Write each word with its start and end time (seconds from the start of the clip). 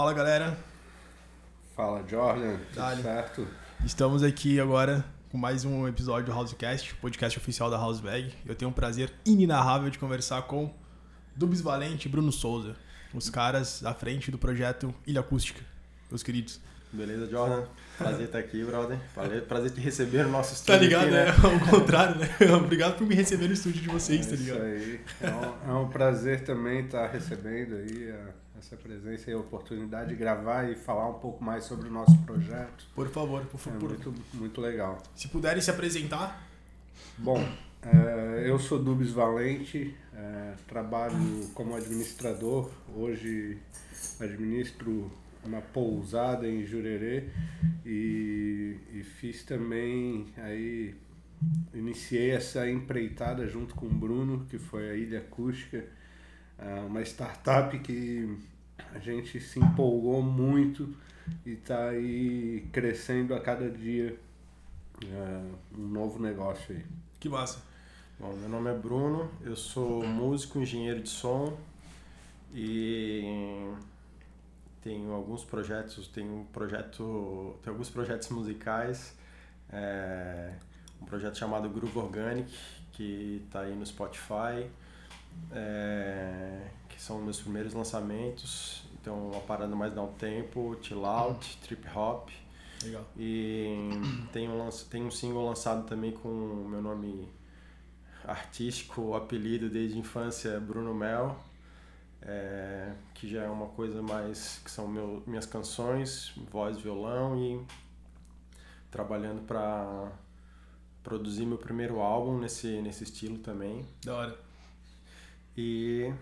Fala 0.00 0.14
galera, 0.14 0.56
Fala 1.76 2.02
Jordan, 2.08 2.56
tudo 2.72 3.02
certo? 3.02 3.46
estamos 3.84 4.22
aqui 4.22 4.58
agora 4.58 5.04
com 5.30 5.36
mais 5.36 5.66
um 5.66 5.86
episódio 5.86 6.32
do 6.32 6.38
Housecast, 6.38 6.94
podcast 6.94 7.38
oficial 7.38 7.68
da 7.70 7.76
Housebag. 7.78 8.32
Eu 8.46 8.54
tenho 8.54 8.70
um 8.70 8.72
prazer 8.72 9.12
inenarrável 9.26 9.90
de 9.90 9.98
conversar 9.98 10.40
com 10.46 10.72
Dubs 11.36 11.60
Valente 11.60 12.08
e 12.08 12.10
Bruno 12.10 12.32
Souza, 12.32 12.76
os 13.12 13.28
caras 13.28 13.84
à 13.84 13.92
frente 13.92 14.30
do 14.30 14.38
projeto 14.38 14.94
Ilha 15.06 15.20
Acústica, 15.20 15.60
meus 16.10 16.22
queridos. 16.22 16.58
Beleza, 16.90 17.26
Jordan? 17.30 17.64
Prazer 17.98 18.24
estar 18.24 18.38
aqui, 18.38 18.64
brother. 18.64 18.98
Prazer, 19.46 19.70
te 19.70 19.80
receber 19.82 20.24
no 20.24 20.30
nosso 20.32 20.64
Tá 20.64 20.76
estúdio. 20.76 20.98
ligado, 20.98 21.02
aqui, 21.04 21.10
né? 21.12 21.26
Ao 21.28 21.78
contrário, 21.78 22.16
né? 22.16 22.26
Obrigado 22.56 22.96
por 22.96 23.06
me 23.06 23.14
receber 23.14 23.48
no 23.48 23.52
estúdio 23.52 23.82
de 23.82 23.88
vocês, 23.90 24.24
tá 24.26 24.32
É 24.32 24.34
isso 24.34 24.44
ligado? 24.44 24.62
aí. 24.62 25.00
É 25.20 25.30
um, 25.30 25.70
é 25.70 25.74
um 25.82 25.88
prazer 25.90 26.42
também 26.42 26.86
estar 26.86 27.06
recebendo 27.08 27.74
aí 27.76 28.10
a- 28.10 28.40
essa 28.60 28.76
presença 28.76 29.30
e 29.30 29.34
a 29.34 29.38
oportunidade 29.38 30.10
de 30.10 30.16
gravar 30.16 30.70
e 30.70 30.76
falar 30.76 31.08
um 31.08 31.18
pouco 31.18 31.42
mais 31.42 31.64
sobre 31.64 31.88
o 31.88 31.90
nosso 31.90 32.16
projeto. 32.18 32.86
Por 32.94 33.08
favor, 33.08 33.44
por 33.46 33.56
É 33.56 33.62
favor. 33.62 33.88
muito, 33.88 34.14
muito 34.34 34.60
legal. 34.60 35.02
Se 35.16 35.28
puderem 35.28 35.60
se 35.60 35.70
apresentar, 35.70 36.48
Bom, 37.16 37.38
é, 37.82 38.44
eu 38.46 38.58
sou 38.58 38.78
Dubs 38.78 39.10
Valente, 39.10 39.94
é, 40.14 40.54
trabalho 40.68 41.16
como 41.54 41.74
administrador. 41.74 42.70
Hoje 42.94 43.58
administro 44.18 45.10
uma 45.44 45.62
pousada 45.62 46.46
em 46.46 46.64
Jurerê 46.66 47.28
e, 47.86 48.76
e 48.92 49.02
fiz 49.02 49.42
também 49.44 50.26
aí 50.36 50.94
iniciei 51.72 52.32
essa 52.32 52.68
empreitada 52.70 53.46
junto 53.48 53.74
com 53.74 53.86
o 53.86 53.90
Bruno, 53.90 54.44
que 54.50 54.58
foi 54.58 54.90
a 54.90 54.94
Ilha 54.94 55.20
Acústica, 55.20 55.78
é, 55.78 55.86
uma 56.86 57.02
startup 57.02 57.78
que 57.78 58.38
a 58.94 58.98
gente 58.98 59.40
se 59.40 59.58
empolgou 59.58 60.22
muito 60.22 60.94
e 61.44 61.52
está 61.52 61.90
aí 61.90 62.68
crescendo 62.72 63.34
a 63.34 63.40
cada 63.40 63.70
dia 63.70 64.18
é, 65.02 65.42
um 65.76 65.86
novo 65.88 66.20
negócio 66.20 66.74
aí. 66.74 66.84
que 67.18 67.28
massa. 67.28 67.62
Bom, 68.18 68.34
meu 68.34 68.48
nome 68.48 68.70
é 68.70 68.74
Bruno, 68.74 69.30
eu 69.42 69.56
sou 69.56 70.04
músico, 70.06 70.58
engenheiro 70.58 71.00
de 71.00 71.08
som 71.08 71.56
e 72.52 73.72
tenho 74.82 75.12
alguns 75.12 75.44
projetos, 75.44 76.06
tenho 76.08 76.40
um 76.40 76.44
projeto, 76.44 77.56
tenho 77.62 77.74
alguns 77.74 77.88
projetos 77.88 78.28
musicais, 78.28 79.16
é, 79.72 80.52
um 81.00 81.06
projeto 81.06 81.38
chamado 81.38 81.68
Groove 81.70 81.98
Organic, 81.98 82.52
que 82.92 83.42
está 83.46 83.60
aí 83.60 83.74
no 83.74 83.86
Spotify, 83.86 84.68
é, 85.52 86.68
que 86.88 87.00
são 87.00 87.20
meus 87.20 87.40
primeiros 87.40 87.74
lançamentos, 87.74 88.84
então 89.00 89.30
uma 89.30 89.40
parada 89.40 89.74
mais 89.74 89.92
dá 89.92 90.02
um 90.02 90.12
tempo, 90.12 90.76
chill 90.80 91.04
out, 91.04 91.56
trip 91.58 91.86
hop, 91.94 92.28
Legal. 92.82 93.04
e 93.16 93.90
tem 94.32 94.48
um, 94.48 94.70
tem 94.90 95.02
um 95.02 95.10
single 95.10 95.44
lançado 95.44 95.86
também 95.86 96.12
com 96.12 96.28
o 96.28 96.68
meu 96.68 96.80
nome 96.82 97.28
artístico, 98.24 99.14
apelido 99.14 99.68
desde 99.68 99.98
infância 99.98 100.60
Bruno 100.60 100.94
Mel, 100.94 101.36
é, 102.22 102.92
que 103.14 103.28
já 103.28 103.42
é 103.42 103.48
uma 103.48 103.66
coisa 103.68 104.02
mais 104.02 104.60
que 104.64 104.70
são 104.70 104.86
meu, 104.86 105.22
minhas 105.26 105.46
canções, 105.46 106.32
voz, 106.50 106.78
violão 106.78 107.36
e 107.38 107.60
trabalhando 108.90 109.42
para 109.46 110.12
produzir 111.02 111.46
meu 111.46 111.58
primeiro 111.58 112.00
álbum 112.00 112.38
nesse, 112.38 112.80
nesse 112.82 113.04
estilo 113.04 113.38
também. 113.38 113.86
Da 114.04 114.14
hora. 114.14 114.49
E 115.62 116.14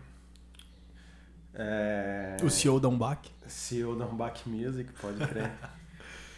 é, 1.55 2.37
O 2.43 2.51
CEO 2.51 2.81
da 2.81 2.89
Umbach. 2.89 3.31
CEO 3.47 3.95
da 3.97 4.05
Back 4.05 4.49
Music, 4.49 4.93
pode 5.01 5.25
crer. 5.27 5.53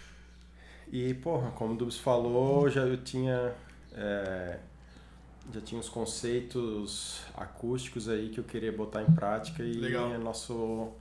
e, 0.92 1.14
porra, 1.14 1.50
como 1.52 1.72
o 1.72 1.76
Dubs 1.76 1.96
falou, 1.96 2.68
já 2.68 2.82
eu 2.82 2.98
tinha. 3.02 3.54
é, 3.94 4.58
já 5.52 5.60
tinha 5.62 5.80
os 5.80 5.88
conceitos 5.88 7.22
acústicos 7.34 8.06
aí 8.08 8.28
que 8.28 8.38
eu 8.38 8.44
queria 8.44 8.70
botar 8.70 9.02
em 9.02 9.10
prática 9.12 9.62
e 9.62 9.72
Legal. 9.72 10.18
nosso. 10.18 10.92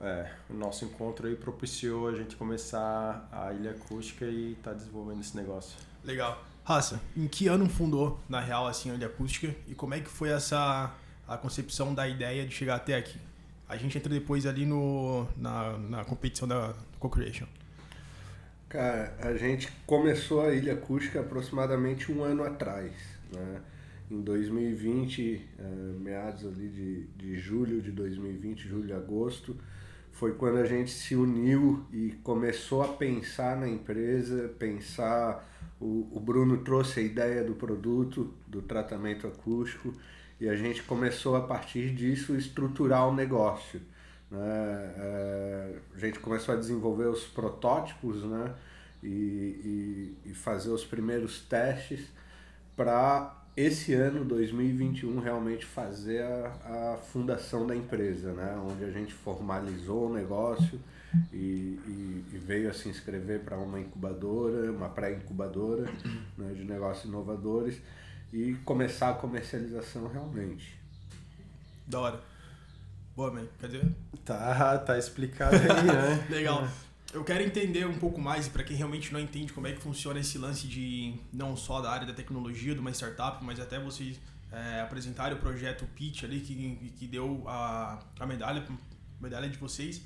é, 0.00 0.30
o 0.50 0.54
nosso 0.54 0.84
encontro 0.84 1.26
aí 1.26 1.34
propiciou 1.34 2.08
a 2.08 2.14
gente 2.14 2.36
começar 2.36 3.28
a 3.32 3.52
ilha 3.54 3.70
acústica 3.70 4.26
e 4.26 4.56
tá 4.62 4.74
desenvolvendo 4.74 5.20
esse 5.20 5.34
negócio. 5.36 5.76
Legal. 6.04 6.40
Raça, 6.68 7.00
em 7.16 7.26
que 7.26 7.48
ano 7.48 7.66
fundou, 7.66 8.20
na 8.28 8.40
real, 8.40 8.66
assim, 8.66 8.90
a 8.90 8.94
Ilha 8.94 9.06
Acústica? 9.06 9.56
E 9.66 9.74
como 9.74 9.94
é 9.94 10.00
que 10.00 10.10
foi 10.10 10.28
essa 10.28 10.94
a 11.26 11.34
concepção 11.38 11.94
da 11.94 12.06
ideia 12.06 12.46
de 12.46 12.54
chegar 12.54 12.74
até 12.74 12.94
aqui? 12.94 13.18
A 13.66 13.74
gente 13.78 13.96
entra 13.96 14.12
depois 14.12 14.44
ali 14.44 14.66
no, 14.66 15.26
na, 15.34 15.78
na 15.78 16.04
competição 16.04 16.46
da 16.46 16.74
Co-Creation. 16.98 17.46
Cara, 18.68 19.16
a 19.18 19.34
gente 19.34 19.72
começou 19.86 20.42
a 20.42 20.52
Ilha 20.52 20.74
Acústica 20.74 21.20
aproximadamente 21.20 22.12
um 22.12 22.22
ano 22.22 22.44
atrás, 22.44 22.92
né? 23.32 23.62
Em 24.10 24.20
2020, 24.20 25.48
eh, 25.58 25.62
meados 25.98 26.44
ali 26.44 26.68
de, 26.68 27.06
de 27.16 27.38
julho 27.38 27.80
de 27.80 27.90
2020, 27.92 28.68
julho 28.68 28.90
e 28.90 28.92
agosto, 28.92 29.56
foi 30.12 30.34
quando 30.34 30.58
a 30.58 30.66
gente 30.66 30.90
se 30.90 31.16
uniu 31.16 31.86
e 31.90 32.10
começou 32.22 32.82
a 32.82 32.88
pensar 32.88 33.56
na 33.56 33.66
empresa, 33.66 34.50
pensar... 34.58 35.56
O, 35.80 36.08
o 36.12 36.20
Bruno 36.20 36.58
trouxe 36.58 37.00
a 37.00 37.02
ideia 37.02 37.44
do 37.44 37.54
produto, 37.54 38.32
do 38.46 38.60
tratamento 38.60 39.26
acústico, 39.26 39.92
e 40.40 40.48
a 40.48 40.54
gente 40.54 40.82
começou 40.82 41.36
a 41.36 41.40
partir 41.40 41.94
disso 41.94 42.36
estruturar 42.36 43.08
o 43.08 43.14
negócio. 43.14 43.80
Né? 44.30 44.94
Eh, 44.96 45.78
a 45.94 45.98
gente 45.98 46.18
começou 46.20 46.54
a 46.54 46.58
desenvolver 46.58 47.06
os 47.06 47.24
protótipos 47.24 48.22
né? 48.24 48.54
e, 49.02 50.16
e, 50.24 50.30
e 50.30 50.34
fazer 50.34 50.70
os 50.70 50.84
primeiros 50.84 51.40
testes 51.40 52.06
para 52.76 53.36
esse 53.56 53.92
ano 53.94 54.24
2021 54.24 55.18
realmente 55.18 55.66
fazer 55.66 56.22
a, 56.22 56.94
a 56.94 56.96
fundação 56.98 57.66
da 57.66 57.74
empresa, 57.74 58.32
né? 58.32 58.56
onde 58.64 58.84
a 58.84 58.90
gente 58.90 59.12
formalizou 59.12 60.08
o 60.08 60.14
negócio 60.14 60.78
e, 61.32 61.36
e, 61.86 62.24
e 62.32 62.38
veio 62.38 62.70
a 62.70 62.72
se 62.72 62.88
inscrever 62.88 63.40
para 63.40 63.56
uma 63.56 63.80
incubadora, 63.80 64.70
uma 64.70 64.88
pré-incubadora 64.88 65.90
né? 66.36 66.52
de 66.54 66.64
negócios 66.64 67.06
inovadores 67.06 67.80
e 68.32 68.54
começar 68.64 69.10
a 69.10 69.14
comercialização 69.14 70.08
realmente. 70.08 70.78
Da 71.86 72.00
hora. 72.00 72.20
Boa, 73.16 73.32
man. 73.32 73.46
Quer 73.58 73.66
dizer, 73.66 73.94
Tá, 74.24 74.78
tá 74.78 74.98
explicado 74.98 75.56
aí, 75.56 75.86
né? 75.86 76.26
legal. 76.28 76.68
Eu 77.14 77.24
quero 77.24 77.42
entender 77.42 77.86
um 77.86 77.98
pouco 77.98 78.20
mais, 78.20 78.46
para 78.46 78.62
quem 78.62 78.76
realmente 78.76 79.10
não 79.10 79.18
entende 79.18 79.52
como 79.54 79.66
é 79.66 79.72
que 79.72 79.80
funciona 79.80 80.20
esse 80.20 80.36
lance 80.36 80.66
de 80.66 81.14
não 81.32 81.56
só 81.56 81.80
da 81.80 81.90
área 81.90 82.06
da 82.06 82.12
tecnologia, 82.12 82.74
de 82.74 82.80
uma 82.80 82.90
startup, 82.90 83.42
mas 83.42 83.58
até 83.58 83.80
vocês 83.80 84.20
é, 84.52 84.82
apresentarem 84.82 85.36
o 85.36 85.40
projeto 85.40 85.86
Pitch 85.94 86.24
ali, 86.24 86.40
que, 86.40 86.92
que 86.98 87.06
deu 87.06 87.42
a, 87.46 87.98
a 88.20 88.26
medalha, 88.26 88.62
medalha 89.18 89.48
de 89.48 89.56
vocês. 89.56 90.02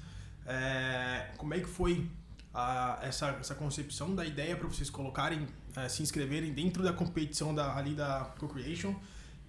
É, 0.47 1.31
como 1.37 1.55
é 1.55 1.61
que 1.61 1.69
foi 1.69 2.07
a- 2.53 2.99
essa, 3.03 3.29
essa 3.41 3.55
concepção 3.55 4.15
da 4.15 4.25
ideia 4.27 4.57
para 4.57 4.67
vocês 4.69 4.91
colocarem, 4.91 5.47
é, 5.77 5.89
se 5.89 6.03
inscreverem 6.03 6.53
dentro 6.53 6.83
da 6.83 6.93
competição 6.93 7.55
da, 7.55 7.77
ali 7.77 7.95
da 7.95 8.33
Co-Creation 8.39 8.95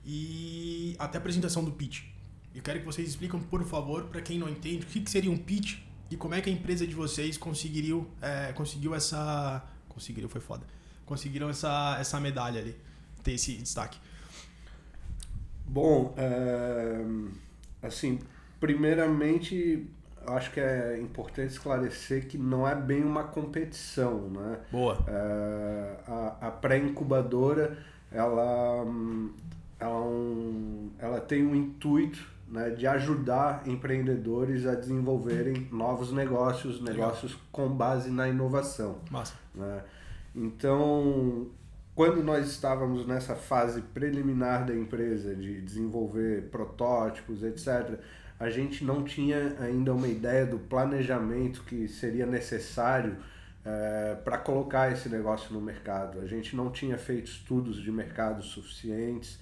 e 0.05 0.95
até 0.99 1.17
a 1.17 1.21
apresentação 1.21 1.63
do 1.63 1.71
pitch? 1.71 2.03
Eu 2.53 2.61
quero 2.61 2.79
que 2.79 2.85
vocês 2.85 3.09
expliquem, 3.09 3.39
por 3.39 3.63
favor, 3.65 4.03
para 4.05 4.21
quem 4.21 4.37
não 4.37 4.47
entende, 4.47 4.83
o 4.85 4.87
que, 4.87 5.01
que 5.01 5.09
seria 5.09 5.31
um 5.31 5.37
pitch 5.37 5.79
e 6.11 6.15
como 6.15 6.35
é 6.35 6.41
que 6.41 6.49
a 6.49 6.53
empresa 6.53 6.85
de 6.85 6.93
vocês 6.93 7.37
conseguiu, 7.37 8.07
é, 8.21 8.53
conseguiu 8.53 8.93
essa... 8.93 9.63
Conseguiu, 9.89 10.29
foi 10.29 10.41
foda. 10.41 10.65
Conseguiram 11.05 11.49
essa, 11.49 11.97
essa 11.99 12.19
medalha 12.19 12.61
ali, 12.61 12.75
ter 13.23 13.33
esse 13.33 13.53
destaque. 13.57 13.97
Bom, 15.65 16.13
é, 16.17 17.03
assim, 17.81 18.19
primeiramente, 18.59 19.87
acho 20.27 20.51
que 20.51 20.59
é 20.59 20.99
importante 21.01 21.51
esclarecer 21.51 22.27
que 22.27 22.37
não 22.37 22.67
é 22.67 22.75
bem 22.75 23.03
uma 23.03 23.23
competição, 23.25 24.29
né? 24.29 24.57
Boa. 24.71 24.97
É, 25.07 25.95
a, 26.07 26.47
a 26.47 26.51
pré-incubadora, 26.51 27.77
ela, 28.11 28.85
ela, 29.79 30.01
um- 30.01 30.89
ela 30.99 31.19
tem 31.19 31.45
um 31.45 31.55
intuito 31.55 32.31
né, 32.47 32.69
de 32.69 32.85
ajudar 32.85 33.63
empreendedores 33.67 34.65
a 34.67 34.75
desenvolverem 34.75 35.67
novos 35.71 36.11
negócios, 36.11 36.81
negócios 36.81 37.35
com 37.51 37.67
base 37.69 38.11
na 38.11 38.27
inovação 38.29 38.97
Massa. 39.09 39.33
né? 39.55 39.81
Então, 40.35 41.47
quando 41.95 42.23
nós 42.23 42.47
estávamos 42.47 43.05
nessa 43.07 43.35
fase 43.35 43.81
preliminar 43.81 44.65
da 44.65 44.75
empresa 44.75 45.35
de 45.35 45.61
desenvolver 45.61 46.49
protótipos, 46.49 47.43
etc., 47.43 47.99
a 48.43 48.49
gente 48.49 48.83
não 48.83 49.03
tinha 49.03 49.55
ainda 49.59 49.93
uma 49.93 50.07
ideia 50.07 50.45
do 50.45 50.59
planejamento 50.59 51.63
que 51.63 51.87
seria 51.87 52.25
necessário 52.25 53.15
para 54.25 54.37
colocar 54.37 54.91
esse 54.91 55.07
negócio 55.07 55.53
no 55.53 55.61
mercado. 55.61 56.19
A 56.19 56.27
gente 56.27 56.53
não 56.53 56.69
tinha 56.69 56.97
feito 56.97 57.27
estudos 57.27 57.81
de 57.81 57.89
mercado 57.89 58.43
suficientes 58.43 59.39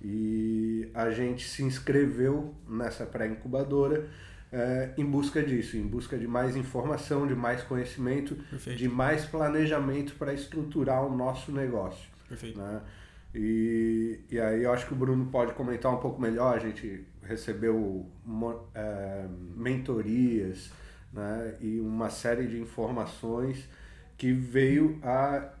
e 0.00 0.88
a 0.94 1.10
gente 1.10 1.48
se 1.48 1.64
inscreveu 1.64 2.54
nessa 2.68 3.04
pré-incubadora 3.04 4.06
é, 4.52 4.90
em 4.96 5.04
busca 5.04 5.42
disso, 5.42 5.76
em 5.76 5.82
busca 5.82 6.16
de 6.16 6.28
mais 6.28 6.54
informação, 6.54 7.26
de 7.26 7.34
mais 7.34 7.62
conhecimento, 7.62 8.36
Perfeito. 8.48 8.78
de 8.78 8.88
mais 8.88 9.24
planejamento 9.24 10.14
para 10.14 10.32
estruturar 10.32 11.04
o 11.04 11.16
nosso 11.16 11.50
negócio. 11.50 12.08
Perfeito. 12.28 12.56
Né? 12.56 12.80
E, 13.34 14.20
e 14.30 14.40
aí 14.40 14.62
eu 14.62 14.72
acho 14.72 14.86
que 14.86 14.92
o 14.92 14.96
Bruno 14.96 15.26
pode 15.26 15.52
comentar 15.54 15.92
um 15.92 15.98
pouco 15.98 16.20
melhor. 16.20 16.54
A 16.54 16.58
gente 16.58 17.04
recebeu 17.22 18.06
é, 18.74 19.26
mentorias 19.56 20.70
né? 21.12 21.56
e 21.60 21.80
uma 21.80 22.10
série 22.10 22.46
de 22.46 22.60
informações 22.60 23.68
que 24.16 24.32
veio 24.32 25.00
a 25.02 25.52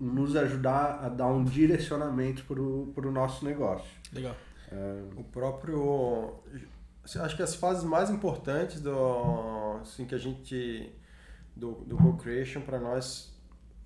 nos 0.00 0.36
ajudar 0.36 1.00
a 1.02 1.08
dar 1.08 1.26
um 1.26 1.44
direcionamento 1.44 2.44
para 2.44 2.60
o 3.08 3.12
nosso 3.12 3.44
negócio. 3.44 3.90
Legal. 4.12 4.34
É... 4.70 5.02
O 5.16 5.24
próprio. 5.24 6.34
Acho 7.04 7.36
que 7.36 7.42
as 7.42 7.54
fases 7.54 7.84
mais 7.84 8.10
importantes 8.10 8.80
do, 8.80 9.78
assim, 9.80 10.04
que 10.04 10.14
a 10.14 10.18
gente. 10.18 10.92
do, 11.56 11.72
do 11.86 11.96
co-creation 11.96 12.60
para 12.60 12.78
nós 12.78 13.37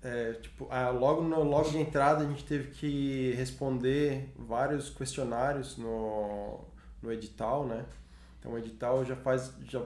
é, 0.03 0.33
tipo, 0.33 0.67
ah, 0.69 0.89
logo, 0.89 1.21
no, 1.21 1.43
logo 1.43 1.69
de 1.69 1.77
entrada 1.77 2.25
a 2.25 2.27
gente 2.27 2.43
teve 2.43 2.71
que 2.71 3.31
responder 3.37 4.29
vários 4.37 4.89
questionários 4.89 5.77
no, 5.77 6.59
no 7.01 7.11
edital, 7.11 7.65
né? 7.65 7.85
Então 8.39 8.51
o 8.51 8.57
edital 8.57 9.05
já 9.05 9.15
faz, 9.15 9.53
já 9.69 9.81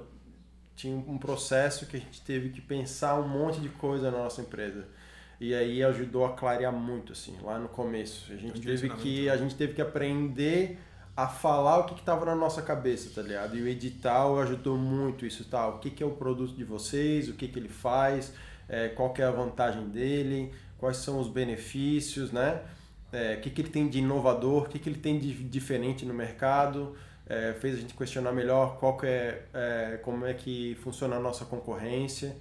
tinha 0.76 0.96
um 0.96 1.18
processo 1.18 1.86
que 1.86 1.98
a 1.98 2.00
gente 2.00 2.22
teve 2.22 2.50
que 2.50 2.62
pensar 2.62 3.20
um 3.20 3.28
monte 3.28 3.60
de 3.60 3.70
coisa 3.70 4.10
na 4.10 4.18
nossa 4.18 4.42
empresa. 4.42 4.88
E 5.40 5.54
aí 5.54 5.84
ajudou 5.84 6.26
a 6.26 6.34
clarear 6.34 6.74
muito, 6.74 7.14
assim, 7.14 7.38
lá 7.44 7.60
no 7.60 7.70
começo. 7.70 8.34
A 8.34 8.36
gente, 8.36 8.60
teve 8.60 8.90
que, 8.90 9.30
a 9.30 9.38
gente 9.38 9.54
teve 9.54 9.74
que 9.74 9.82
aprender 9.82 10.80
a 11.16 11.28
falar 11.28 11.80
o 11.80 11.86
que 11.86 11.94
estava 11.94 12.26
na 12.26 12.36
nossa 12.36 12.62
cabeça, 12.62 13.12
tá 13.14 13.22
ligado? 13.22 13.56
E 13.56 13.62
o 13.62 13.68
edital 13.68 14.40
ajudou 14.40 14.78
muito 14.78 15.28
isso, 15.28 15.46
tá? 15.46 15.68
O 15.68 15.78
que, 15.80 15.92
que 15.92 16.02
é 16.02 16.06
o 16.06 16.12
produto 16.12 16.56
de 16.56 16.64
vocês, 16.64 17.30
o 17.30 17.34
que, 17.34 17.48
que 17.48 17.60
ele 17.60 17.70
faz, 17.70 18.34
é, 18.70 18.90
qual 18.90 19.14
que 19.14 19.22
é 19.22 19.26
a 19.26 19.32
vantagem 19.32 19.88
dele, 19.90 20.52
quais 20.78 20.98
são 20.98 21.20
os 21.20 21.28
benefícios, 21.30 22.32
né? 22.32 22.62
É, 23.12 23.36
o 23.36 23.42
que, 23.42 23.50
que 23.50 23.62
ele 23.62 23.70
tem 23.70 23.88
de 23.88 24.00
inovador, 24.00 24.64
o 24.64 24.70
que, 24.70 24.80
que 24.80 24.90
ele 24.90 25.00
tem 25.00 25.18
de 25.18 25.34
diferente 25.34 26.06
no 26.06 26.14
mercado, 26.14 26.96
é, 27.26 27.54
fez 27.54 27.76
a 27.76 27.80
gente 27.80 27.94
questionar 27.94 28.32
melhor 28.32 28.78
qual 28.78 28.98
que 28.98 29.06
é, 29.06 29.44
é, 29.54 30.00
como 30.04 30.26
é 30.26 30.34
que 30.34 30.76
funciona 30.82 31.16
a 31.16 31.20
nossa 31.20 31.46
concorrência. 31.46 32.36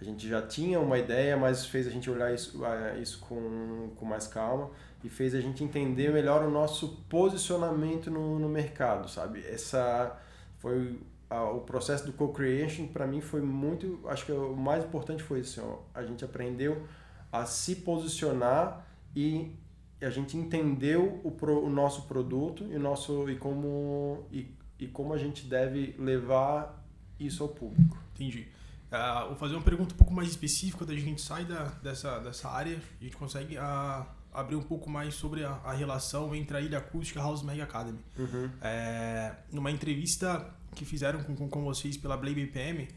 A 0.00 0.04
gente 0.04 0.28
já 0.28 0.42
tinha 0.42 0.80
uma 0.80 0.98
ideia, 0.98 1.36
mas 1.36 1.66
fez 1.66 1.86
a 1.86 1.90
gente 1.90 2.10
olhar 2.10 2.32
isso, 2.34 2.60
isso 3.00 3.20
com, 3.20 3.90
com 3.96 4.04
mais 4.04 4.26
calma 4.26 4.70
e 5.04 5.08
fez 5.08 5.34
a 5.34 5.40
gente 5.40 5.62
entender 5.62 6.12
melhor 6.12 6.42
o 6.42 6.50
nosso 6.50 7.04
posicionamento 7.08 8.10
no, 8.10 8.38
no 8.38 8.48
mercado, 8.48 9.08
sabe? 9.08 9.44
Essa 9.46 10.16
foi 10.58 10.98
o 11.40 11.60
processo 11.60 12.06
do 12.06 12.12
co-creation 12.12 12.86
para 12.88 13.06
mim 13.06 13.20
foi 13.20 13.40
muito, 13.40 14.00
acho 14.06 14.26
que 14.26 14.32
o 14.32 14.56
mais 14.56 14.84
importante 14.84 15.22
foi 15.22 15.40
isso, 15.40 15.62
ó, 15.62 15.78
a 15.94 16.04
gente 16.04 16.24
aprendeu 16.24 16.86
a 17.30 17.46
se 17.46 17.76
posicionar 17.76 18.86
e 19.14 19.56
a 20.00 20.10
gente 20.10 20.36
entendeu 20.36 21.20
o, 21.24 21.30
pro, 21.30 21.64
o 21.64 21.70
nosso 21.70 22.02
produto 22.02 22.64
e 22.70 22.76
o 22.76 22.80
nosso 22.80 23.30
e 23.30 23.36
como 23.36 24.26
e, 24.32 24.54
e 24.78 24.88
como 24.88 25.14
a 25.14 25.18
gente 25.18 25.46
deve 25.46 25.94
levar 25.98 26.84
isso 27.18 27.42
ao 27.42 27.48
público. 27.48 27.96
Entendi. 28.14 28.48
Uh, 28.90 29.28
vou 29.28 29.36
fazer 29.36 29.54
uma 29.54 29.62
pergunta 29.62 29.94
um 29.94 29.96
pouco 29.96 30.12
mais 30.12 30.28
específica, 30.28 30.84
da 30.84 30.94
gente 30.94 31.22
sai 31.22 31.44
da, 31.44 31.64
dessa, 31.82 32.18
dessa 32.18 32.50
área, 32.50 32.78
a 33.00 33.04
gente 33.04 33.16
consegue 33.16 33.56
uh, 33.56 34.04
abrir 34.32 34.56
um 34.56 34.62
pouco 34.62 34.90
mais 34.90 35.14
sobre 35.14 35.44
a, 35.44 35.52
a, 35.64 35.72
relação 35.72 36.34
entre 36.34 36.56
a 36.56 36.60
Ilha 36.60 36.78
Acústica 36.78 37.18
e 37.18 37.22
a 37.22 37.24
House 37.24 37.42
Mag 37.42 37.60
Academy. 37.60 38.00
Uhum. 38.18 38.50
É, 38.60 39.34
numa 39.50 39.70
entrevista 39.70 40.54
que 40.74 40.84
fizeram 40.84 41.22
com, 41.22 41.48
com 41.48 41.64
vocês 41.64 41.96
pela 41.96 42.16
Blade 42.16 42.34
BPM, 42.34 42.84
uh, 42.84 42.88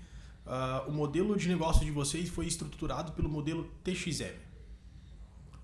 ah, 0.47 0.85
o 0.87 0.91
modelo 0.91 1.35
de 1.37 1.47
negócio 1.47 1.85
de 1.85 1.91
vocês 1.91 2.29
foi 2.29 2.45
estruturado 2.45 3.11
pelo 3.13 3.29
modelo 3.29 3.69
TXM. 3.83 4.45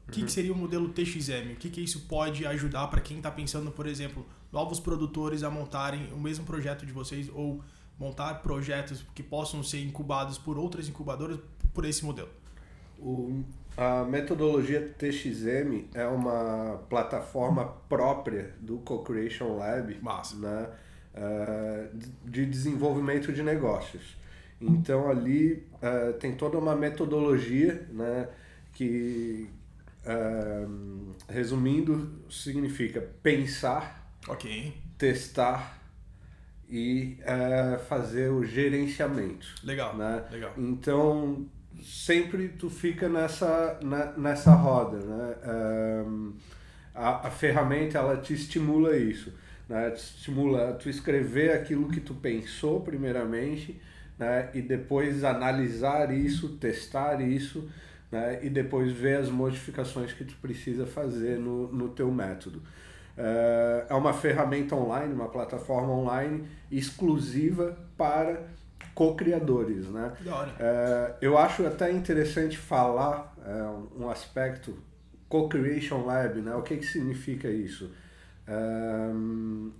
O 0.08 0.12
que, 0.12 0.20
que, 0.20 0.22
uhum. 0.24 0.28
seria 0.28 0.52
o 0.52 0.56
modelo 0.56 0.90
TXM? 0.90 1.54
O 1.54 1.56
que, 1.56 1.70
que 1.70 1.82
isso 1.82 2.02
pode 2.02 2.46
ajudar 2.46 2.88
para 2.88 3.00
quem 3.00 3.18
está 3.18 3.32
pensando, 3.32 3.72
por 3.72 3.88
exemplo, 3.88 4.26
novos 4.52 4.80
produtores 4.80 5.44
a 5.44 5.50
montarem 5.50 6.12
o 6.12 6.20
mesmo 6.20 6.46
projeto 6.46 6.86
de 6.86 6.92
vocês 6.92 7.30
ou 7.34 7.64
montar 7.98 8.42
projetos 8.42 9.06
que 9.16 9.24
possam 9.24 9.64
ser 9.64 9.82
incubados 9.82 10.38
por 10.38 10.58
outras 10.58 10.90
incubadoras 10.90 11.40
por 11.74 11.86
esse 11.86 12.04
modelo? 12.04 12.30
O, 13.00 13.44
a 13.78 14.04
metodologia 14.04 14.94
TXM 14.98 15.88
é 15.94 16.06
uma 16.06 16.82
plataforma 16.90 17.66
própria 17.88 18.54
do 18.60 18.80
Co-Creation 18.80 19.58
Lab. 19.58 19.98
Massa. 20.02 20.36
Né? 20.36 20.70
Uh, 21.16 21.98
de 22.26 22.46
desenvolvimento 22.46 23.32
de 23.32 23.44
negócios. 23.44 24.16
Então 24.60 25.10
ali 25.10 25.68
uh, 25.76 26.14
tem 26.14 26.36
toda 26.36 26.58
uma 26.58 26.76
metodologia 26.76 27.88
né, 27.92 28.28
que, 28.74 29.50
uh, 30.06 31.16
resumindo, 31.28 32.22
significa 32.30 33.02
pensar, 33.24 34.08
okay. 34.28 34.74
testar 34.98 35.80
e 36.70 37.18
fazer 37.90 38.32
o 38.32 38.46
gerenciamento. 38.46 39.46
Legal, 39.62 39.98
né? 39.98 40.24
legal. 40.32 40.54
Então 40.58 41.46
sempre 41.84 42.48
tu 42.48 42.70
fica 42.70 43.10
nessa, 43.10 43.78
na, 43.84 44.14
nessa 44.14 44.54
roda. 44.54 44.98
Né? 45.00 45.36
a, 46.96 47.28
a 47.28 47.32
ferramenta 47.32 47.98
ela 47.98 48.16
te 48.18 48.34
estimula 48.34 48.96
isso 48.96 49.34
né? 49.72 49.94
Estimula 49.94 50.74
tu 50.74 50.90
escrever 50.90 51.54
aquilo 51.54 51.88
que 51.88 52.02
tu 52.02 52.14
pensou 52.14 52.82
primeiramente, 52.82 53.82
né? 54.20 54.50
E 54.54 54.62
depois 54.62 55.24
analisar 55.24 56.14
isso, 56.14 56.58
testar 56.58 57.22
isso, 57.22 57.72
né? 58.12 58.40
E 58.44 58.50
depois 58.50 58.92
ver 58.92 59.20
as 59.20 59.30
modificações 59.30 60.12
que 60.12 60.26
tu 60.26 60.36
precisa 60.42 60.86
fazer 60.86 61.40
no, 61.40 61.72
no 61.72 61.88
teu 61.88 62.12
método. 62.12 62.62
É, 63.18 63.86
é 63.90 63.94
uma 63.94 64.12
ferramenta 64.12 64.76
online, 64.76 65.14
uma 65.14 65.30
plataforma 65.30 65.94
online 65.94 66.50
exclusiva 66.70 67.78
para 67.98 68.42
co-criadores, 68.94 69.88
né? 69.88 70.12
É, 70.60 71.16
eu 71.22 71.38
acho 71.38 71.66
até 71.66 71.90
interessante 71.94 72.58
falar 72.58 73.34
é, 73.46 73.98
um 73.98 74.10
aspecto 74.10 74.78
co-creation 75.30 76.06
lab, 76.06 76.42
né? 76.42 76.54
O 76.56 76.62
que 76.62 76.76
que 76.76 76.86
significa 76.86 77.48
isso? 77.48 77.90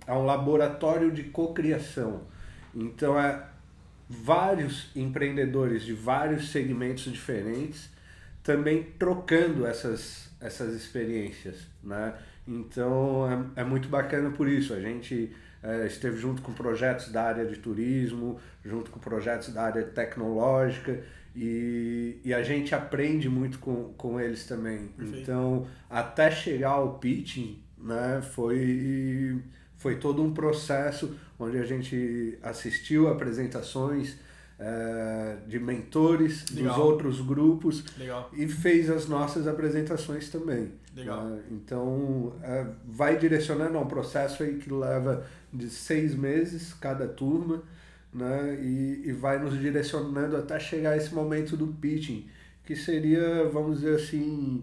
É 0.06 0.12
um 0.12 0.24
laboratório 0.24 1.10
de 1.10 1.24
cocriação. 1.24 2.22
Então 2.74 3.18
é 3.18 3.46
vários 4.08 4.90
empreendedores 4.94 5.82
de 5.82 5.92
vários 5.92 6.50
segmentos 6.50 7.04
diferentes 7.04 7.90
também 8.42 8.82
trocando 8.98 9.66
essas, 9.66 10.28
essas 10.40 10.74
experiências, 10.74 11.66
né? 11.82 12.14
Então 12.46 13.52
é, 13.56 13.60
é 13.62 13.64
muito 13.64 13.88
bacana 13.88 14.30
por 14.30 14.48
isso. 14.48 14.74
A 14.74 14.80
gente 14.80 15.32
é, 15.62 15.86
esteve 15.86 16.16
junto 16.16 16.42
com 16.42 16.52
projetos 16.52 17.10
da 17.10 17.22
área 17.22 17.46
de 17.46 17.56
turismo, 17.56 18.40
junto 18.64 18.90
com 18.90 18.98
projetos 18.98 19.50
da 19.52 19.62
área 19.62 19.84
tecnológica 19.84 21.00
e, 21.34 22.20
e 22.24 22.34
a 22.34 22.42
gente 22.42 22.74
aprende 22.74 23.28
muito 23.28 23.58
com, 23.58 23.92
com 23.96 24.20
eles 24.20 24.44
também. 24.44 24.88
Perfeito. 24.88 25.22
Então, 25.22 25.66
até 25.88 26.30
chegar 26.30 26.70
ao 26.70 26.98
pitching, 26.98 27.61
né? 27.82 28.22
Foi, 28.22 29.42
foi 29.76 29.96
todo 29.96 30.22
um 30.22 30.32
processo 30.32 31.14
onde 31.38 31.58
a 31.58 31.64
gente 31.64 32.38
assistiu 32.42 33.08
apresentações 33.08 34.16
é, 34.58 35.36
de 35.48 35.58
mentores 35.58 36.48
Legal. 36.50 36.74
dos 36.74 36.84
outros 36.84 37.20
grupos 37.20 37.84
Legal. 37.98 38.30
e 38.32 38.46
fez 38.46 38.88
as 38.88 39.08
nossas 39.08 39.48
apresentações 39.48 40.28
também. 40.28 40.72
Legal. 40.94 41.24
Né? 41.24 41.42
Então, 41.50 42.34
é, 42.42 42.66
vai 42.86 43.18
direcionando, 43.18 43.76
é 43.76 43.80
um 43.80 43.86
processo 43.86 44.42
aí 44.42 44.58
que 44.58 44.72
leva 44.72 45.26
de 45.52 45.68
seis 45.68 46.14
meses 46.14 46.72
cada 46.74 47.08
turma, 47.08 47.62
né? 48.12 48.58
E, 48.60 49.02
e 49.06 49.12
vai 49.12 49.38
nos 49.38 49.58
direcionando 49.58 50.36
até 50.36 50.60
chegar 50.60 50.90
a 50.90 50.96
esse 50.96 51.14
momento 51.14 51.56
do 51.56 51.66
pitching, 51.66 52.28
que 52.64 52.76
seria, 52.76 53.48
vamos 53.48 53.80
dizer 53.80 53.96
assim, 53.96 54.62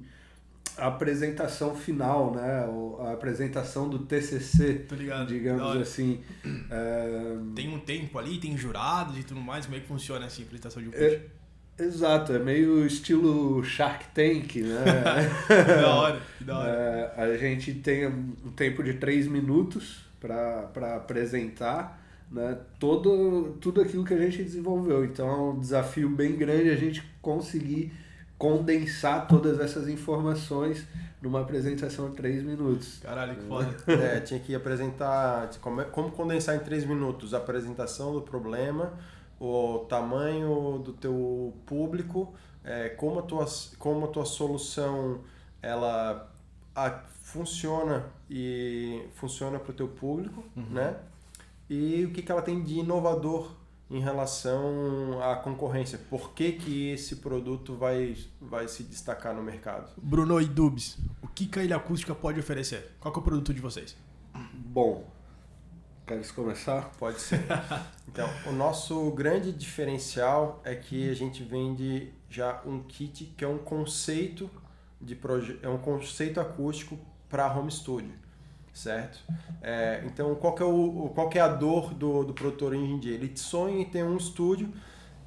a 0.80 0.88
apresentação 0.88 1.76
final, 1.76 2.34
né? 2.34 2.66
A 3.00 3.14
apresentação 3.14 3.90
do 3.90 4.00
TCC, 4.00 4.86
digamos 5.28 5.78
assim. 5.78 6.22
É... 6.70 7.38
Tem 7.56 7.74
um 7.74 7.80
tempo 7.80 8.18
ali, 8.18 8.40
tem 8.40 8.58
jurados 8.58 9.18
e 9.18 9.24
tudo 9.24 9.40
mais. 9.42 9.66
Como 9.66 9.78
é 9.78 9.82
que 9.82 9.88
funciona 9.88 10.26
assim, 10.26 10.44
a 10.44 10.46
apresentação 10.46 10.82
de 10.82 10.90
um 10.90 10.92
é, 10.94 11.22
Exato, 11.78 12.34
é 12.34 12.40
meio 12.40 12.86
estilo 12.86 13.64
Shark 13.64 14.06
Tank, 14.14 14.58
né? 14.58 14.84
da 15.82 15.96
hora, 15.96 16.22
da 16.42 16.58
hora. 16.58 16.70
É, 17.18 17.24
a 17.24 17.38
gente 17.38 17.74
tem 17.74 18.08
um 18.08 18.52
tempo 18.56 18.84
de 18.84 18.94
três 18.96 19.28
minutos 19.28 20.02
para 20.20 20.96
apresentar 20.96 22.00
né, 22.32 22.58
todo, 22.78 23.58
tudo 23.60 23.82
aquilo 23.82 24.04
que 24.04 24.14
a 24.14 24.18
gente 24.18 24.44
desenvolveu. 24.44 25.06
Então 25.06 25.28
é 25.28 25.38
um 25.52 25.60
desafio 25.60 26.10
bem 26.10 26.36
grande 26.36 26.70
a 26.70 26.76
gente 26.76 27.04
conseguir 27.22 27.92
condensar 28.40 29.28
todas 29.28 29.60
essas 29.60 29.90
informações 29.90 30.88
numa 31.22 31.42
apresentação 31.42 32.10
de 32.10 32.16
três 32.16 32.42
minutos. 32.42 33.00
Caralho, 33.00 33.36
que 33.36 33.44
foda. 33.44 33.76
É, 33.88 34.22
tinha 34.22 34.40
que 34.40 34.56
apresentar 34.56 35.50
como, 35.62 35.84
como 35.86 36.10
condensar 36.12 36.56
em 36.56 36.60
três 36.60 36.86
minutos 36.86 37.34
a 37.34 37.38
apresentação 37.38 38.14
do 38.14 38.22
problema, 38.22 38.94
o 39.38 39.86
tamanho 39.90 40.82
do 40.84 40.94
teu 40.94 41.54
público, 41.66 42.34
é, 42.64 42.88
como, 42.90 43.20
a 43.20 43.24
tua, 43.24 43.46
como 43.78 44.06
a 44.06 44.08
tua 44.08 44.26
solução 44.26 45.20
ela 45.62 46.32
a, 46.74 46.92
funciona 47.22 48.06
e 48.30 49.04
funciona 49.16 49.60
para 49.60 49.72
o 49.72 49.74
teu 49.74 49.90
público, 49.90 50.42
uhum. 50.56 50.66
né? 50.72 50.96
E 51.70 52.06
o 52.06 52.12
que, 52.12 52.22
que 52.22 52.32
ela 52.32 52.42
tem 52.42 52.64
de 52.64 52.80
inovador 52.80 53.59
em 53.90 54.00
relação 54.00 55.22
à 55.22 55.36
concorrência. 55.36 56.00
Por 56.10 56.32
que, 56.34 56.54
que 56.54 56.90
esse 56.92 57.18
produto 57.18 57.76
vai, 57.76 58.16
vai 58.40 58.68
se 58.68 58.84
destacar 58.84 59.34
no 59.34 59.42
mercado? 59.42 59.92
Bruno 59.98 60.40
e 60.40 60.46
Dubs, 60.46 60.98
o 61.22 61.28
que, 61.28 61.48
que 61.48 61.60
a 61.60 61.64
Ilha 61.64 61.78
Acústica 61.78 62.14
pode 62.14 62.40
oferecer? 62.40 62.92
Qual 63.00 63.14
é 63.14 63.18
o 63.18 63.22
produto 63.22 63.54
de 63.54 63.60
vocês? 63.60 63.96
Bom, 64.54 65.10
queres 66.06 66.32
começar? 66.32 66.92
Pode 66.98 67.20
ser. 67.20 67.40
Então, 68.12 68.28
o 68.48 68.52
nosso 68.52 69.12
grande 69.12 69.52
diferencial 69.52 70.60
é 70.66 70.74
que 70.74 71.12
a 71.12 71.14
gente 71.14 71.44
vende 71.44 72.12
já 72.28 72.60
um 72.66 72.82
kit 72.82 73.26
que 73.38 73.46
é 73.46 73.48
um 73.48 73.60
conceito 73.60 74.50
de 75.00 75.16
proje 75.16 75.60
é 75.62 75.70
um 75.70 75.78
conceito 75.78 76.40
acústico 76.40 76.98
para 77.30 77.56
home 77.56 77.72
studio 77.72 78.12
certo? 78.74 79.20
É, 79.62 80.02
então, 80.06 80.34
qual 80.36 80.56
que, 80.56 80.64
é 80.64 80.66
o, 80.66 81.12
qual 81.14 81.30
que 81.30 81.38
é 81.38 81.42
a 81.42 81.48
dor 81.48 81.94
do, 81.94 82.24
do 82.24 82.34
produtor 82.34 82.74
hoje 82.74 82.84
em 82.84 83.00
dia? 83.00 83.14
Ele 83.14 83.32
sonha 83.36 83.82
em 83.82 83.86
ter 83.86 84.04
um 84.04 84.18
estúdio 84.18 84.72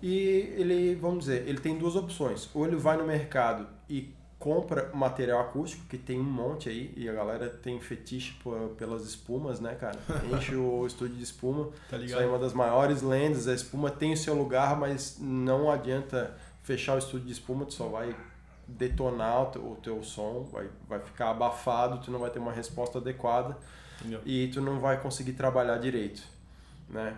e 0.03 0.53
ele, 0.57 0.95
vamos 0.95 1.21
dizer, 1.21 1.47
ele 1.47 1.61
tem 1.61 1.79
duas 1.79 1.97
opções. 1.97 2.49
Ou 2.55 2.67
ele 2.67 2.77
vai 2.77 2.97
no 2.97 3.05
mercado 3.05 3.67
e 3.89 4.15
compra 4.39 4.91
material 4.93 5.41
acústico, 5.41 5.85
que 5.89 5.97
tem 5.97 6.19
um 6.19 6.25
monte 6.25 6.69
aí, 6.69 6.93
e 6.97 7.09
a 7.09 7.13
galera 7.13 7.49
tem 7.49 7.79
fetiche 7.81 8.37
pelas 8.77 9.05
espumas, 9.05 9.61
né, 9.61 9.77
cara? 9.77 9.97
Enche 10.35 10.57
o 10.57 10.85
estúdio 10.85 11.15
de 11.17 11.23
espuma. 11.23 11.69
Tá 11.89 11.97
ligado? 11.97 12.07
Isso 12.07 12.19
aí 12.19 12.25
é 12.25 12.29
uma 12.29 12.41
das 12.41 12.53
maiores 12.53 13.03
lendas. 13.03 13.47
A 13.47 13.55
espuma 13.55 13.89
tem 13.89 14.13
o 14.13 14.17
seu 14.17 14.35
lugar, 14.35 14.77
mas 14.77 15.19
não 15.21 15.71
adianta 15.71 16.37
fechar 16.63 16.97
o 16.97 16.99
estúdio 16.99 17.27
de 17.27 17.33
espuma, 17.33 17.65
tu 17.65 17.75
só 17.75 17.87
vai 17.87 18.17
detonar 18.79 19.43
o 19.43 19.47
teu, 19.47 19.63
o 19.63 19.77
teu 19.77 20.03
som, 20.03 20.47
vai, 20.53 20.69
vai 20.89 21.01
ficar 21.01 21.31
abafado, 21.31 21.99
tu 21.99 22.11
não 22.11 22.19
vai 22.19 22.31
ter 22.31 22.39
uma 22.39 22.53
resposta 22.53 22.99
adequada 22.99 23.57
Entendeu? 24.01 24.21
e 24.25 24.49
tu 24.49 24.61
não 24.61 24.79
vai 24.79 25.01
conseguir 25.01 25.33
trabalhar 25.33 25.79
direito, 25.79 26.23
né? 26.89 27.17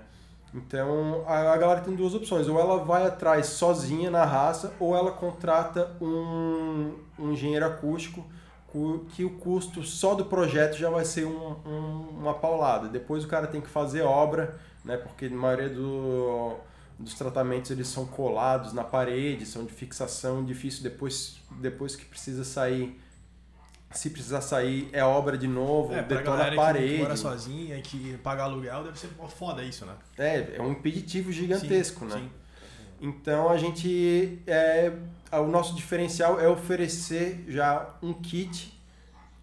Então 0.55 1.25
a, 1.27 1.53
a 1.53 1.57
galera 1.57 1.81
tem 1.81 1.95
duas 1.95 2.15
opções, 2.15 2.47
ou 2.47 2.61
ela 2.61 2.85
vai 2.85 3.07
atrás 3.07 3.47
sozinha 3.47 4.11
na 4.11 4.25
raça, 4.25 4.73
ou 4.79 4.95
ela 4.95 5.11
contrata 5.11 5.97
um, 6.01 6.95
um 7.19 7.33
engenheiro 7.33 7.67
acústico 7.67 8.25
que 9.11 9.25
o 9.25 9.31
custo 9.31 9.85
só 9.85 10.17
do 10.17 10.25
projeto 10.25 10.77
já 10.77 10.91
vai 10.91 11.05
ser 11.05 11.27
um, 11.27 11.57
um, 11.65 12.09
uma 12.19 12.35
paulada. 12.35 12.89
Depois 12.89 13.25
o 13.25 13.29
cara 13.29 13.47
tem 13.47 13.61
que 13.61 13.69
fazer 13.69 14.03
obra, 14.03 14.59
né? 14.85 14.97
Porque 14.97 15.29
na 15.29 15.37
maioria 15.37 15.69
do 15.69 16.57
dos 16.99 17.15
tratamentos 17.15 17.71
eles 17.71 17.89
são 17.89 18.07
colados 18.07 18.73
na 18.73 18.85
parede, 18.85 19.45
são 19.47 19.65
de 19.65 19.73
fixação, 19.73 20.45
difícil 20.45 20.83
depois, 20.83 21.37
depois 21.61 21.97
que 21.97 22.05
precisa 22.05 22.45
sair. 22.45 23.01
Se 23.91 24.11
precisar 24.11 24.41
sair, 24.41 24.89
é 24.93 25.05
obra 25.05 25.39
de 25.39 25.47
novo, 25.47 25.95
é, 25.95 26.03
detona 26.03 26.49
a 26.49 26.55
parede. 26.55 26.97
Que 26.97 27.03
mora 27.03 27.17
sozinha, 27.17 27.81
que 27.81 28.19
paga 28.19 28.43
aluguel, 28.43 28.83
deve 28.83 28.99
ser 28.99 29.09
foda 29.29 29.63
isso, 29.63 29.87
né? 29.87 29.95
É, 30.19 30.57
é 30.57 30.63
um 30.63 30.73
impeditivo 30.73 31.31
gigantesco, 31.31 32.01
sim, 32.01 32.13
né? 32.13 32.21
Sim. 32.21 32.31
Então 33.01 33.49
a 33.49 33.57
gente. 33.57 34.43
É, 34.47 34.93
o 35.33 35.47
nosso 35.47 35.77
diferencial 35.77 36.41
é 36.41 36.49
oferecer 36.49 37.45
já 37.47 37.95
um 38.03 38.13
kit 38.13 38.81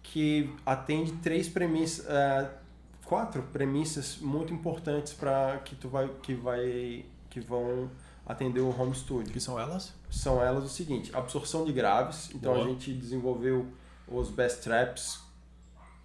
que 0.02 0.54
atende 0.66 1.12
três 1.12 1.48
premissas. 1.48 2.04
Uh, 2.04 2.62
quatro 3.04 3.42
premissas 3.42 4.16
muito 4.18 4.54
importantes 4.54 5.12
para 5.12 5.58
que 5.58 5.74
tu 5.74 5.88
vai 5.88 6.08
que 6.22 6.34
vai 6.34 7.04
que 7.32 7.40
vão 7.40 7.90
atender 8.26 8.60
o 8.60 8.68
home 8.68 8.94
studio. 8.94 9.32
Que 9.32 9.40
são 9.40 9.58
elas? 9.58 9.94
São 10.10 10.42
elas 10.42 10.64
o 10.64 10.68
seguinte, 10.68 11.10
absorção 11.14 11.64
de 11.64 11.72
graves. 11.72 12.30
Então 12.34 12.52
Boa. 12.52 12.64
a 12.64 12.68
gente 12.68 12.92
desenvolveu 12.92 13.66
os 14.06 14.30
best 14.30 14.62
traps 14.62 15.20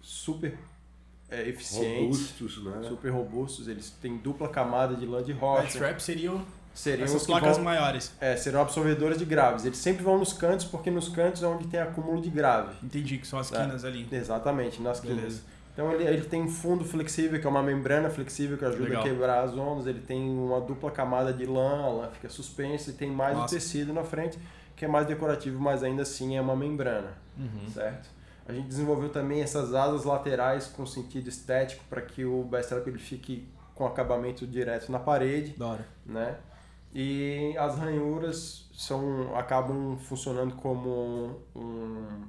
super 0.00 0.58
é, 1.28 1.46
eficientes, 1.46 2.30
robustos, 2.30 2.64
né? 2.64 2.88
super 2.88 3.10
robustos. 3.10 3.68
Eles 3.68 3.90
têm 3.90 4.16
dupla 4.16 4.48
camada 4.48 4.96
de 4.96 5.04
lã 5.04 5.22
de 5.22 5.32
rocha. 5.32 5.64
Best 5.64 5.78
traps 5.78 6.04
seriam 6.04 6.46
seriam 6.72 7.04
essas 7.04 7.26
placas 7.26 7.56
vão, 7.56 7.64
maiores. 7.64 8.12
É, 8.18 8.34
serão 8.36 8.62
absorvedoras 8.62 9.18
de 9.18 9.26
graves. 9.26 9.66
Eles 9.66 9.78
sempre 9.78 10.02
vão 10.02 10.16
nos 10.16 10.32
cantos 10.32 10.64
porque 10.64 10.90
nos 10.90 11.10
cantos 11.10 11.42
é 11.42 11.46
onde 11.46 11.66
tem 11.66 11.78
acúmulo 11.78 12.22
de 12.22 12.30
grave. 12.30 12.74
Entendi 12.82 13.18
que 13.18 13.26
são 13.26 13.38
as 13.38 13.50
quinas 13.50 13.84
é, 13.84 13.88
ali. 13.88 14.08
Exatamente, 14.10 14.80
nas 14.80 15.00
Beleza. 15.00 15.20
quinas. 15.20 15.42
Então 15.78 15.92
ele, 15.92 16.02
ele 16.02 16.24
tem 16.24 16.42
um 16.42 16.48
fundo 16.48 16.84
flexível, 16.84 17.40
que 17.40 17.46
é 17.46 17.48
uma 17.48 17.62
membrana 17.62 18.10
flexível 18.10 18.58
que 18.58 18.64
ajuda 18.64 18.82
Legal. 18.82 19.00
a 19.00 19.04
quebrar 19.04 19.44
as 19.44 19.56
ondas. 19.56 19.86
Ele 19.86 20.00
tem 20.00 20.28
uma 20.28 20.60
dupla 20.60 20.90
camada 20.90 21.32
de 21.32 21.46
lã, 21.46 21.84
a 21.84 21.88
lã 21.88 22.10
fica 22.10 22.28
suspensa 22.28 22.90
e 22.90 22.94
tem 22.94 23.08
mais 23.08 23.36
Nossa. 23.36 23.54
o 23.54 23.58
tecido 23.58 23.92
na 23.92 24.02
frente, 24.02 24.40
que 24.74 24.84
é 24.84 24.88
mais 24.88 25.06
decorativo, 25.06 25.60
mas 25.60 25.84
ainda 25.84 26.02
assim 26.02 26.36
é 26.36 26.40
uma 26.40 26.56
membrana, 26.56 27.16
uhum. 27.38 27.68
certo? 27.72 28.08
A 28.48 28.52
gente 28.52 28.66
desenvolveu 28.66 29.08
também 29.10 29.40
essas 29.40 29.72
asas 29.72 30.02
laterais 30.02 30.66
com 30.66 30.84
sentido 30.84 31.28
estético 31.28 31.84
para 31.88 32.02
que 32.02 32.24
o 32.24 32.42
backstrap 32.42 32.84
ele 32.88 32.98
fique 32.98 33.46
com 33.72 33.86
acabamento 33.86 34.48
direto 34.48 34.90
na 34.90 34.98
parede, 34.98 35.54
Dora. 35.56 35.86
né? 36.04 36.38
E 36.92 37.54
as 37.56 37.78
ranhuras 37.78 38.68
são 38.74 39.36
acabam 39.36 39.96
funcionando 39.96 40.56
como 40.56 41.40
um 41.54 42.24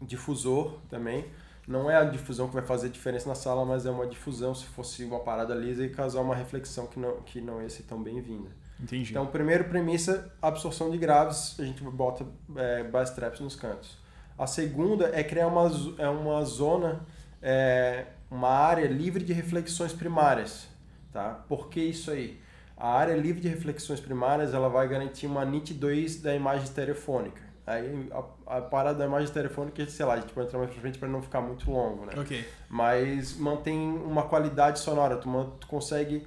difusor 0.00 0.78
também 0.88 1.24
não 1.70 1.88
é 1.88 1.96
a 1.96 2.04
difusão 2.04 2.48
que 2.48 2.54
vai 2.54 2.64
fazer 2.64 2.88
diferença 2.88 3.28
na 3.28 3.34
sala, 3.36 3.64
mas 3.64 3.86
é 3.86 3.90
uma 3.90 4.04
difusão 4.04 4.52
se 4.52 4.66
fosse 4.66 5.04
uma 5.04 5.20
parada 5.20 5.54
lisa 5.54 5.84
e 5.84 5.88
causar 5.88 6.20
uma 6.20 6.34
reflexão 6.34 6.88
que 6.88 6.98
não, 6.98 7.20
que 7.22 7.40
não 7.40 7.62
ia 7.62 7.70
ser 7.70 7.84
tão 7.84 8.02
bem-vinda. 8.02 8.50
Entendi. 8.80 9.12
Então, 9.12 9.24
primeiro 9.26 9.64
premissa, 9.64 10.32
absorção 10.42 10.90
de 10.90 10.98
graves, 10.98 11.54
a 11.60 11.64
gente 11.64 11.80
bota 11.84 12.26
é, 12.56 12.82
bass 12.82 13.10
traps 13.10 13.38
nos 13.38 13.54
cantos. 13.54 13.96
A 14.36 14.48
segunda 14.48 15.10
é 15.14 15.22
criar 15.22 15.46
uma, 15.46 15.70
é 15.96 16.08
uma 16.08 16.42
zona, 16.44 17.06
é, 17.40 18.06
uma 18.28 18.48
área 18.48 18.88
livre 18.88 19.22
de 19.22 19.32
reflexões 19.32 19.92
primárias. 19.92 20.66
Tá? 21.12 21.44
Por 21.48 21.68
que 21.68 21.80
isso 21.80 22.10
aí? 22.10 22.40
A 22.76 22.88
área 22.88 23.14
livre 23.14 23.40
de 23.40 23.48
reflexões 23.48 24.00
primárias 24.00 24.54
ela 24.54 24.68
vai 24.68 24.88
garantir 24.88 25.26
uma 25.26 25.44
nitidez 25.44 26.20
da 26.20 26.34
imagem 26.34 26.64
estereofônica. 26.64 27.49
Aí 27.66 28.10
a, 28.10 28.56
a 28.56 28.62
parada 28.62 28.98
da 28.98 29.06
imagem 29.06 29.32
telefônica, 29.32 29.84
sei 29.86 30.04
lá, 30.04 30.14
a 30.14 30.20
gente 30.20 30.32
pode 30.32 30.48
entrar 30.48 30.58
mais 30.58 30.70
pra 30.70 30.80
frente 30.80 30.98
para 30.98 31.08
não 31.08 31.22
ficar 31.22 31.40
muito 31.40 31.70
longo, 31.70 32.06
né? 32.06 32.12
Ok. 32.16 32.44
Mas 32.68 33.36
mantém 33.36 33.78
uma 33.78 34.24
qualidade 34.24 34.80
sonora, 34.80 35.16
tu, 35.16 35.28
tu 35.60 35.66
consegue 35.66 36.26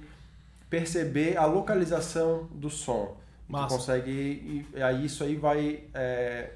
perceber 0.70 1.36
a 1.36 1.44
localização 1.44 2.48
do 2.52 2.70
som. 2.70 3.16
Massa. 3.48 3.68
Tu 3.68 3.78
consegue. 3.78 4.66
E 4.74 4.82
aí 4.82 5.04
isso 5.04 5.22
aí 5.22 5.36
vai. 5.36 5.84
É, 5.92 6.52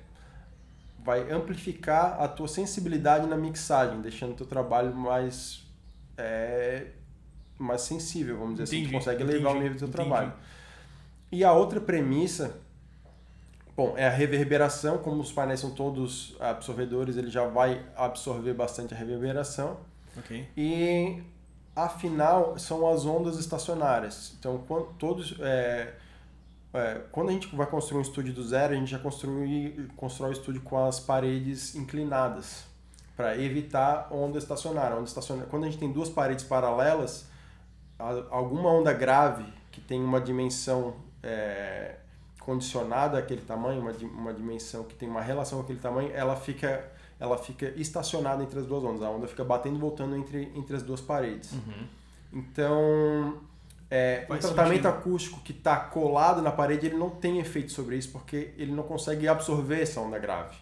vai 1.05 1.31
amplificar 1.31 2.21
a 2.21 2.29
tua 2.29 2.49
sensibilidade 2.49 3.27
na 3.27 3.37
mixagem, 3.37 4.01
deixando 4.01 4.33
o 4.33 4.35
teu 4.35 4.47
trabalho 4.47 4.95
mais. 4.95 5.67
É, 6.17 6.87
mais 7.59 7.83
sensível, 7.83 8.39
vamos 8.39 8.59
dizer 8.59 8.65
entendi, 8.65 8.83
assim. 8.83 8.93
Tu 8.93 8.99
consegue 8.99 9.23
entendi, 9.23 9.39
elevar 9.39 9.53
o 9.55 9.61
nível 9.61 9.75
do 9.75 9.79
teu 9.79 9.89
entendi. 9.89 10.09
trabalho. 10.09 10.33
E 11.31 11.45
a 11.45 11.53
outra 11.53 11.81
premissa 11.81 12.57
Bom, 13.79 13.95
é 13.97 14.09
a 14.09 14.11
reverberação, 14.11 14.99
como 14.99 15.21
os 15.21 15.31
painéis 15.31 15.61
são 15.61 15.71
todos 15.71 16.35
absorvedores, 16.41 17.17
ele 17.17 17.31
já 17.31 17.47
vai 17.47 17.81
absorver 17.95 18.53
bastante 18.53 18.93
a 18.93 18.97
reverberação. 18.97 19.77
Okay. 20.19 20.49
E 20.57 21.23
afinal 21.77 22.59
são 22.59 22.89
as 22.93 23.07
ondas 23.07 23.39
estacionárias. 23.39 24.35
Então, 24.37 24.65
quando, 24.67 24.87
todos, 24.95 25.37
é, 25.39 25.95
é, 26.75 27.03
quando 27.13 27.29
a 27.29 27.33
gente 27.33 27.55
vai 27.55 27.69
construir 27.69 28.01
um 28.01 28.03
estúdio 28.03 28.35
do 28.35 28.43
zero, 28.43 28.73
a 28.73 28.77
gente 28.77 28.91
já 28.91 28.99
construi, 28.99 29.89
constrói 29.97 30.31
o 30.31 30.33
estúdio 30.33 30.61
com 30.63 30.85
as 30.85 30.99
paredes 30.99 31.77
inclinadas 31.77 32.65
para 33.17 33.39
evitar 33.39 34.09
onda 34.11 34.39
estacionária. 34.39 34.97
onda 34.97 35.07
estacionária. 35.07 35.49
Quando 35.49 35.63
a 35.63 35.67
gente 35.67 35.79
tem 35.79 35.93
duas 35.93 36.09
paredes 36.09 36.45
paralelas, 36.45 37.27
alguma 38.29 38.73
onda 38.73 38.93
grave 38.93 39.45
que 39.71 39.81
tem 39.81 40.03
uma 40.03 40.21
dimensão 40.21 40.97
é, 41.23 41.95
condicionada 42.49 43.19
àquele 43.19 43.43
tamanho, 43.43 43.83
uma, 43.83 43.93
uma 43.93 44.33
dimensão 44.33 44.83
que 44.83 44.95
tem 44.95 45.07
uma 45.07 45.21
relação 45.21 45.59
com 45.59 45.65
aquele 45.65 45.81
tamanho, 45.81 46.11
ela 46.15 46.35
fica, 46.35 46.91
ela 47.21 47.37
fica 47.37 47.75
estacionada 47.77 48.43
entre 48.43 48.59
as 48.59 48.65
duas 48.65 48.83
ondas. 48.83 49.03
A 49.03 49.11
onda 49.11 49.29
fica 49.29 49.45
batendo 49.45 49.77
e 49.77 49.79
voltando 49.79 50.17
entre, 50.17 50.51
entre 50.55 50.75
as 50.75 50.83
duas 50.83 50.99
paredes. 50.99 51.53
Uhum. 51.53 51.87
Então, 52.33 53.39
é, 53.91 54.25
o 54.31 54.39
tratamento 54.39 54.85
sentido. 54.85 54.89
acústico 54.89 55.41
que 55.41 55.53
está 55.53 55.77
colado 55.77 56.41
na 56.41 56.51
parede, 56.51 56.87
ele 56.87 56.97
não 56.97 57.11
tem 57.11 57.39
efeito 57.39 57.71
sobre 57.71 57.97
isso, 57.97 58.11
porque 58.13 58.55
ele 58.57 58.73
não 58.73 58.85
consegue 58.85 59.29
absorver 59.29 59.83
essa 59.83 60.01
onda 60.01 60.19
grave. 60.19 60.57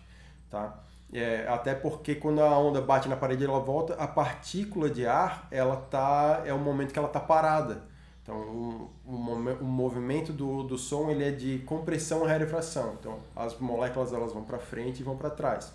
Tá? 0.50 0.82
É, 1.12 1.46
até 1.48 1.72
porque 1.72 2.16
quando 2.16 2.40
a 2.40 2.58
onda 2.58 2.80
bate 2.80 3.08
na 3.08 3.14
parede 3.14 3.44
ela 3.44 3.60
volta, 3.60 3.94
a 3.94 4.08
partícula 4.08 4.90
de 4.90 5.06
ar 5.06 5.46
ela 5.52 5.76
tá, 5.76 6.42
é 6.44 6.52
o 6.52 6.58
momento 6.58 6.92
que 6.92 6.98
ela 6.98 7.06
está 7.06 7.20
parada. 7.20 7.84
Então, 8.26 8.36
o, 8.36 8.90
o, 9.06 9.64
movimento 9.64 10.32
do, 10.32 10.64
do 10.64 10.76
som 10.76 11.08
ele 11.10 11.22
é 11.22 11.30
de 11.30 11.60
compressão 11.60 12.24
e 12.24 12.28
rarefração. 12.28 12.96
Então, 12.98 13.20
as 13.36 13.56
moléculas 13.60 14.12
elas 14.12 14.32
vão 14.32 14.42
para 14.42 14.58
frente 14.58 14.98
e 14.98 15.04
vão 15.04 15.16
para 15.16 15.30
trás. 15.30 15.72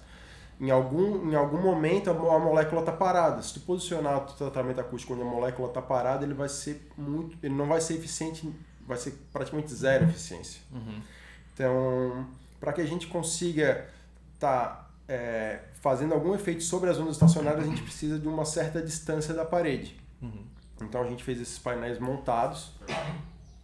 Em 0.60 0.70
algum, 0.70 1.32
em 1.32 1.34
algum 1.34 1.62
momento, 1.62 2.10
a, 2.10 2.14
a 2.14 2.40
molécula 2.40 2.82
está 2.82 2.92
parada. 2.92 3.42
Se 3.42 3.54
tu 3.54 3.62
posicionar 3.62 4.18
o 4.18 4.34
tratamento 4.34 4.82
acústico 4.82 5.14
onde 5.14 5.22
a 5.22 5.26
molécula 5.26 5.70
está 5.70 5.82
parada, 5.82 6.26
ele 6.26 6.34
vai 6.34 6.50
ser 6.50 6.92
muito, 6.98 7.38
ele 7.42 7.54
não 7.54 7.68
vai 7.68 7.80
ser 7.80 7.94
eficiente, 7.94 8.54
vai 8.86 8.98
ser 8.98 9.14
praticamente 9.32 9.74
zero 9.74 10.04
eficiência. 10.04 10.60
Uhum. 10.74 11.02
Então, 11.54 12.28
para 12.60 12.74
que 12.74 12.82
a 12.82 12.86
gente 12.86 13.08
consiga 13.08 13.88
estar 14.34 14.68
tá, 14.68 14.90
é, 15.08 15.62
fazendo 15.76 16.14
algum 16.14 16.36
efeito 16.36 16.64
sobre 16.64 16.90
as 16.90 17.00
ondas 17.00 17.14
estacionárias, 17.14 17.64
a 17.64 17.68
gente 17.68 17.82
precisa 17.82 18.20
de 18.20 18.28
uma 18.28 18.44
certa 18.44 18.82
distância 18.82 19.34
da 19.34 19.46
parede. 19.46 19.98
Uhum. 20.22 20.52
Então 20.84 21.02
a 21.02 21.08
gente 21.08 21.24
fez 21.24 21.40
esses 21.40 21.60
painéis 21.60 22.00
montados 22.00 22.74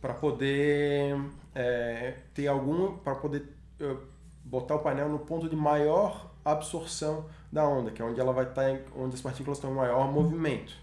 para 0.01 0.13
poder 0.13 1.19
é, 1.53 2.15
ter 2.33 2.47
algum, 2.47 2.97
para 2.97 3.15
poder 3.15 3.43
uh, 3.81 3.97
botar 4.43 4.75
o 4.75 4.79
painel 4.79 5.09
no 5.09 5.19
ponto 5.19 5.49
de 5.49 5.55
maior 5.55 6.31
absorção 6.45 7.25
da 7.51 7.67
onda, 7.67 7.91
que 7.91 8.01
é 8.01 8.05
onde 8.05 8.19
ela 8.19 8.31
vai 8.31 8.45
estar, 8.45 8.63
tá 8.63 8.79
onde 8.95 9.15
as 9.15 9.21
partículas 9.21 9.57
estão 9.57 9.71
em 9.71 9.75
maior 9.75 10.11
movimento, 10.11 10.73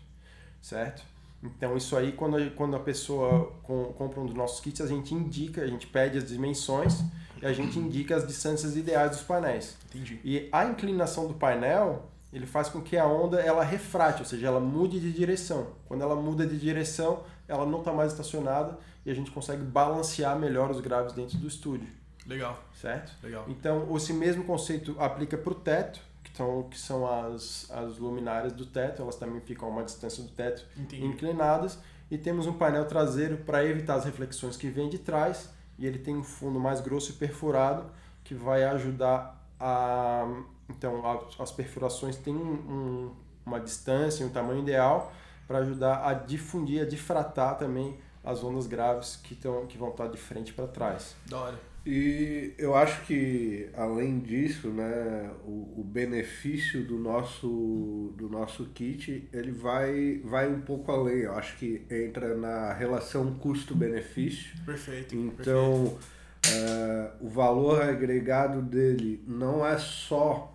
certo? 0.61 1.03
Então 1.43 1.77
isso 1.77 1.97
aí 1.97 2.13
quando 2.13 2.37
a, 2.37 2.51
quando 2.51 2.75
a 2.75 2.81
pessoa 2.81 3.53
com, 3.63 3.85
compra 3.93 4.21
um 4.21 4.27
dos 4.27 4.35
nossos 4.35 4.61
kits 4.61 4.81
a 4.81 4.87
gente 4.87 5.15
indica, 5.15 5.63
a 5.63 5.67
gente 5.67 5.87
pede 5.87 6.19
as 6.19 6.29
dimensões 6.29 7.03
e 7.41 7.47
a 7.47 7.53
gente 7.53 7.79
indica 7.79 8.17
as 8.17 8.27
distâncias 8.27 8.77
ideais 8.77 9.11
dos 9.11 9.23
painéis. 9.23 9.77
Entendi. 9.87 10.21
E 10.25 10.49
a 10.51 10.65
inclinação 10.65 11.27
do 11.27 11.35
painel 11.35 12.09
ele 12.35 12.47
faz 12.47 12.69
com 12.69 12.81
que 12.83 12.97
a 12.97 13.07
onda 13.07 13.41
ela 13.41 13.63
refrate, 13.63 14.19
ou 14.19 14.27
seja, 14.27 14.49
ela 14.49 14.59
mude 14.59 14.99
de 14.99 15.13
direção. 15.13 15.69
Quando 15.87 16.03
ela 16.03 16.17
muda 16.17 16.45
de 16.45 16.59
direção, 16.59 17.23
ela 17.47 17.65
não 17.65 17.79
está 17.79 17.93
mais 17.93 18.11
estacionada 18.11 18.77
e 19.07 19.11
a 19.11 19.15
gente 19.15 19.31
consegue 19.31 19.63
balancear 19.63 20.37
melhor 20.37 20.69
os 20.69 20.81
graves 20.81 21.13
dentro 21.13 21.39
do 21.39 21.47
estúdio. 21.47 21.87
Legal. 22.27 22.61
Certo? 22.75 23.13
Legal. 23.23 23.45
Então, 23.47 23.97
esse 23.97 24.13
mesmo 24.13 24.43
conceito 24.43 24.97
aplica 24.99 25.39
para 25.39 25.53
o 25.53 25.55
teto, 25.55 26.01
que 26.25 26.37
são, 26.37 26.63
que 26.65 26.79
são 26.79 27.07
as, 27.07 27.71
as 27.71 27.99
luminárias 27.99 28.53
do 28.53 28.67
teto, 28.67 29.01
elas 29.01 29.15
também 29.15 29.41
ficam 29.41 29.69
a 29.69 29.71
uma 29.71 29.85
distância 29.85 30.21
do 30.21 30.31
teto 30.31 30.67
Entendi. 30.77 31.07
inclinadas. 31.07 31.79
E 32.11 32.19
temos 32.19 32.49
um 32.49 32.55
painel 32.55 32.85
traseiro 32.87 33.37
para 33.47 33.65
evitar 33.65 33.95
as 33.95 34.05
reflexões 34.05 34.57
que 34.57 34.69
vêm 34.69 34.89
de 34.89 34.99
trás, 34.99 35.51
e 35.79 35.87
ele 35.87 36.01
tem 36.01 36.17
um 36.17 36.25
fundo 36.25 36.59
mais 36.59 36.81
grosso 36.81 37.13
e 37.13 37.15
perfurado, 37.15 37.87
que 38.25 38.35
vai 38.35 38.65
ajudar 38.65 39.41
a 39.61 40.27
então, 40.69 41.03
as 41.39 41.53
perfurações 41.53 42.17
têm 42.17 42.35
um, 42.35 42.53
um, 42.53 43.11
uma 43.45 43.61
distância, 43.61 44.25
um 44.25 44.31
tamanho 44.31 44.61
ideal 44.61 45.13
para 45.47 45.59
ajudar 45.59 46.09
a 46.09 46.15
difundir, 46.15 46.83
a 46.83 46.87
difratar 46.87 47.59
também 47.59 47.97
as 48.23 48.43
ondas 48.43 48.67
graves 48.67 49.17
que, 49.23 49.35
tão, 49.35 49.67
que 49.67 49.77
vão 49.77 49.91
estar 49.91 50.09
de 50.09 50.17
frente 50.17 50.53
para 50.53 50.67
trás. 50.67 51.15
Da 51.27 51.39
hora. 51.39 51.75
E 51.87 52.55
eu 52.57 52.75
acho 52.75 53.03
que, 53.03 53.69
além 53.77 54.19
disso, 54.19 54.69
né, 54.69 55.31
o, 55.45 55.81
o, 55.81 55.85
benefício 55.85 56.83
do 56.83 56.97
nosso, 56.97 58.15
do 58.17 58.27
nosso 58.27 58.65
kit 58.71 59.29
ele 59.31 59.53
vai, 59.53 60.19
vai 60.25 60.49
um 60.49 60.63
pouco 60.63 60.91
além. 60.91 61.19
Eu 61.19 61.35
acho 61.35 61.59
que 61.59 61.85
entra 61.91 62.35
na 62.35 62.73
relação 62.73 63.35
custo-benefício. 63.35 64.55
Perfeito. 64.65 65.15
Então, 65.15 65.95
perfeito. 65.95 66.15
Uh, 66.47 67.27
o 67.27 67.29
valor 67.29 67.83
agregado 67.83 68.63
dele 68.63 69.23
não 69.27 69.67
é 69.67 69.77
só 69.79 70.54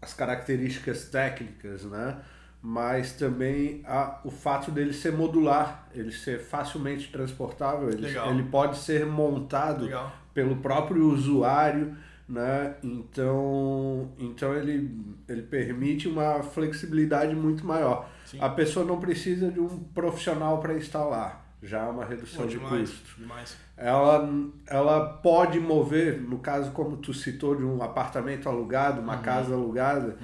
as 0.00 0.14
características 0.14 1.06
técnicas, 1.06 1.84
né? 1.84 2.18
mas 2.62 3.12
também 3.12 3.82
a, 3.86 4.20
o 4.24 4.30
fato 4.30 4.70
dele 4.70 4.92
ser 4.92 5.12
modular, 5.12 5.88
ele 5.94 6.10
ser 6.10 6.40
facilmente 6.40 7.12
transportável, 7.12 7.88
ele, 7.88 8.06
ele 8.06 8.42
pode 8.44 8.78
ser 8.78 9.06
montado 9.06 9.84
Legal. 9.84 10.12
pelo 10.34 10.56
próprio 10.56 11.06
usuário, 11.08 11.96
né? 12.28 12.74
então, 12.82 14.10
então 14.18 14.54
ele, 14.54 15.00
ele 15.28 15.42
permite 15.42 16.08
uma 16.08 16.42
flexibilidade 16.42 17.34
muito 17.36 17.64
maior. 17.64 18.08
Sim. 18.24 18.38
A 18.40 18.48
pessoa 18.48 18.84
não 18.84 18.98
precisa 18.98 19.50
de 19.50 19.60
um 19.60 19.68
profissional 19.94 20.58
para 20.58 20.74
instalar 20.74 21.45
já 21.62 21.82
é 21.82 21.88
uma 21.88 22.04
redução 22.04 22.42
Pô, 22.42 22.48
de 22.48 22.58
demais, 22.58 22.90
custo. 22.90 23.20
Demais. 23.20 23.56
Ela, 23.76 24.28
ela 24.66 25.08
pode 25.08 25.58
mover, 25.58 26.20
no 26.20 26.38
caso 26.38 26.70
como 26.72 26.96
tu 26.96 27.12
citou, 27.14 27.54
de 27.54 27.64
um 27.64 27.82
apartamento 27.82 28.48
alugado, 28.48 29.00
uma 29.00 29.16
uhum. 29.16 29.22
casa 29.22 29.54
alugada, 29.54 30.16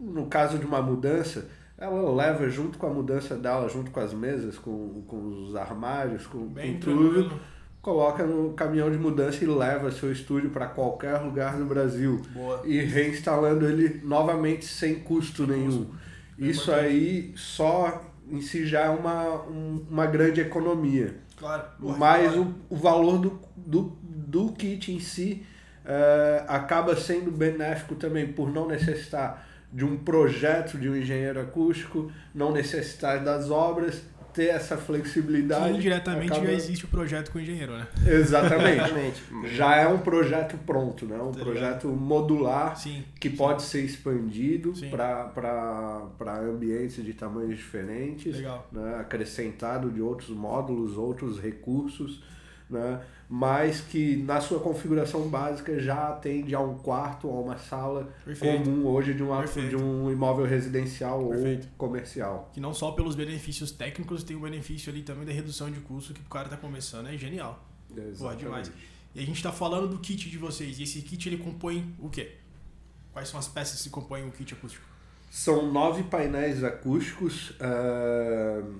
uhum. 0.00 0.12
no 0.12 0.26
caso 0.26 0.58
de 0.58 0.66
uma 0.66 0.80
mudança, 0.80 1.48
ela 1.78 2.10
leva 2.12 2.48
junto 2.48 2.78
com 2.78 2.86
a 2.86 2.90
mudança 2.90 3.36
dela, 3.36 3.68
junto 3.68 3.90
com 3.90 4.00
as 4.00 4.14
mesas, 4.14 4.58
com, 4.58 5.02
com 5.06 5.44
os 5.44 5.54
armários, 5.54 6.26
com, 6.26 6.48
com 6.48 6.80
tudo, 6.80 7.38
coloca 7.82 8.24
no 8.24 8.54
caminhão 8.54 8.90
de 8.90 8.96
mudança 8.96 9.44
e 9.44 9.46
leva 9.46 9.92
seu 9.92 10.10
estúdio 10.10 10.50
para 10.50 10.66
qualquer 10.66 11.18
lugar 11.18 11.56
do 11.56 11.66
Brasil. 11.66 12.22
Boa. 12.30 12.62
E 12.64 12.80
reinstalando 12.80 13.68
ele 13.68 14.00
novamente 14.02 14.64
sem 14.64 15.00
custo 15.00 15.46
nenhum. 15.46 15.90
Isso 16.38 16.72
aí 16.72 17.32
só 17.36 18.02
em 18.30 18.40
si 18.40 18.66
já 18.66 18.86
é 18.86 18.88
uma, 18.88 19.42
um, 19.46 19.86
uma 19.90 20.06
grande 20.06 20.40
economia. 20.40 21.16
Claro. 21.36 21.64
Mas 21.78 22.32
claro. 22.32 22.54
O, 22.68 22.74
o 22.74 22.76
valor 22.76 23.18
do, 23.18 23.40
do, 23.56 23.98
do 24.02 24.52
kit 24.52 24.92
em 24.92 25.00
si 25.00 25.44
uh, 25.84 26.44
acaba 26.48 26.96
sendo 26.96 27.30
benéfico 27.30 27.94
também 27.94 28.32
por 28.32 28.52
não 28.52 28.66
necessitar 28.66 29.46
de 29.72 29.84
um 29.84 29.96
projeto 29.96 30.78
de 30.78 30.88
um 30.88 30.96
engenheiro 30.96 31.40
acústico, 31.40 32.10
não 32.34 32.52
necessitar 32.52 33.22
das 33.22 33.50
obras 33.50 34.02
ter 34.36 34.48
essa 34.48 34.76
flexibilidade. 34.76 35.72
Que 35.72 35.78
indiretamente 35.78 36.32
acaba... 36.32 36.46
já 36.46 36.52
existe 36.52 36.84
o 36.84 36.88
projeto 36.88 37.32
com 37.32 37.38
o 37.38 37.40
engenheiro, 37.40 37.72
né? 37.72 37.88
Exatamente. 38.06 39.22
já 39.54 39.76
é 39.76 39.88
um 39.88 39.98
projeto 39.98 40.58
pronto, 40.58 41.06
né? 41.06 41.16
Um 41.16 41.32
tá 41.32 41.40
projeto 41.40 41.88
modular 41.88 42.76
sim, 42.76 43.02
que 43.18 43.30
sim. 43.30 43.36
pode 43.36 43.62
ser 43.62 43.80
expandido 43.80 44.74
para 44.90 46.38
ambientes 46.40 47.02
de 47.02 47.14
tamanhos 47.14 47.56
diferentes, 47.56 48.36
né? 48.70 48.98
acrescentado 49.00 49.90
de 49.90 50.02
outros 50.02 50.28
módulos, 50.28 50.98
outros 50.98 51.40
recursos. 51.40 52.22
Né? 52.68 53.00
mas 53.28 53.80
que 53.80 54.16
na 54.18 54.40
sua 54.40 54.60
configuração 54.60 55.28
básica 55.28 55.78
já 55.80 56.10
atende 56.10 56.54
a 56.54 56.60
um 56.60 56.78
quarto 56.78 57.28
ou 57.28 57.44
uma 57.44 57.58
sala 57.58 58.08
Perfeito. 58.24 58.64
comum 58.64 58.86
hoje 58.86 59.14
de, 59.14 59.22
uma, 59.22 59.44
de 59.44 59.76
um 59.76 60.10
imóvel 60.10 60.46
residencial 60.46 61.28
Perfeito. 61.28 61.64
ou 61.64 61.88
comercial. 61.88 62.50
Que 62.52 62.60
não 62.60 62.72
só 62.72 62.92
pelos 62.92 63.16
benefícios 63.16 63.72
técnicos, 63.72 64.22
tem 64.22 64.36
o 64.36 64.40
benefício 64.40 64.92
ali 64.92 65.02
também 65.02 65.24
da 65.24 65.32
redução 65.32 65.70
de 65.70 65.80
custo 65.80 66.14
que 66.14 66.20
o 66.20 66.24
cara 66.24 66.46
está 66.46 66.56
começando, 66.56 67.08
é 67.08 67.16
genial. 67.16 67.64
Pô, 68.18 68.32
demais. 68.34 68.70
E 69.14 69.20
a 69.20 69.26
gente 69.26 69.36
está 69.36 69.50
falando 69.50 69.88
do 69.88 69.98
kit 69.98 70.30
de 70.30 70.38
vocês, 70.38 70.78
e 70.78 70.84
esse 70.84 71.02
kit 71.02 71.28
ele 71.28 71.38
compõe 71.38 71.94
o 71.98 72.08
quê? 72.08 72.36
Quais 73.12 73.28
são 73.28 73.40
as 73.40 73.48
peças 73.48 73.82
que 73.82 73.90
compõem 73.90 74.28
o 74.28 74.30
kit 74.30 74.52
acústico? 74.54 74.84
São 75.30 75.70
nove 75.72 76.04
painéis 76.04 76.62
acústicos, 76.62 77.50
uh, 77.50 78.74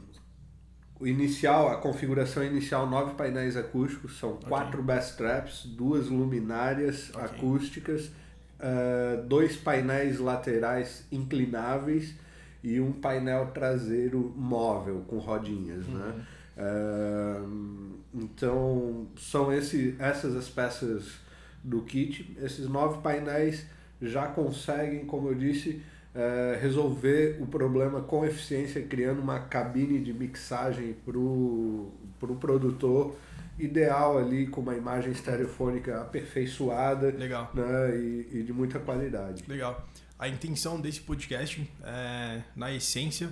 o 0.99 1.07
inicial, 1.07 1.69
a 1.71 1.77
configuração 1.77 2.43
inicial, 2.45 2.89
nove 2.89 3.15
painéis 3.15 3.57
acústicos, 3.57 4.19
são 4.19 4.33
okay. 4.33 4.49
quatro 4.49 4.83
bass 4.83 5.15
traps, 5.15 5.67
duas 5.67 6.09
luminárias 6.09 7.11
okay. 7.11 7.23
acústicas, 7.23 8.07
uh, 8.07 9.23
dois 9.27 9.57
painéis 9.57 10.19
laterais 10.19 11.07
inclináveis 11.13 12.15
e 12.63 12.81
um 12.81 12.93
painel 12.93 13.49
traseiro 13.49 14.33
móvel 14.37 15.05
com 15.07 15.19
rodinhas, 15.19 15.87
né? 15.87 15.95
uhum. 15.95 16.19
né? 16.19 16.27
Uh, 16.59 17.97
então 18.15 19.07
são 19.19 19.53
esse, 19.53 19.95
essas 19.99 20.35
as 20.35 20.49
peças 20.49 21.19
do 21.63 21.83
kit. 21.83 22.35
Esses 22.41 22.67
nove 22.69 23.03
painéis 23.03 23.67
já 24.01 24.27
conseguem, 24.29 25.05
como 25.05 25.29
eu 25.29 25.35
disse, 25.35 25.83
é, 26.17 26.59
resolver 26.61 27.37
o 27.41 27.47
problema 27.47 28.01
com 28.01 28.25
eficiência, 28.25 28.83
criando 28.83 29.21
uma 29.21 29.39
cabine 29.39 30.01
de 30.01 30.15
mixagem 30.15 30.97
para 31.05 31.19
o 31.19 31.93
pro 32.19 32.35
produtor 32.37 33.15
ideal 33.59 34.19
ali, 34.19 34.47
com 34.47 34.63
uma 34.63 34.75
imagem 34.75 35.13
estereofônica 35.13 36.01
aperfeiçoada 36.01 37.09
Legal. 37.09 37.51
Né, 37.55 37.97
e, 37.97 38.29
e 38.39 38.43
de 38.43 38.53
muita 38.53 38.79
qualidade. 38.79 39.45
Legal. 39.47 39.87
A 40.19 40.29
intenção 40.29 40.81
desse 40.81 41.01
podcast, 41.03 41.71
é, 41.85 42.41
na 42.55 42.73
essência, 42.73 43.29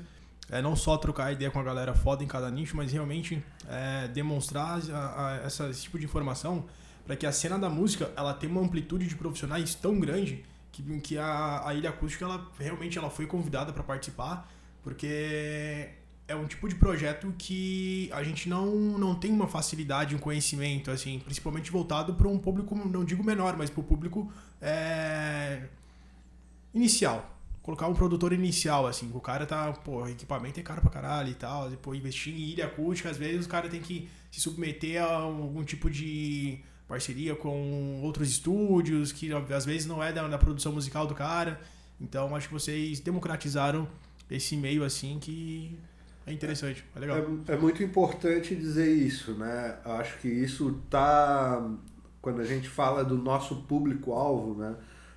é 0.50 0.60
não 0.60 0.76
só 0.76 0.98
trocar 0.98 1.32
ideia 1.32 1.50
com 1.50 1.58
a 1.58 1.62
galera 1.62 1.94
foda 1.94 2.22
em 2.22 2.26
cada 2.26 2.50
nicho, 2.50 2.76
mas 2.76 2.92
realmente 2.92 3.42
é, 3.66 4.08
demonstrar 4.08 4.80
a, 4.92 5.26
a, 5.26 5.36
essa, 5.46 5.70
esse 5.70 5.82
tipo 5.82 5.98
de 5.98 6.04
informação 6.04 6.66
para 7.06 7.16
que 7.16 7.26
a 7.26 7.32
cena 7.32 7.58
da 7.58 7.70
música 7.70 8.10
ela 8.14 8.34
tenha 8.34 8.52
uma 8.52 8.60
amplitude 8.60 9.06
de 9.06 9.14
profissionais 9.14 9.74
tão 9.74 9.98
grande 9.98 10.44
que, 10.74 11.00
que 11.00 11.18
a, 11.18 11.68
a 11.68 11.74
Ilha 11.74 11.90
Acústica 11.90 12.24
ela, 12.24 12.50
realmente 12.58 12.98
ela 12.98 13.08
foi 13.08 13.26
convidada 13.26 13.72
para 13.72 13.82
participar, 13.82 14.50
porque 14.82 15.88
é 16.26 16.34
um 16.34 16.46
tipo 16.46 16.68
de 16.68 16.74
projeto 16.74 17.32
que 17.38 18.10
a 18.12 18.22
gente 18.24 18.48
não, 18.48 18.66
não 18.98 19.14
tem 19.14 19.30
uma 19.30 19.46
facilidade, 19.46 20.16
um 20.16 20.18
conhecimento, 20.18 20.90
assim, 20.90 21.20
principalmente 21.20 21.70
voltado 21.70 22.14
para 22.14 22.26
um 22.26 22.38
público, 22.38 22.74
não 22.74 23.04
digo 23.04 23.22
menor, 23.22 23.56
mas 23.56 23.70
para 23.70 23.80
o 23.80 23.84
público 23.84 24.32
é, 24.60 25.62
inicial, 26.72 27.30
colocar 27.62 27.86
um 27.86 27.94
produtor 27.94 28.32
inicial, 28.32 28.86
assim, 28.86 29.10
o 29.14 29.20
cara 29.20 29.46
tá, 29.46 29.72
pô, 29.72 30.08
equipamento 30.08 30.58
é 30.58 30.62
caro 30.62 30.80
pra 30.80 30.90
caralho 30.90 31.30
e 31.30 31.34
tal, 31.34 31.70
depois 31.70 31.98
investir 31.98 32.34
em 32.34 32.38
ilha 32.38 32.66
acústica, 32.66 33.08
às 33.10 33.16
vezes 33.16 33.46
o 33.46 33.48
cara 33.48 33.68
tem 33.68 33.80
que 33.80 34.08
se 34.30 34.40
submeter 34.40 35.02
a 35.02 35.16
algum 35.16 35.62
tipo 35.62 35.88
de 35.88 36.58
parceria 36.88 37.34
com 37.34 38.00
outros 38.02 38.30
estúdios, 38.30 39.12
que 39.12 39.30
às 39.32 39.64
vezes 39.64 39.86
não 39.86 40.02
é 40.02 40.12
da, 40.12 40.26
da 40.28 40.38
produção 40.38 40.72
musical 40.72 41.06
do 41.06 41.14
cara. 41.14 41.60
Então 42.00 42.34
acho 42.34 42.48
que 42.48 42.54
vocês 42.54 43.00
democratizaram 43.00 43.88
esse 44.30 44.56
meio 44.56 44.84
assim 44.84 45.18
que 45.18 45.78
é 46.26 46.32
interessante, 46.32 46.84
é 46.94 46.98
legal. 46.98 47.18
É, 47.48 47.52
é 47.52 47.56
muito 47.56 47.82
importante 47.82 48.54
dizer 48.54 48.92
isso, 48.92 49.32
né? 49.34 49.76
Acho 49.84 50.18
que 50.18 50.28
isso 50.28 50.80
tá 50.88 51.70
quando 52.20 52.40
a 52.40 52.44
gente 52.44 52.68
fala 52.68 53.04
do 53.04 53.18
nosso 53.18 53.56
público-alvo, 53.62 54.54
né? 54.54 54.74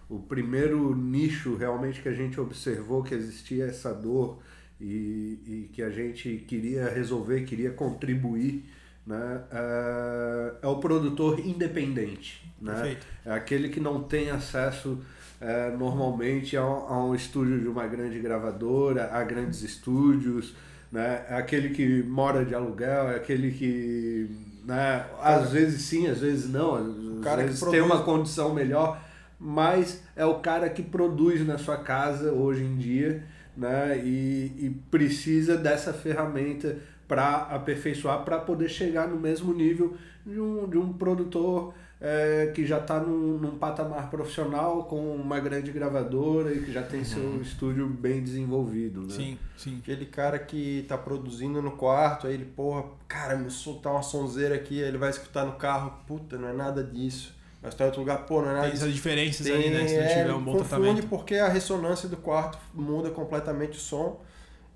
o 0.10 0.20
primeiro 0.20 0.96
nicho 0.96 1.56
realmente 1.56 2.02
que 2.02 2.10
a 2.10 2.14
gente 2.14 2.40
observou 2.40 3.04
que 3.04 3.14
existia 3.14 3.66
essa 3.66 3.94
dor 3.94 4.40
e, 4.80 5.40
e 5.46 5.70
que 5.74 5.82
a 5.82 5.90
gente 5.90 6.46
queria 6.48 6.90
resolver, 6.90 7.44
queria 7.44 7.72
contribuir, 7.72 8.64
né, 9.08 9.42
é, 9.52 10.54
é 10.62 10.68
o 10.68 10.76
produtor 10.76 11.40
independente. 11.40 12.46
Né? 12.62 12.98
É 13.26 13.32
aquele 13.32 13.70
que 13.70 13.80
não 13.80 14.04
tem 14.04 14.30
acesso 14.30 15.00
é, 15.40 15.72
normalmente 15.72 16.58
a, 16.58 16.62
a, 16.62 17.06
um 17.06 17.16
estúdio 17.16 17.60
de 17.60 17.68
uma 17.68 17.88
grande 17.88 18.20
gravadora, 18.20 19.10
a 19.14 19.24
grandes 19.24 19.64
estúdios, 19.64 20.54
né? 20.92 21.26
é 21.30 21.36
aquele 21.36 21.70
que 21.70 22.04
mora 22.04 22.44
de 22.44 22.54
aluguel, 22.54 23.10
é 23.10 23.16
aquele 23.16 23.52
que 23.52 24.30
né, 24.66 25.06
às 25.22 25.52
vezes 25.52 25.84
sim, 25.84 26.08
às 26.08 26.20
vezes 26.20 26.50
não, 26.50 26.76
às 26.76 27.36
vezes 27.38 27.62
tem 27.62 27.82
uma 27.82 28.04
condição 28.04 28.54
melhor 28.54 29.02
mas 29.40 30.02
é 30.16 30.26
o 30.26 30.40
cara 30.40 30.70
que 30.70 30.82
produz 30.82 31.46
na 31.46 31.58
sua 31.58 31.78
casa 31.78 32.32
hoje 32.32 32.64
em 32.64 32.76
dia, 32.78 33.24
né? 33.56 33.98
E, 34.04 34.54
e 34.58 34.70
precisa 34.90 35.58
dessa 35.58 35.94
ferramenta 35.94 36.78
para 37.08 37.38
aperfeiçoar, 37.52 38.24
para 38.24 38.40
poder 38.40 38.70
chegar 38.70 39.08
no 39.08 39.18
mesmo 39.18 39.54
nível 39.54 39.96
de 40.26 40.40
um, 40.40 40.68
de 40.68 40.78
um 40.78 40.92
produtor 40.94 41.74
é, 42.00 42.52
que 42.54 42.66
já 42.66 42.78
está 42.78 43.00
num, 43.00 43.38
num, 43.40 43.58
patamar 43.58 44.10
profissional 44.10 44.84
com 44.84 45.16
uma 45.16 45.40
grande 45.40 45.72
gravadora 45.72 46.54
e 46.54 46.64
que 46.64 46.72
já 46.72 46.84
tem 46.84 47.00
uhum. 47.00 47.06
seu 47.06 47.42
estúdio 47.42 47.88
bem 47.88 48.22
desenvolvido, 48.22 49.02
né? 49.02 49.10
Sim, 49.10 49.38
sim. 49.58 49.80
Aquele 49.82 50.06
cara 50.06 50.38
que 50.38 50.80
está 50.80 50.98
produzindo 50.98 51.62
no 51.62 51.72
quarto, 51.72 52.28
aí 52.28 52.36
ele, 52.36 52.46
porra, 52.46 52.84
cara, 53.08 53.36
me 53.36 53.50
soltar 53.50 53.94
uma 53.94 54.04
sonzeira 54.04 54.54
aqui, 54.54 54.82
aí 54.82 54.88
ele 54.88 54.98
vai 54.98 55.10
escutar 55.10 55.46
no 55.46 55.54
carro, 55.54 55.94
puta, 56.06 56.38
não 56.38 56.50
é 56.50 56.54
nada 56.54 56.84
disso. 56.84 57.36
Mas 57.62 57.74
tá 57.74 57.86
em 57.86 57.88
outro 57.88 58.02
lugar, 58.02 58.26
pô, 58.26 58.42
não 58.42 58.52
é 58.52 58.54
nada. 58.54 58.68
Tem 58.68 58.76
essas 58.76 58.94
diferenças 58.94 59.48
tem, 59.48 59.56
aí, 59.56 59.70
né? 59.72 59.88
Se 59.88 59.96
não 59.96 60.04
é, 60.04 60.08
tiver 60.08 60.34
um 60.34 60.44
bom 60.44 60.52
confunde 60.52 60.68
tratamento. 60.70 61.08
porque 61.08 61.36
a 61.36 61.48
ressonância 61.48 62.08
do 62.08 62.18
quarto 62.18 62.60
muda 62.74 63.10
completamente 63.10 63.78
o 63.78 63.82
som. 63.82 64.22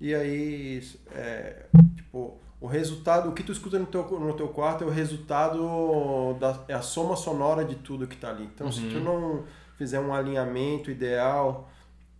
E 0.02 0.12
aí, 0.12 0.82
é, 1.12 1.66
tipo, 1.94 2.36
o 2.60 2.66
resultado, 2.66 3.28
o 3.28 3.32
que 3.32 3.44
tu 3.44 3.52
escuta 3.52 3.78
no 3.78 3.86
teu, 3.86 4.02
no 4.18 4.34
teu 4.34 4.48
quarto 4.48 4.82
é 4.82 4.86
o 4.88 4.90
resultado 4.90 6.34
da 6.40 6.58
é 6.66 6.74
a 6.74 6.82
soma 6.82 7.14
sonora 7.14 7.64
de 7.64 7.76
tudo 7.76 8.08
que 8.08 8.16
tá 8.16 8.30
ali. 8.30 8.50
Então, 8.52 8.66
uhum. 8.66 8.72
se 8.72 8.80
tu 8.88 8.96
uhum. 8.96 9.04
não 9.04 9.44
fizer 9.78 10.00
um 10.00 10.12
alinhamento 10.12 10.90
ideal 10.90 11.70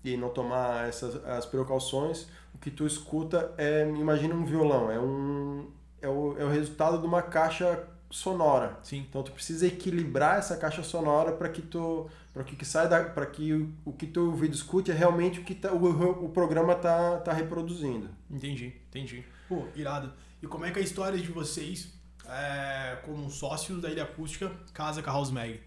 e 0.04 0.16
não 0.16 0.28
tomar 0.28 0.88
essas 0.88 1.16
as 1.26 1.44
precauções, 1.44 2.28
o 2.54 2.58
que 2.58 2.70
tu 2.70 2.86
escuta 2.86 3.52
é, 3.58 3.82
imagina 3.88 4.32
um 4.32 4.44
violão, 4.44 4.88
é 4.88 5.00
um 5.00 5.66
é 6.00 6.08
o, 6.08 6.36
é 6.38 6.44
o 6.44 6.48
resultado 6.48 7.00
de 7.00 7.06
uma 7.06 7.20
caixa 7.20 7.82
sonora. 8.08 8.78
Sim. 8.84 9.04
Então 9.08 9.24
tu 9.24 9.32
precisa 9.32 9.66
equilibrar 9.66 10.38
essa 10.38 10.56
caixa 10.56 10.84
sonora 10.84 11.32
para 11.32 11.48
que 11.48 11.62
tu 11.62 12.08
para 12.32 12.44
que, 12.44 12.56
que 12.56 12.64
sai 12.64 12.88
para 12.88 13.26
que 13.26 13.52
o, 13.52 13.72
o 13.84 13.92
que 13.92 14.06
teu 14.06 14.26
ouvido 14.26 14.54
escute 14.54 14.90
é 14.90 14.94
realmente 14.94 15.40
o 15.40 15.44
que 15.44 15.54
tá, 15.54 15.72
o, 15.72 16.24
o 16.24 16.28
programa 16.30 16.74
tá 16.74 17.18
tá 17.18 17.32
reproduzindo. 17.32 18.08
Entendi, 18.30 18.72
entendi. 18.88 19.24
Pô, 19.48 19.66
irado. 19.74 20.12
E 20.42 20.46
como 20.46 20.64
é 20.64 20.70
que 20.70 20.78
é 20.78 20.82
a 20.82 20.84
história 20.84 21.18
de 21.18 21.30
vocês 21.30 21.92
é, 22.26 22.96
como 23.04 23.30
sócios 23.30 23.80
da 23.80 23.90
Ilha 23.90 24.04
Acústica 24.04 24.50
Casa 24.72 25.02
com 25.02 25.10
a 25.10 25.12
House 25.12 25.30
Mag? 25.30 25.60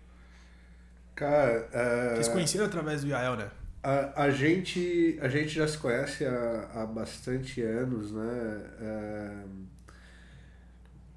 Cara, 1.14 1.70
é... 1.72 2.16
vocês 2.16 2.28
conheceram 2.28 2.66
através 2.66 3.02
do 3.02 3.08
Yael, 3.08 3.38
né? 3.38 3.50
A, 3.82 4.24
a, 4.24 4.32
gente, 4.32 5.18
a 5.22 5.30
gente 5.30 5.50
já 5.50 5.68
se 5.68 5.78
conhece 5.78 6.26
há, 6.26 6.70
há 6.74 6.86
bastante 6.88 7.62
anos, 7.62 8.12
né? 8.12 8.62
É 8.82 9.44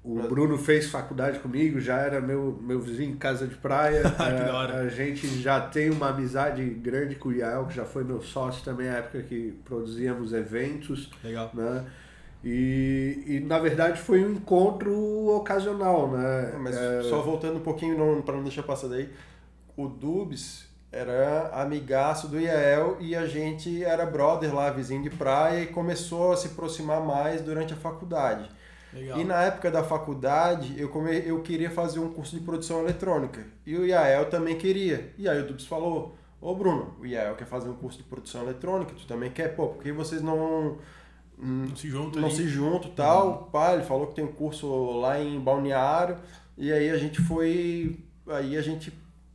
o 0.03 0.21
Bruno 0.23 0.57
fez 0.57 0.89
faculdade 0.89 1.39
comigo, 1.39 1.79
já 1.79 1.97
era 1.97 2.21
meu, 2.21 2.57
meu 2.61 2.79
vizinho 2.79 3.11
em 3.11 3.17
casa 3.17 3.45
de 3.45 3.55
praia. 3.55 4.03
a, 4.17 4.79
a 4.79 4.87
gente 4.87 5.27
já 5.41 5.59
tem 5.59 5.89
uma 5.89 6.09
amizade 6.09 6.63
grande 6.63 7.15
com 7.15 7.29
o 7.29 7.33
Yael, 7.33 7.65
que 7.65 7.75
já 7.75 7.85
foi 7.85 8.03
meu 8.03 8.21
sócio 8.21 8.63
também 8.63 8.87
na 8.87 8.97
época 8.97 9.21
que 9.23 9.53
produzíamos 9.65 10.31
eventos. 10.31 11.09
Legal. 11.23 11.51
Né? 11.53 11.85
E, 12.43 13.23
e 13.27 13.39
na 13.41 13.59
verdade 13.59 13.99
foi 13.99 14.23
um 14.23 14.31
encontro 14.31 14.93
ocasional, 15.35 16.09
né? 16.09 16.53
É, 16.53 16.57
mas 16.57 16.77
é... 16.77 17.03
só 17.03 17.21
voltando 17.21 17.57
um 17.57 17.63
pouquinho 17.63 18.23
para 18.23 18.35
não 18.35 18.43
deixar 18.43 18.63
passar 18.63 18.87
daí, 18.87 19.09
o 19.75 19.87
Dubs 19.87 20.69
era 20.91 21.49
amigaço 21.53 22.27
do 22.27 22.39
Yael 22.39 22.97
e 22.99 23.15
a 23.15 23.27
gente 23.27 23.83
era 23.83 24.05
brother 24.05 24.55
lá, 24.55 24.71
vizinho 24.71 25.03
de 25.03 25.09
praia 25.09 25.61
e 25.61 25.67
começou 25.67 26.31
a 26.31 26.37
se 26.37 26.47
aproximar 26.47 27.01
mais 27.01 27.41
durante 27.41 27.73
a 27.73 27.77
faculdade. 27.77 28.49
Legal. 28.93 29.19
E 29.19 29.23
na 29.23 29.43
época 29.43 29.69
da 29.69 29.83
faculdade, 29.83 30.79
eu, 30.79 30.89
come, 30.89 31.15
eu 31.25 31.41
queria 31.41 31.69
fazer 31.69 31.99
um 31.99 32.11
curso 32.11 32.35
de 32.37 32.43
produção 32.43 32.81
eletrônica. 32.81 33.45
E 33.65 33.75
o 33.75 33.85
Yael 33.85 34.29
também 34.29 34.57
queria. 34.57 35.13
E 35.17 35.29
aí 35.29 35.39
o 35.41 35.47
Dubs 35.47 35.65
falou, 35.65 36.15
ô 36.41 36.55
Bruno, 36.55 36.95
o 36.99 37.05
Yael 37.05 37.35
quer 37.35 37.45
fazer 37.45 37.69
um 37.69 37.75
curso 37.75 37.99
de 37.99 38.03
produção 38.03 38.41
eletrônica, 38.41 38.93
tu 38.95 39.05
também 39.05 39.29
quer? 39.29 39.55
Pô, 39.55 39.67
por 39.67 39.83
que 39.83 39.91
vocês 39.91 40.21
não... 40.21 40.77
Hum, 41.37 41.67
não 41.69 41.75
se 41.75 41.87
juntam 41.87 42.21
Não 42.21 42.31
se 42.31 42.47
juntam 42.47 42.91
tal. 42.91 43.27
Uhum. 43.27 43.51
Pá, 43.51 43.73
ele 43.73 43.83
falou 43.83 44.07
que 44.07 44.15
tem 44.15 44.25
um 44.25 44.31
curso 44.31 44.99
lá 44.99 45.19
em 45.19 45.39
Balneário. 45.39 46.17
E 46.57 46.71
aí 46.71 46.89
a 46.89 46.97
gente 46.97 47.21
foi... 47.21 47.99
Aí 48.27 48.57
a 48.57 48.61
gente... 48.61 48.91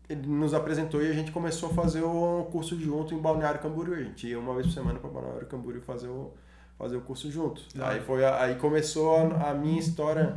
Ele 0.07 0.27
nos 0.27 0.53
apresentou 0.53 1.03
e 1.03 1.09
a 1.09 1.15
gente 1.15 1.33
começou 1.33 1.71
a 1.71 1.73
fazer 1.73 2.03
o 2.03 2.47
curso 2.53 2.79
junto 2.79 3.15
em 3.15 3.19
Balneário 3.19 3.61
Camboriú. 3.61 3.95
A 3.95 4.03
gente 4.03 4.27
ia 4.27 4.39
uma 4.39 4.53
vez 4.53 4.67
por 4.67 4.73
semana 4.75 4.99
para 4.99 5.09
Balneário 5.09 5.47
Camboriú 5.47 5.81
fazer 5.81 6.09
o 6.09 6.35
fazer 6.79 6.97
o 6.97 7.01
curso 7.01 7.31
junto. 7.31 7.63
Aí 7.81 8.01
foi 8.01 8.25
aí 8.25 8.57
começou 8.57 9.17
a, 9.17 9.51
a, 9.51 9.55
minha 9.55 9.79
história 9.79 10.35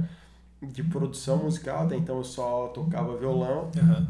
de 0.62 0.84
produção 0.84 1.38
musical, 1.38 1.86
até 1.86 1.96
então 1.96 2.18
eu 2.18 2.24
só 2.24 2.68
tocava 2.70 3.18
violão. 3.18 3.70
Uhum. 3.76 4.08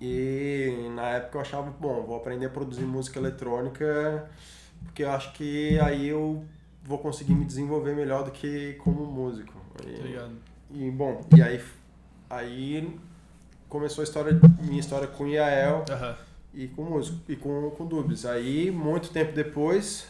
E 0.00 0.88
na 0.94 1.08
época 1.10 1.38
eu 1.38 1.42
achava, 1.42 1.70
bom, 1.70 2.04
vou 2.04 2.16
aprender 2.16 2.46
a 2.46 2.50
produzir 2.50 2.84
música 2.84 3.18
eletrônica, 3.18 4.28
porque 4.84 5.02
eu 5.02 5.10
acho 5.10 5.32
que 5.32 5.78
aí 5.80 6.08
eu 6.08 6.44
vou 6.84 6.98
conseguir 6.98 7.34
me 7.34 7.44
desenvolver 7.44 7.94
melhor 7.94 8.24
do 8.24 8.30
que 8.30 8.74
como 8.74 9.04
músico. 9.06 9.54
E, 9.84 10.86
e 10.86 10.90
bom, 10.90 11.20
e 11.36 11.42
aí 11.42 11.60
aí 12.30 12.98
começou 13.68 14.02
a 14.02 14.04
história 14.04 14.38
minha 14.60 14.80
história 14.80 15.06
com 15.08 15.26
Iael 15.26 15.84
uhum. 15.88 16.14
e 16.54 16.68
com 16.68 16.84
músico 16.84 17.18
e 17.28 17.36
com 17.36 17.70
com 17.70 17.86
Dubs. 17.86 18.24
Aí 18.24 18.70
muito 18.70 19.10
tempo 19.10 19.32
depois 19.32 20.06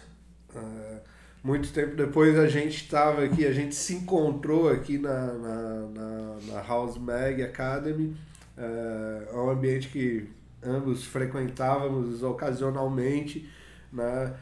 uh 0.55 1.08
muito 1.43 1.73
tempo 1.73 1.97
depois 1.97 2.39
a 2.39 2.49
gente 2.49 2.83
estava 2.85 3.25
aqui, 3.25 3.47
a 3.47 3.53
gente 3.53 3.75
se 3.75 3.95
encontrou 3.95 4.69
aqui 4.69 4.99
na, 4.99 5.33
na, 5.35 5.89
na, 5.95 6.37
na 6.53 6.63
House 6.63 6.99
Mag 6.99 7.43
Academy. 7.43 8.17
É, 8.57 9.29
é 9.33 9.37
um 9.37 9.51
ambiente 9.51 9.89
que 9.89 10.29
ambos 10.63 11.05
frequentávamos 11.05 12.23
ocasionalmente, 12.23 13.49
né? 13.93 14.35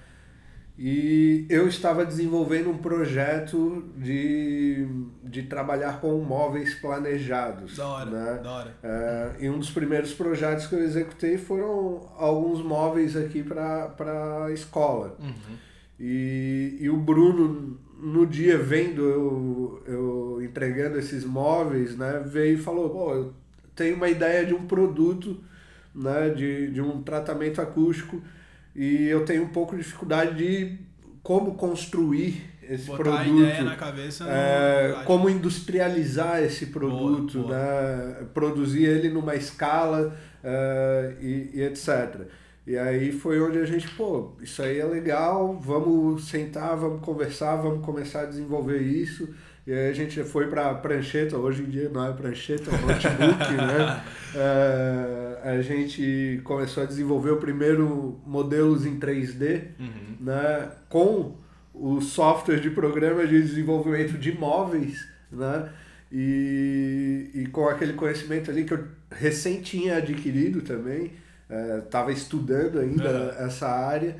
E 0.78 1.46
eu 1.48 1.66
estava 1.66 2.04
desenvolvendo 2.04 2.68
um 2.68 2.76
projeto 2.76 3.82
de, 3.96 4.86
de 5.24 5.44
trabalhar 5.44 6.02
com 6.02 6.18
móveis 6.18 6.74
planejados. 6.74 7.76
Da 7.76 7.88
hora, 7.88 8.10
né? 8.10 8.40
da 8.42 8.52
hora. 8.52 8.74
É, 8.82 9.32
e 9.40 9.48
um 9.48 9.58
dos 9.58 9.70
primeiros 9.70 10.12
projetos 10.12 10.66
que 10.66 10.74
eu 10.74 10.82
executei 10.82 11.38
foram 11.38 12.12
alguns 12.18 12.62
móveis 12.62 13.16
aqui 13.16 13.42
para 13.42 14.44
a 14.44 14.52
escola. 14.52 15.16
Uhum. 15.18 15.56
E, 15.98 16.76
e 16.80 16.90
o 16.90 16.96
Bruno, 16.96 17.78
no 18.00 18.26
dia 18.26 18.58
vendo 18.58 19.02
eu, 19.02 19.82
eu 19.86 20.42
entregando 20.42 20.98
esses 20.98 21.24
móveis, 21.24 21.96
né, 21.96 22.22
veio 22.26 22.58
e 22.58 22.60
falou, 22.60 22.90
pô, 22.90 23.14
eu 23.14 23.34
tenho 23.74 23.96
uma 23.96 24.08
ideia 24.08 24.44
de 24.44 24.54
um 24.54 24.66
produto, 24.66 25.38
né, 25.94 26.30
de, 26.30 26.70
de 26.70 26.80
um 26.80 27.02
tratamento 27.02 27.60
acústico 27.60 28.22
e 28.74 29.06
eu 29.06 29.24
tenho 29.24 29.44
um 29.44 29.48
pouco 29.48 29.74
de 29.74 29.82
dificuldade 29.82 30.36
de 30.36 30.78
como 31.22 31.54
construir 31.54 32.42
esse 32.62 32.86
Botar 32.86 33.02
produto. 33.02 33.20
A 33.20 33.26
ideia 33.26 33.64
na 33.64 33.76
cabeça. 33.76 34.24
É, 34.28 35.02
como 35.04 35.30
industrializar 35.30 36.42
esse 36.42 36.66
produto, 36.66 37.38
boa, 37.40 37.48
boa. 37.48 37.58
Né, 37.58 38.26
produzir 38.34 38.84
ele 38.84 39.08
numa 39.08 39.34
escala 39.34 40.14
uh, 40.44 41.22
e, 41.22 41.50
e 41.54 41.62
etc. 41.62 42.26
E 42.66 42.76
aí 42.76 43.12
foi 43.12 43.40
onde 43.40 43.58
a 43.58 43.64
gente, 43.64 43.88
pô, 43.90 44.32
isso 44.42 44.60
aí 44.60 44.78
é 44.80 44.84
legal, 44.84 45.56
vamos 45.60 46.28
sentar, 46.28 46.76
vamos 46.76 47.00
conversar, 47.00 47.54
vamos 47.56 47.84
começar 47.84 48.22
a 48.22 48.26
desenvolver 48.26 48.78
isso. 48.80 49.28
E 49.66 49.72
aí 49.72 49.88
a 49.88 49.92
gente 49.92 50.22
foi 50.24 50.46
para 50.48 50.74
prancheta, 50.74 51.36
hoje 51.36 51.62
em 51.62 51.66
dia 51.70 51.88
não 51.88 52.04
é 52.04 52.12
prancheta, 52.12 52.70
é 52.70 52.78
notebook, 52.78 53.52
né? 53.54 54.02
É, 54.34 55.40
a 55.50 55.62
gente 55.62 56.40
começou 56.44 56.82
a 56.82 56.86
desenvolver 56.86 57.30
o 57.30 57.36
primeiro 57.36 58.20
modelos 58.26 58.84
em 58.86 58.98
3D, 58.98 59.62
Uhum. 59.78 60.16
né, 60.20 60.68
com 60.88 61.34
o 61.74 62.00
software 62.00 62.58
de 62.60 62.70
programa 62.70 63.26
de 63.26 63.40
desenvolvimento 63.42 64.16
de 64.18 64.32
móveis, 64.36 65.06
né, 65.30 65.68
e, 66.10 67.30
e 67.34 67.46
com 67.46 67.68
aquele 67.68 67.92
conhecimento 67.92 68.50
ali 68.50 68.64
que 68.64 68.72
eu 68.74 68.84
recém 69.10 69.60
tinha 69.60 69.96
adquirido 69.96 70.62
também, 70.62 71.12
estava 71.48 72.12
estudando 72.12 72.78
ainda 72.78 73.36
essa 73.38 73.68
área, 73.68 74.16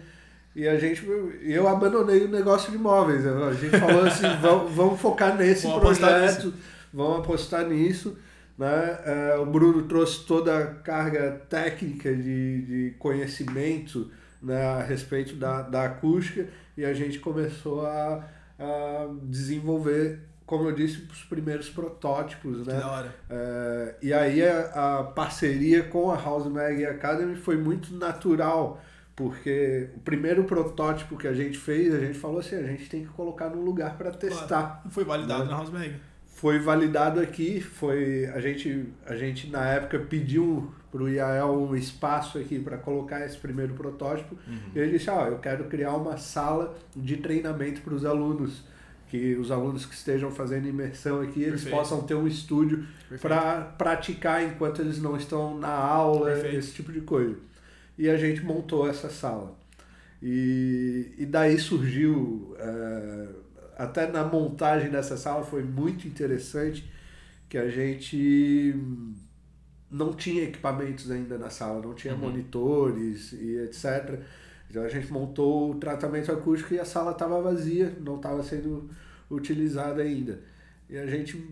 e 0.55 0.67
a 0.67 0.79
gente, 0.79 1.07
eu 1.43 1.69
abandonei 1.69 2.25
o 2.25 2.29
negócio 2.29 2.73
de 2.73 2.79
móveis, 2.79 3.27
a 3.27 3.53
gente 3.53 3.79
falou 3.79 4.05
assim, 4.05 4.27
vamos, 4.41 4.73
vamos 4.73 5.01
focar 5.01 5.37
nesse 5.37 5.67
Vamos 5.67 5.83
apostar 5.83 6.19
projeto, 6.19 6.55
vamos 6.93 7.19
apostar 7.19 7.67
nisso, 7.67 8.17
né? 8.57 8.99
É, 9.05 9.37
o 9.37 9.45
Bruno 9.45 9.83
trouxe 9.83 10.25
toda 10.25 10.59
a 10.59 10.67
carga 10.67 11.43
técnica 11.51 12.15
de, 12.15 12.63
de 12.63 12.95
conhecimento 12.99 14.11
né, 14.43 14.65
a 14.65 14.83
respeito 14.83 15.35
da, 15.35 15.63
da 15.63 15.85
acústica 15.85 16.47
e 16.77 16.85
a 16.85 16.95
gente 16.95 17.19
começou 17.19 17.85
a, 17.87 18.25
a 18.59 19.09
desenvolver, 19.25 20.21
como 20.47 20.69
eu 20.69 20.73
disse, 20.73 21.07
os 21.11 21.25
primeiros 21.25 21.69
protótipos. 21.69 22.65
Né? 22.67 22.75
da 22.79 22.91
hora. 22.91 23.15
É, 23.29 23.95
e 24.01 24.13
aí 24.13 24.43
a, 24.47 24.99
a 25.01 25.05
parceria 25.05 25.83
com 25.83 26.11
a 26.11 26.17
House 26.17 26.47
Mag 26.47 26.85
Academy 26.87 27.35
foi 27.37 27.57
muito 27.57 27.95
natural, 27.97 28.81
porque 29.17 29.89
o 29.97 30.01
primeiro 30.01 30.45
protótipo 30.45 31.17
que 31.17 31.27
a 31.27 31.35
gente 31.35 31.59
fez, 31.59 31.93
a 31.95 31.99
gente 31.99 32.19
falou 32.19 32.39
assim, 32.39 32.55
a 32.57 32.63
gente 32.63 32.89
tem 32.89 33.03
que 33.03 33.09
colocar 33.09 33.49
num 33.49 33.63
lugar 33.63 33.97
para 33.99 34.11
testar 34.13 34.83
Foi 34.91 35.05
validado 35.05 35.45
Né? 35.45 35.51
na 35.51 35.57
House 35.57 35.71
Mag. 35.71 35.95
foi 36.27 36.59
validado 36.59 37.19
aqui, 37.19 37.61
foi 37.61 38.27
a 38.27 38.39
gente 38.39 38.87
a 39.07 39.17
gente 39.17 39.51
na 39.51 39.67
época 39.67 39.99
pediu 39.99 40.71
para 40.93 41.03
o 41.03 41.09
IAEL 41.09 41.51
um 41.63 41.75
espaço 41.75 42.39
aqui 42.39 42.59
para 42.59 42.77
colocar 42.77 43.25
esse 43.25 43.37
primeiro 43.39 43.75
protótipo 43.75 44.37
e 44.75 44.79
ele 44.79 44.93
disse, 44.99 45.09
ah, 45.11 45.27
eu 45.31 45.39
quero 45.39 45.65
criar 45.65 45.95
uma 45.95 46.17
sala 46.19 46.77
de 46.95 47.17
treinamento 47.17 47.81
para 47.81 47.95
os 47.95 48.05
alunos, 48.05 48.65
que 49.09 49.35
os 49.37 49.51
alunos 49.51 49.87
que 49.87 49.95
estejam 49.95 50.31
fazendo 50.31 50.67
imersão 50.69 51.21
aqui, 51.21 51.41
eles 51.43 51.63
Perfeito. 51.63 51.77
possam 51.77 52.03
ter 52.03 52.15
um 52.15 52.27
estúdio 52.27 52.85
para 53.21 53.61
praticar 53.63 54.43
enquanto 54.45 54.81
eles 54.83 55.01
não 55.01 55.17
estão 55.17 55.57
na 55.59 55.69
aula, 55.71 56.31
Perfeito. 56.33 56.57
esse 56.57 56.73
tipo 56.73 56.93
de 56.93 57.01
coisa. 57.03 57.37
E 57.97 58.09
a 58.11 58.17
gente 58.17 58.43
montou 58.45 58.89
essa 58.89 59.09
sala. 59.09 59.57
E, 60.23 61.13
e 61.19 61.27
daí 61.27 61.59
surgiu, 61.59 62.55
eh, 62.59 63.29
até 63.79 64.11
na 64.11 64.25
montagem 64.25 64.91
dessa 64.91 65.17
sala 65.17 65.45
foi 65.45 65.63
muito 65.63 66.07
interessante, 66.09 66.91
que 67.49 67.57
a 67.57 67.69
gente 67.69 68.75
não 69.91 70.13
tinha 70.15 70.43
equipamentos 70.45 71.11
ainda 71.11 71.39
na 71.39 71.49
sala, 71.49 71.81
não 71.81 71.95
tinha 71.95 72.15
Uhum. 72.15 72.21
monitores 72.21 73.33
e 73.33 73.57
etc. 73.59 74.19
Então 74.69 74.83
a 74.83 74.89
gente 74.89 75.13
montou 75.13 75.71
o 75.71 75.75
tratamento 75.77 76.31
acústico 76.33 76.75
e 76.75 76.81
a 76.81 76.85
sala 76.85 77.13
estava 77.13 77.41
vazia, 77.41 77.97
não 78.01 78.17
estava 78.17 78.43
sendo 78.43 78.91
utilizada 79.31 80.03
ainda. 80.03 80.41
E 80.89 80.97
a 80.97 81.07
gente 81.07 81.43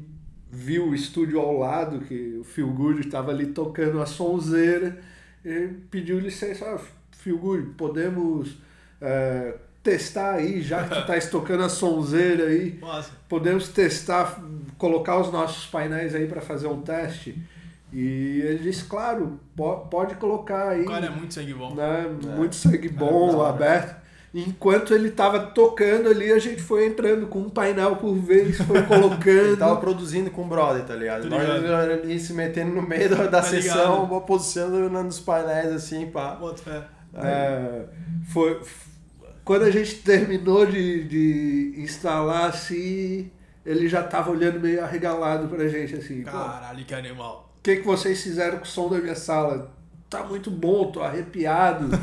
viu 0.51 0.89
o 0.89 0.95
estúdio 0.95 1.41
ao 1.41 1.59
lado, 1.59 2.01
que 2.01 2.39
o 2.41 2.45
Phil 2.45 2.69
Good 2.69 3.01
estava 3.01 3.31
ali 3.31 3.47
tocando 3.47 4.01
a 4.01 4.07
sonzeira, 4.07 4.99
e 5.45 5.69
pediu 5.91 6.19
licença, 6.19 6.65
ah, 6.65 6.81
Phil 7.13 7.39
Good, 7.39 7.71
podemos 7.77 8.57
é, 9.01 9.55
testar 9.83 10.35
aí, 10.35 10.63
já 10.63 10.85
que 10.85 10.95
tu 10.95 11.07
tá 11.07 11.19
tocando 11.31 11.65
a 11.65 11.69
sonzeira 11.69 12.47
aí, 12.47 12.79
Nossa. 12.81 13.11
podemos 13.29 13.69
testar, 13.69 14.43
colocar 14.79 15.21
os 15.21 15.33
nossos 15.33 15.67
painéis 15.67 16.15
aí 16.15 16.27
para 16.27 16.41
fazer 16.41 16.69
um 16.69 16.81
teste? 16.81 17.37
E 17.95 18.41
ele 18.45 18.59
disse, 18.59 18.85
claro, 18.85 19.39
po- 19.57 19.87
pode 19.89 20.17
colocar 20.17 20.71
aí 20.71 20.83
O 20.83 20.87
cara 20.87 21.07
é 21.07 21.11
muito 21.11 21.33
sangue 21.33 21.55
bom. 21.55 21.75
né? 21.75 22.07
É. 22.25 22.27
Muito 22.37 22.57
sangue 22.57 22.89
bom, 22.89 23.31
da 23.31 23.37
hora. 23.39 23.51
aberto. 23.51 24.05
Enquanto 24.35 24.93
ele 24.93 25.13
tava 25.13 25.39
tocando 25.39 26.09
ali, 26.09 26.33
a 26.33 26.41
gente 26.41 26.61
foi 26.61 26.87
entrando 26.89 27.29
com 27.29 27.39
um 27.39 27.49
painel 27.49 27.95
por 27.95 28.17
vez, 28.17 28.57
foi 28.59 28.79
Ele 28.83 28.87
colocando. 28.89 29.57
tava 29.57 29.77
produzindo 29.77 30.29
com 30.29 30.43
o 30.43 30.47
brother, 30.47 30.83
tá 30.85 30.97
ligado? 30.97 31.29
Tá 31.31 31.39
Nós 31.39 31.65
ali 31.81 32.19
se 32.19 32.33
metendo 32.33 32.73
no 32.75 32.83
meio 32.83 33.09
da, 33.09 33.29
Tá 33.29 33.43
sessão, 33.45 34.03
ligado. 34.07 34.21
posicionando 34.23 35.05
nos 35.05 35.21
painéis 35.21 35.73
assim, 35.73 36.07
pá. 36.11 36.35
Bota 36.35 36.63
fé. 36.65 36.83
É, 37.17 37.85
foi, 38.33 38.61
quando 39.45 39.63
a 39.63 39.71
gente 39.71 39.95
terminou 40.03 40.67
de, 40.67 41.05
de 41.05 41.75
instalar 41.81 42.49
assim, 42.49 43.31
ele 43.65 43.89
já 43.89 44.03
tava 44.03 44.33
olhando 44.33 44.59
meio 44.59 44.83
arregalado 44.83 45.47
pra 45.47 45.69
gente 45.69 45.95
assim. 45.95 46.25
"Pô, 46.25 46.33
Caralho, 46.33 46.85
que 46.85 46.93
animal. 46.93 47.54
O 47.65 47.67
que, 47.67 47.77
que 47.77 47.87
vocês 47.87 48.23
fizeram 48.23 48.59
com 48.59 48.65
o 48.65 48.69
som 48.69 48.91
da 48.91 48.99
minha 48.99 49.15
sala? 49.15 49.75
Tá 50.11 50.23
muito 50.23 50.51
bom, 50.51 50.93
tô 50.93 51.03
arrepiado. 51.03 51.89
né? 51.89 51.97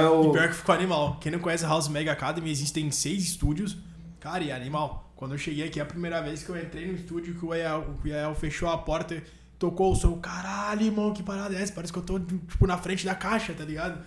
E 0.00 0.06
o- 0.06 0.30
pior 0.30 0.46
que 0.48 0.54
ficou 0.54 0.72
animal. 0.72 1.16
Quem 1.20 1.32
não 1.32 1.40
conhece 1.40 1.64
a 1.64 1.68
House 1.68 1.88
Mega 1.88 2.12
Academy, 2.12 2.48
existem 2.48 2.88
seis 2.92 3.24
estúdios. 3.24 3.76
Cara, 4.20 4.44
e 4.44 4.50
é 4.50 4.54
animal. 4.54 5.12
Quando 5.16 5.32
eu 5.32 5.38
cheguei 5.38 5.66
aqui, 5.66 5.80
é 5.80 5.82
a 5.82 5.86
primeira 5.86 6.22
vez 6.22 6.44
que 6.44 6.50
eu 6.50 6.56
entrei 6.56 6.86
no 6.86 6.92
estúdio, 6.94 7.34
que 7.34 7.44
o 7.44 7.52
Yael, 7.52 7.96
o 8.04 8.06
Yael 8.06 8.32
fechou 8.36 8.68
a 8.68 8.78
porta, 8.78 9.20
tocou 9.58 9.90
o 9.90 9.96
som. 9.96 10.20
Caralho, 10.20 10.82
irmão, 10.86 11.12
que 11.12 11.24
parada 11.24 11.52
é 11.52 11.60
essa? 11.60 11.72
Parece 11.72 11.92
que 11.92 11.98
eu 11.98 12.04
tô, 12.04 12.20
tipo, 12.20 12.64
na 12.64 12.78
frente 12.78 13.04
da 13.04 13.16
caixa, 13.16 13.52
tá 13.52 13.64
ligado? 13.64 14.00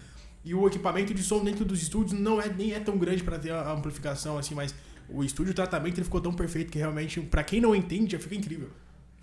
E 0.45 0.55
o 0.55 0.65
equipamento 0.65 1.13
de 1.13 1.21
som 1.21 1.43
dentro 1.43 1.65
dos 1.65 1.81
estúdios 1.81 2.17
não 2.17 2.41
é, 2.41 2.47
nem 2.47 2.71
é 2.71 2.79
tão 2.79 2.97
grande 2.97 3.21
pra 3.21 3.37
ter 3.37 3.51
a 3.51 3.69
amplificação, 3.73 4.37
assim, 4.37 4.55
mas 4.55 4.73
o 5.09 5.25
estúdio 5.25 5.51
de 5.51 5.55
tratamento 5.57 5.97
ele 5.97 6.05
ficou 6.05 6.21
tão 6.21 6.31
perfeito 6.31 6.71
que 6.71 6.77
realmente, 6.79 7.19
pra 7.19 7.43
quem 7.43 7.59
não 7.59 7.75
entende, 7.75 8.13
já 8.13 8.19
fica 8.19 8.35
incrível. 8.35 8.69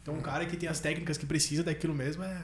Então, 0.03 0.15
um 0.15 0.21
cara 0.21 0.45
que 0.47 0.57
tem 0.57 0.69
as 0.69 0.81
técnicas 0.81 1.17
que 1.17 1.27
precisa 1.27 1.63
daquilo 1.63 1.95
mesmo 1.95 2.25
é 2.25 2.37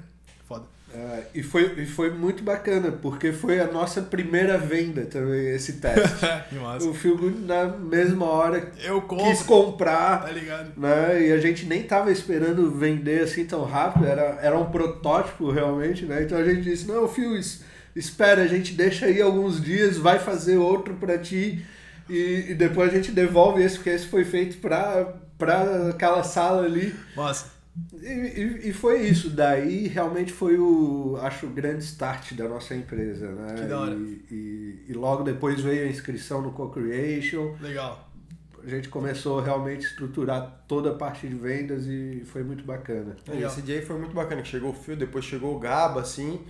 foda. 0.47 0.64
É, 0.94 1.25
e, 1.35 1.42
foi, 1.42 1.83
e 1.83 1.85
foi 1.85 2.11
muito 2.11 2.42
bacana, 2.42 2.90
porque 2.90 3.31
foi 3.31 3.61
a 3.61 3.66
nossa 3.71 4.01
primeira 4.01 4.57
venda 4.57 5.05
também, 5.05 5.49
esse 5.49 5.75
teste. 5.75 6.25
o 6.87 6.94
filme, 6.94 7.44
na 7.47 7.66
mesma 7.66 8.25
hora, 8.25 8.73
Eu 8.83 9.03
compro, 9.03 9.27
quis 9.27 9.42
comprar, 9.42 10.23
tá 10.23 10.31
ligado? 10.31 10.73
né? 10.81 11.27
E 11.29 11.33
a 11.33 11.38
gente 11.38 11.66
nem 11.66 11.83
tava 11.83 12.11
esperando 12.11 12.71
vender 12.71 13.23
assim 13.23 13.44
tão 13.44 13.64
rápido, 13.64 14.07
era, 14.07 14.38
era 14.40 14.59
um 14.59 14.71
protótipo 14.71 15.51
realmente, 15.51 16.07
né? 16.07 16.23
Então 16.23 16.38
a 16.38 16.44
gente 16.44 16.62
disse, 16.62 16.87
não, 16.87 17.07
Phil, 17.07 17.37
es- 17.37 17.62
espera, 17.94 18.42
a 18.42 18.47
gente 18.47 18.73
deixa 18.73 19.05
aí 19.05 19.21
alguns 19.21 19.61
dias, 19.62 19.99
vai 19.99 20.18
fazer 20.18 20.57
outro 20.57 20.94
pra 20.94 21.18
ti 21.18 21.62
e, 22.09 22.47
e 22.49 22.55
depois 22.55 22.90
a 22.90 22.97
gente 22.97 23.12
devolve 23.12 23.62
esse, 23.62 23.75
porque 23.75 23.90
esse 23.90 24.07
foi 24.07 24.25
feito 24.25 24.57
pra, 24.57 25.12
pra 25.38 25.90
aquela 25.90 26.22
sala 26.22 26.64
ali. 26.64 26.94
Nossa. 27.16 27.57
E, 28.03 28.07
e, 28.07 28.68
e 28.70 28.72
foi 28.72 29.03
isso, 29.03 29.31
daí 29.31 29.87
realmente 29.87 30.33
foi 30.33 30.59
o, 30.59 31.16
acho, 31.22 31.46
o 31.46 31.51
grande 31.51 31.85
start 31.85 32.35
da 32.35 32.48
nossa 32.48 32.74
empresa, 32.74 33.31
né? 33.31 33.55
Que 33.55 33.66
da 33.66 33.81
hora. 33.81 33.94
E, 33.94 34.24
e, 34.31 34.85
e 34.88 34.92
logo 34.94 35.22
depois 35.22 35.61
veio 35.61 35.87
a 35.87 35.88
inscrição 35.88 36.42
no 36.42 36.51
Co-Creation, 36.51 37.55
Legal. 37.61 38.09
a 38.64 38.68
gente 38.68 38.88
começou 38.88 39.40
realmente 39.40 39.87
a 39.87 39.88
estruturar 39.90 40.64
toda 40.66 40.90
a 40.90 40.94
parte 40.94 41.29
de 41.29 41.35
vendas 41.37 41.87
e 41.87 42.24
foi 42.27 42.42
muito 42.42 42.64
bacana. 42.64 43.16
E 43.29 43.31
Legal. 43.31 43.51
esse 43.51 43.62
dia 43.62 43.77
aí 43.77 43.85
foi 43.85 43.96
muito 43.96 44.12
bacana, 44.14 44.42
que 44.42 44.48
chegou 44.48 44.70
o 44.70 44.74
fio, 44.74 44.96
depois 44.96 45.24
chegou 45.24 45.55
o 45.55 45.59
Gaba, 45.61 46.01
assim, 46.01 46.40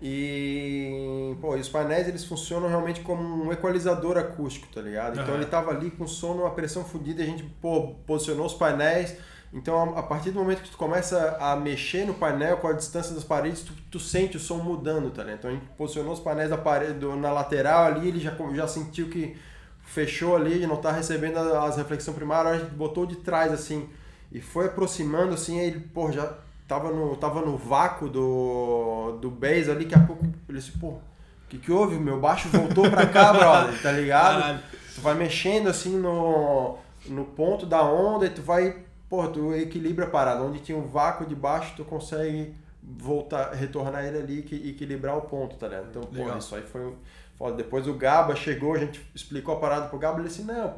e, 0.00 1.36
pô, 1.40 1.56
e 1.56 1.60
os 1.60 1.68
painéis 1.68 2.08
eles 2.08 2.24
funcionam 2.24 2.68
realmente 2.68 3.00
como 3.00 3.22
um 3.44 3.52
equalizador 3.52 4.16
acústico, 4.16 4.66
tá 4.72 4.80
ligado? 4.80 5.14
Então 5.18 5.34
Aham. 5.34 5.42
ele 5.42 5.46
tava 5.46 5.70
ali 5.70 5.90
com 5.90 6.04
o 6.04 6.08
som 6.08 6.34
numa 6.34 6.50
pressão 6.50 6.84
fodida, 6.84 7.22
a 7.22 7.26
gente, 7.26 7.42
pô, 7.60 7.94
posicionou 8.06 8.46
os 8.46 8.54
painéis, 8.54 9.16
então 9.52 9.96
a, 9.98 10.02
partir 10.02 10.30
do 10.30 10.38
momento 10.38 10.62
que 10.62 10.70
tu 10.70 10.76
começa 10.76 11.36
a 11.40 11.56
mexer 11.56 12.06
no 12.06 12.14
painel 12.14 12.58
com 12.58 12.68
a 12.68 12.72
distância 12.74 13.14
das 13.14 13.24
paredes, 13.24 13.62
tu, 13.62 13.72
tu 13.90 13.98
sente 13.98 14.36
o 14.36 14.40
som 14.40 14.58
mudando, 14.58 15.10
tá 15.10 15.22
ligado? 15.22 15.38
Então 15.38 15.50
a 15.50 15.54
gente 15.54 15.66
posicionou 15.76 16.12
os 16.12 16.20
painéis 16.20 16.50
da 16.50 16.58
parede, 16.58 16.94
do- 16.94 17.16
na 17.16 17.32
lateral 17.32 17.84
ali, 17.84 18.08
ele 18.08 18.20
já, 18.20 18.36
já 18.54 18.68
sentiu 18.68 19.08
que 19.08 19.36
fechou 19.82 20.36
ali, 20.36 20.66
não 20.66 20.76
tá 20.76 20.92
recebendo 20.92 21.38
as 21.38 21.76
reflexões 21.76 22.14
primárias, 22.14 22.54
a 22.56 22.58
gente 22.58 22.74
botou 22.74 23.06
de 23.06 23.16
trás 23.16 23.52
assim 23.52 23.88
e 24.30 24.40
foi 24.40 24.66
aproximando 24.66 25.32
assim, 25.32 25.58
aí 25.58 25.68
ele, 25.68 25.80
pô, 25.80 26.12
já 26.12 26.36
tava 26.68 26.92
no, 26.92 27.16
tava 27.16 27.40
no 27.40 27.56
vácuo 27.56 28.08
do, 28.08 29.18
do 29.20 29.30
bass 29.30 29.68
ali, 29.68 29.86
daqui 29.86 29.94
a 29.94 30.06
pouco 30.06 30.24
ele 30.48 30.58
disse, 30.58 30.72
pô, 30.72 30.88
o 30.88 31.00
que 31.48 31.58
que 31.58 31.72
houve? 31.72 31.96
O 31.96 32.00
meu 32.00 32.20
baixo 32.20 32.48
voltou 32.50 32.88
pra 32.90 33.06
cá, 33.06 33.32
brother, 33.34 33.82
tá 33.82 33.90
ligado? 33.90 34.40
Caralho. 34.40 34.60
Tu 34.94 35.00
vai 35.00 35.14
mexendo 35.14 35.68
assim 35.68 35.96
no, 35.96 36.76
no 37.06 37.24
ponto 37.24 37.64
da 37.64 37.82
onda 37.82 38.26
e 38.26 38.30
tu 38.30 38.42
vai, 38.42 38.76
pô, 39.08 39.26
tu 39.28 39.54
equilibra 39.54 40.04
a 40.04 40.10
parada. 40.10 40.42
Onde 40.42 40.58
tinha 40.58 40.76
um 40.76 40.86
vácuo 40.86 41.24
de 41.24 41.34
baixo, 41.34 41.72
tu 41.74 41.84
consegue 41.84 42.54
voltar, 42.82 43.54
retornar 43.54 44.04
ele 44.04 44.18
ali 44.18 44.46
e 44.52 44.70
equilibrar 44.70 45.16
o 45.16 45.22
ponto, 45.22 45.56
tá 45.56 45.68
ligado? 45.68 45.86
Então, 45.88 46.02
pô, 46.02 46.36
isso 46.36 46.54
aí 46.54 46.62
foi 46.62 46.94
foda. 47.36 47.56
Depois 47.56 47.88
o 47.88 47.94
Gaba 47.94 48.36
chegou, 48.36 48.74
a 48.74 48.78
gente 48.78 49.00
explicou 49.14 49.54
a 49.54 49.58
parada 49.58 49.86
pro 49.88 49.98
Gaba, 49.98 50.18
ele 50.18 50.28
disse, 50.28 50.42
não, 50.42 50.74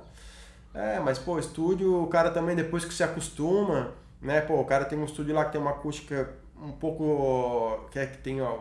é, 0.73 1.01
mas 1.01 1.19
pô, 1.19 1.39
estúdio, 1.39 2.01
o 2.01 2.07
cara 2.07 2.31
também 2.31 2.55
depois 2.55 2.85
que 2.85 2.95
se 2.95 3.03
acostuma, 3.03 3.93
né, 4.21 4.41
pô, 4.41 4.61
o 4.61 4.65
cara 4.65 4.85
tem 4.85 4.99
um 4.99 5.05
estúdio 5.05 5.35
lá 5.35 5.45
que 5.45 5.53
tem 5.53 5.61
uma 5.61 5.71
acústica 5.71 6.31
um 6.63 6.73
pouco, 6.73 7.89
que 7.91 7.99
é 7.99 8.07
que 8.07 8.19
tem, 8.19 8.41
ó, 8.41 8.59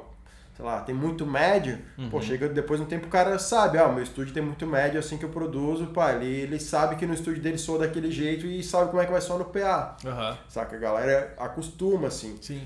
sei 0.56 0.66
lá, 0.66 0.82
tem 0.82 0.96
muito 0.96 1.26
médio, 1.26 1.80
pô, 2.10 2.22
chega 2.22 2.48
depois 2.48 2.80
de 2.80 2.86
um 2.86 2.90
tempo 2.90 3.08
o 3.08 3.10
cara 3.10 3.38
sabe, 3.38 3.78
ah, 3.78 3.88
meu 3.90 4.04
estúdio 4.04 4.34
tem 4.34 4.44
muito 4.44 4.66
médio, 4.66 5.00
assim 5.00 5.18
que 5.18 5.26
eu 5.26 5.30
produzo, 5.30 5.88
pá, 5.88 6.14
ele, 6.14 6.26
ele 6.28 6.60
sabe 6.60 6.96
que 6.96 7.06
no 7.06 7.14
estúdio 7.14 7.42
dele 7.42 7.58
soa 7.58 7.80
daquele 7.80 8.12
jeito 8.12 8.46
e 8.46 8.64
sabe 8.64 8.90
como 8.90 9.02
é 9.02 9.06
que 9.06 9.12
vai 9.12 9.22
soar 9.22 9.40
no 9.40 9.46
PA, 9.46 9.98
Aham. 10.06 10.38
saca? 10.48 10.76
A 10.76 10.80
galera 10.80 11.34
acostuma, 11.38 12.08
assim. 12.08 12.38
Sim. 12.42 12.62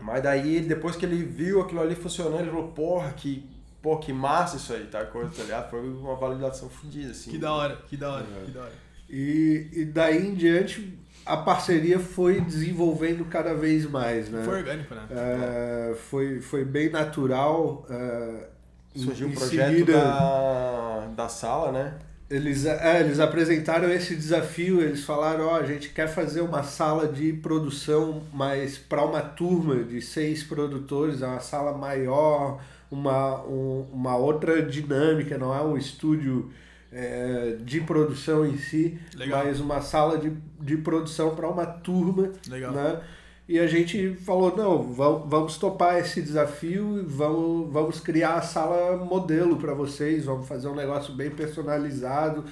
Mas 0.00 0.22
daí, 0.22 0.60
depois 0.60 0.96
que 0.96 1.06
ele 1.06 1.22
viu 1.22 1.60
aquilo 1.60 1.80
ali 1.80 1.94
funcionando, 1.94 2.40
ele 2.40 2.50
falou, 2.50 2.68
porra, 2.68 3.12
que, 3.12 3.48
porra, 3.80 4.00
que 4.00 4.12
massa 4.12 4.56
isso 4.56 4.72
aí, 4.72 4.86
tá? 4.86 5.04
Coisa, 5.04 5.30
tá 5.30 5.42
ligado? 5.44 5.70
Foi 5.70 5.80
uma 5.80 6.16
validação 6.16 6.68
fodida, 6.68 7.12
assim. 7.12 7.30
Que 7.30 7.38
da 7.38 7.52
hora, 7.52 7.76
que 7.88 7.96
da 7.96 8.12
hora, 8.12 8.26
é. 8.40 8.44
que 8.44 8.50
da 8.50 8.60
hora. 8.62 8.72
E, 9.08 9.68
e 9.72 9.84
daí 9.84 10.26
em 10.26 10.34
diante, 10.34 10.98
a 11.24 11.36
parceria 11.36 11.98
foi 11.98 12.40
desenvolvendo 12.40 13.24
cada 13.24 13.54
vez 13.54 13.88
mais, 13.88 14.28
né? 14.28 14.42
Foi 14.44 14.58
orgânico, 14.58 14.94
né? 14.94 15.02
É, 15.10 15.94
foi, 15.94 16.40
foi 16.40 16.64
bem 16.64 16.90
natural. 16.90 17.86
É, 17.88 18.48
Surgiu 18.94 19.28
o 19.28 19.30
um 19.30 19.34
projeto 19.34 19.70
seguida, 19.70 19.92
da, 19.92 21.08
da 21.16 21.28
sala, 21.28 21.72
né? 21.72 21.94
Eles, 22.28 22.64
é, 22.64 23.00
eles 23.00 23.20
apresentaram 23.20 23.92
esse 23.92 24.16
desafio, 24.16 24.80
eles 24.80 25.04
falaram, 25.04 25.46
ó, 25.46 25.52
oh, 25.52 25.56
a 25.56 25.66
gente 25.66 25.90
quer 25.90 26.08
fazer 26.08 26.40
uma 26.40 26.62
sala 26.62 27.06
de 27.06 27.32
produção, 27.34 28.22
mas 28.32 28.78
para 28.78 29.04
uma 29.04 29.20
turma 29.20 29.82
de 29.84 30.00
seis 30.00 30.42
produtores, 30.42 31.20
é 31.20 31.26
uma 31.26 31.40
sala 31.40 31.76
maior, 31.76 32.62
uma, 32.90 33.42
um, 33.44 33.86
uma 33.92 34.16
outra 34.16 34.62
dinâmica, 34.62 35.36
não 35.36 35.54
é 35.54 35.62
um 35.62 35.76
estúdio 35.76 36.50
é, 36.92 37.56
de 37.60 37.80
produção 37.80 38.44
em 38.44 38.58
si, 38.58 38.98
Legal. 39.16 39.44
mas 39.44 39.60
uma 39.60 39.80
sala 39.80 40.18
de, 40.18 40.32
de 40.60 40.76
produção 40.76 41.34
para 41.34 41.48
uma 41.48 41.66
turma. 41.66 42.30
Legal. 42.48 42.72
Né? 42.72 43.00
E 43.48 43.58
a 43.58 43.66
gente 43.66 44.14
falou, 44.24 44.56
não, 44.56 44.82
vamos 44.82 45.56
topar 45.56 45.98
esse 45.98 46.22
desafio 46.22 47.00
e 47.00 47.02
vamos, 47.02 47.72
vamos 47.72 48.00
criar 48.00 48.34
a 48.34 48.42
sala 48.42 48.96
modelo 48.96 49.56
para 49.56 49.74
vocês, 49.74 50.24
vamos 50.24 50.46
fazer 50.46 50.68
um 50.68 50.74
negócio 50.74 51.12
bem 51.14 51.30
personalizado. 51.30 52.44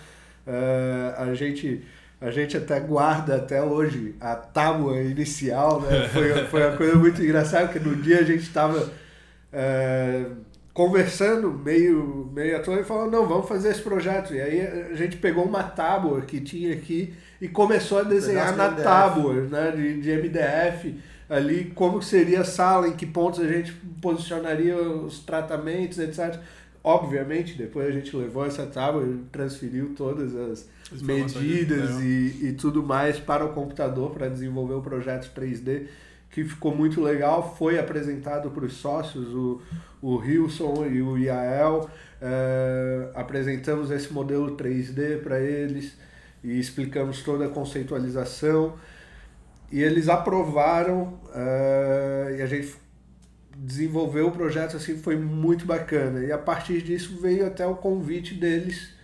Uh, 0.47 1.23
a 1.23 1.35
gente 1.35 1.83
a 2.21 2.31
gente 2.31 2.55
até 2.55 2.79
guarda 2.79 3.37
até 3.37 3.63
hoje 3.63 4.15
a 4.21 4.35
tábua 4.35 5.01
inicial, 5.01 5.81
né? 5.81 6.07
Foi, 6.13 6.45
foi 6.47 6.67
uma 6.67 6.77
coisa 6.77 6.95
muito 6.97 7.23
engraçada, 7.23 7.69
porque 7.69 7.89
no 7.89 7.97
dia 7.97 8.19
a 8.19 8.23
gente 8.23 8.43
estava 8.43 8.79
uh, 8.79 10.37
conversando 10.73 11.51
meio, 11.51 12.31
meio 12.33 12.57
à 12.57 12.61
toa 12.61 12.81
e 12.81 12.85
falou, 12.85 13.11
não, 13.11 13.27
vamos 13.27 13.49
fazer 13.49 13.71
esse 13.71 13.83
projeto. 13.83 14.35
E 14.35 14.41
aí 14.41 14.61
a 14.61 14.95
gente 14.95 15.17
pegou 15.17 15.45
uma 15.45 15.63
tábua 15.63 16.23
que 16.23 16.41
tinha 16.41 16.73
aqui 16.73 17.13
e 17.41 17.49
começou 17.49 17.99
a 17.99 18.03
desenhar 18.03 18.57
na 18.57 18.71
MDF. 18.71 18.83
tábua 18.83 19.35
né, 19.35 19.73
de, 19.73 20.01
de 20.01 20.11
MDF 20.11 20.95
ali 21.29 21.73
como 21.77 22.03
seria 22.03 22.41
a 22.41 22.45
sala, 22.45 22.89
em 22.89 22.93
que 22.93 23.07
pontos 23.07 23.41
a 23.41 23.47
gente 23.47 23.73
posicionaria 24.03 24.77
os 24.77 25.21
tratamentos, 25.21 25.99
etc. 25.99 26.41
Obviamente, 26.83 27.57
depois 27.57 27.87
a 27.87 27.93
gente 27.93 28.15
levou 28.17 28.45
essa 28.45 28.67
tábua 28.67 29.05
e 29.05 29.19
transferiu 29.31 29.95
todas 29.97 30.35
as 30.35 30.69
medidas 31.03 32.01
e, 32.01 32.49
e 32.49 32.53
tudo 32.59 32.83
mais 32.83 33.19
para 33.19 33.45
o 33.45 33.53
computador 33.53 34.11
para 34.11 34.29
desenvolver 34.29 34.75
o 34.75 34.83
projeto 34.83 35.31
3D 35.39 35.87
que 36.31 36.45
ficou 36.45 36.75
muito 36.75 37.01
legal, 37.01 37.57
foi 37.57 37.79
apresentado 37.79 38.51
para 38.51 38.65
os 38.65 38.75
sócios, 38.75 39.35
o, 39.35 39.61
o 40.01 40.17
Wilson 40.17 40.87
e 40.87 41.03
o 41.03 41.19
Iael, 41.19 41.91
é, 42.23 43.11
apresentamos 43.15 43.91
esse 43.91 44.13
modelo 44.13 44.57
3D 44.57 45.23
para 45.23 45.41
eles 45.41 45.97
e 46.43 46.59
explicamos 46.59 47.23
toda 47.23 47.47
a 47.47 47.49
conceitualização. 47.49 48.75
E 49.73 49.83
eles 49.83 50.09
aprovaram 50.09 51.19
é, 51.35 52.37
e 52.39 52.43
a 52.43 52.47
gente 52.47 52.77
desenvolveu 53.57 54.29
o 54.29 54.33
projeto 54.33 54.77
assim, 54.77 54.99
foi 54.99 55.17
muito 55.17 55.67
bacana. 55.67 56.21
E 56.21 56.31
a 56.31 56.39
partir 56.39 56.81
disso 56.83 57.21
veio 57.21 57.47
até 57.47 57.67
o 57.67 57.75
convite 57.75 58.35
deles 58.35 58.95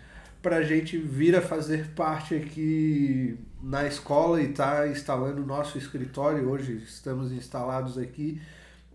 para 0.41 0.57
a 0.57 0.63
gente 0.63 0.97
vir 0.97 1.35
a 1.35 1.43
fazer 1.43 1.89
parte 1.89 2.35
aqui 2.35 3.37
na 3.63 3.87
escola 3.87 4.41
e 4.41 4.51
está 4.51 4.87
instalando 4.89 5.43
o 5.43 5.47
nosso 5.47 5.79
escritório. 5.79 6.49
Hoje 6.49 6.83
estamos 6.87 7.33
instalados 7.33 7.99
aqui 7.99 8.41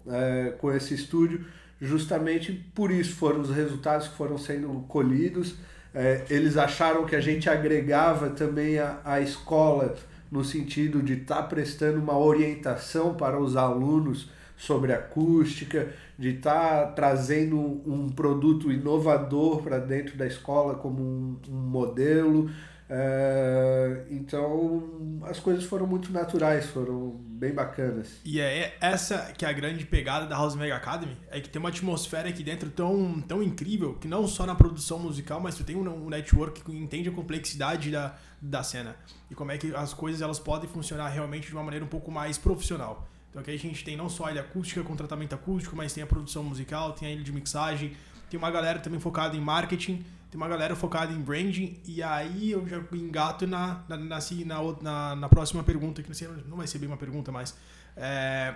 é, 0.07 0.53
com 0.59 0.71
esse 0.71 0.93
estúdio, 0.93 1.45
justamente 1.79 2.53
por 2.73 2.91
isso 2.91 3.15
foram 3.15 3.41
os 3.41 3.49
resultados 3.49 4.07
que 4.07 4.15
foram 4.15 4.37
sendo 4.37 4.69
colhidos. 4.87 5.55
É, 5.93 6.25
eles 6.29 6.55
acharam 6.55 7.05
que 7.05 7.15
a 7.15 7.21
gente 7.21 7.49
agregava 7.49 8.29
também 8.29 8.79
a, 8.79 8.99
a 9.03 9.19
escola 9.19 9.95
no 10.31 10.45
sentido 10.45 11.01
de 11.01 11.13
estar 11.13 11.35
tá 11.35 11.43
prestando 11.43 11.99
uma 11.99 12.17
orientação 12.17 13.13
para 13.13 13.37
os 13.37 13.57
alunos 13.57 14.29
sobre 14.55 14.93
acústica, 14.93 15.89
de 16.17 16.35
estar 16.35 16.85
tá 16.85 16.91
trazendo 16.91 17.57
um 17.59 18.09
produto 18.09 18.71
inovador 18.71 19.61
para 19.63 19.79
dentro 19.79 20.15
da 20.15 20.25
escola 20.25 20.75
como 20.75 21.01
um, 21.01 21.37
um 21.49 21.57
modelo. 21.57 22.49
É, 22.93 24.03
então 24.09 25.21
as 25.23 25.39
coisas 25.39 25.63
foram 25.63 25.87
muito 25.87 26.11
naturais, 26.11 26.65
foram 26.65 27.11
bem 27.25 27.53
bacanas. 27.53 28.19
E 28.25 28.41
é 28.41 28.75
essa 28.81 29.31
que 29.31 29.45
é 29.45 29.47
a 29.47 29.53
grande 29.53 29.85
pegada 29.85 30.25
da 30.25 30.35
House 30.35 30.55
Mega 30.55 30.75
Academy, 30.75 31.15
é 31.29 31.39
que 31.39 31.47
tem 31.47 31.57
uma 31.57 31.69
atmosfera 31.69 32.27
aqui 32.27 32.43
dentro 32.43 32.69
tão, 32.69 33.21
tão 33.21 33.41
incrível, 33.41 33.93
que 33.93 34.09
não 34.09 34.27
só 34.27 34.45
na 34.45 34.55
produção 34.55 34.99
musical, 34.99 35.39
mas 35.39 35.55
tu 35.55 35.63
tem 35.63 35.77
um, 35.77 35.87
um 35.87 36.09
network 36.09 36.61
que 36.61 36.71
entende 36.75 37.07
a 37.07 37.13
complexidade 37.13 37.89
da, 37.89 38.17
da 38.41 38.61
cena 38.61 38.97
e 39.29 39.35
como 39.35 39.53
é 39.53 39.57
que 39.57 39.73
as 39.73 39.93
coisas 39.93 40.21
elas 40.21 40.37
podem 40.37 40.69
funcionar 40.69 41.07
realmente 41.07 41.47
de 41.47 41.53
uma 41.53 41.63
maneira 41.63 41.85
um 41.85 41.89
pouco 41.89 42.11
mais 42.11 42.37
profissional. 42.37 43.07
Então 43.29 43.41
aqui 43.41 43.51
a 43.51 43.57
gente 43.57 43.85
tem 43.85 43.95
não 43.95 44.09
só 44.09 44.25
a 44.25 44.31
ilha 44.31 44.41
acústica 44.41 44.83
com 44.83 44.97
tratamento 44.97 45.33
acústico, 45.33 45.77
mas 45.77 45.93
tem 45.93 46.03
a 46.03 46.07
produção 46.07 46.43
musical, 46.43 46.91
tem 46.91 47.07
a 47.07 47.11
ilha 47.11 47.23
de 47.23 47.31
mixagem, 47.31 47.95
tem 48.29 48.37
uma 48.37 48.51
galera 48.51 48.79
também 48.79 48.99
focada 48.99 49.37
em 49.37 49.39
marketing, 49.39 50.05
tem 50.31 50.39
uma 50.39 50.47
galera 50.47 50.75
focada 50.75 51.13
em 51.13 51.19
branding, 51.19 51.79
e 51.85 52.01
aí 52.01 52.51
eu 52.51 52.67
já 52.67 52.81
engato 52.93 53.45
na, 53.45 53.83
na, 53.87 53.97
na, 53.97 54.19
na, 54.81 55.15
na 55.15 55.29
próxima 55.29 55.63
pergunta, 55.63 56.01
que 56.01 56.09
não 56.47 56.57
vai 56.57 56.65
ser 56.65 56.79
bem 56.79 56.87
uma 56.87 56.97
pergunta, 56.97 57.31
mas 57.31 57.55
é, 57.95 58.55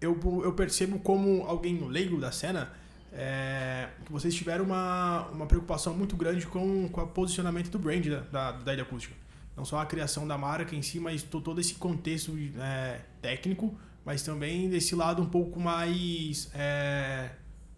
eu, 0.00 0.18
eu 0.44 0.52
percebo 0.52 0.98
como 0.98 1.44
alguém 1.46 1.78
leigo 1.88 2.20
da 2.20 2.30
cena 2.30 2.70
é, 3.12 3.88
que 4.04 4.12
vocês 4.12 4.34
tiveram 4.34 4.64
uma, 4.64 5.28
uma 5.32 5.46
preocupação 5.46 5.94
muito 5.94 6.16
grande 6.16 6.46
com, 6.46 6.88
com 6.88 7.00
o 7.00 7.06
posicionamento 7.06 7.70
do 7.70 7.78
brand 7.78 8.06
da, 8.06 8.20
da, 8.20 8.52
da 8.52 8.74
ilha 8.74 8.82
acústica. 8.82 9.14
Não 9.56 9.64
só 9.64 9.78
a 9.78 9.86
criação 9.86 10.26
da 10.26 10.36
marca 10.36 10.74
em 10.74 10.82
si, 10.82 10.98
mas 10.98 11.22
todo 11.22 11.60
esse 11.60 11.74
contexto 11.74 12.36
é, 12.58 13.00
técnico 13.20 13.78
mas 14.04 14.22
também 14.22 14.68
desse 14.68 14.94
lado 14.94 15.22
um 15.22 15.26
pouco 15.26 15.60
mais 15.60 16.50
é, 16.54 17.30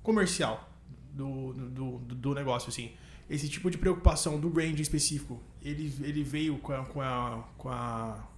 comercial 0.03 0.71
do, 1.13 1.53
do, 1.53 1.99
do, 1.99 2.35
negócio, 2.35 2.69
assim. 2.69 2.93
Esse 3.29 3.49
tipo 3.49 3.71
de 3.71 3.79
preocupação 3.79 4.39
do 4.39 4.51
brand 4.51 4.79
específico, 4.79 5.41
ele, 5.63 5.93
ele 6.03 6.23
veio 6.23 6.59
com 6.59 6.73
a, 6.73 6.85
com, 6.85 7.01
a, 7.01 7.45
com, 7.57 7.69
a, 7.69 8.29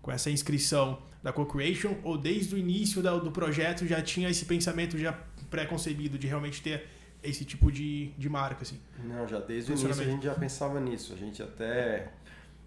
com 0.00 0.10
essa 0.10 0.30
inscrição 0.30 0.98
da 1.22 1.32
co-creation 1.32 1.96
ou 2.02 2.18
desde 2.18 2.54
o 2.54 2.58
início 2.58 3.02
do, 3.02 3.30
projeto 3.30 3.86
já 3.86 4.02
tinha 4.02 4.28
esse 4.28 4.44
pensamento 4.44 4.98
já 4.98 5.12
pré-concebido 5.50 6.18
de 6.18 6.26
realmente 6.26 6.62
ter 6.62 6.88
esse 7.22 7.44
tipo 7.44 7.70
de, 7.70 8.08
de 8.18 8.28
marca, 8.28 8.62
assim? 8.62 8.80
Não, 9.04 9.28
já 9.28 9.38
desde 9.38 9.70
o 9.70 9.78
início 9.78 10.02
a 10.02 10.04
gente 10.04 10.24
já 10.24 10.34
pensava 10.34 10.80
nisso. 10.80 11.12
A 11.12 11.16
gente 11.16 11.40
até 11.42 12.10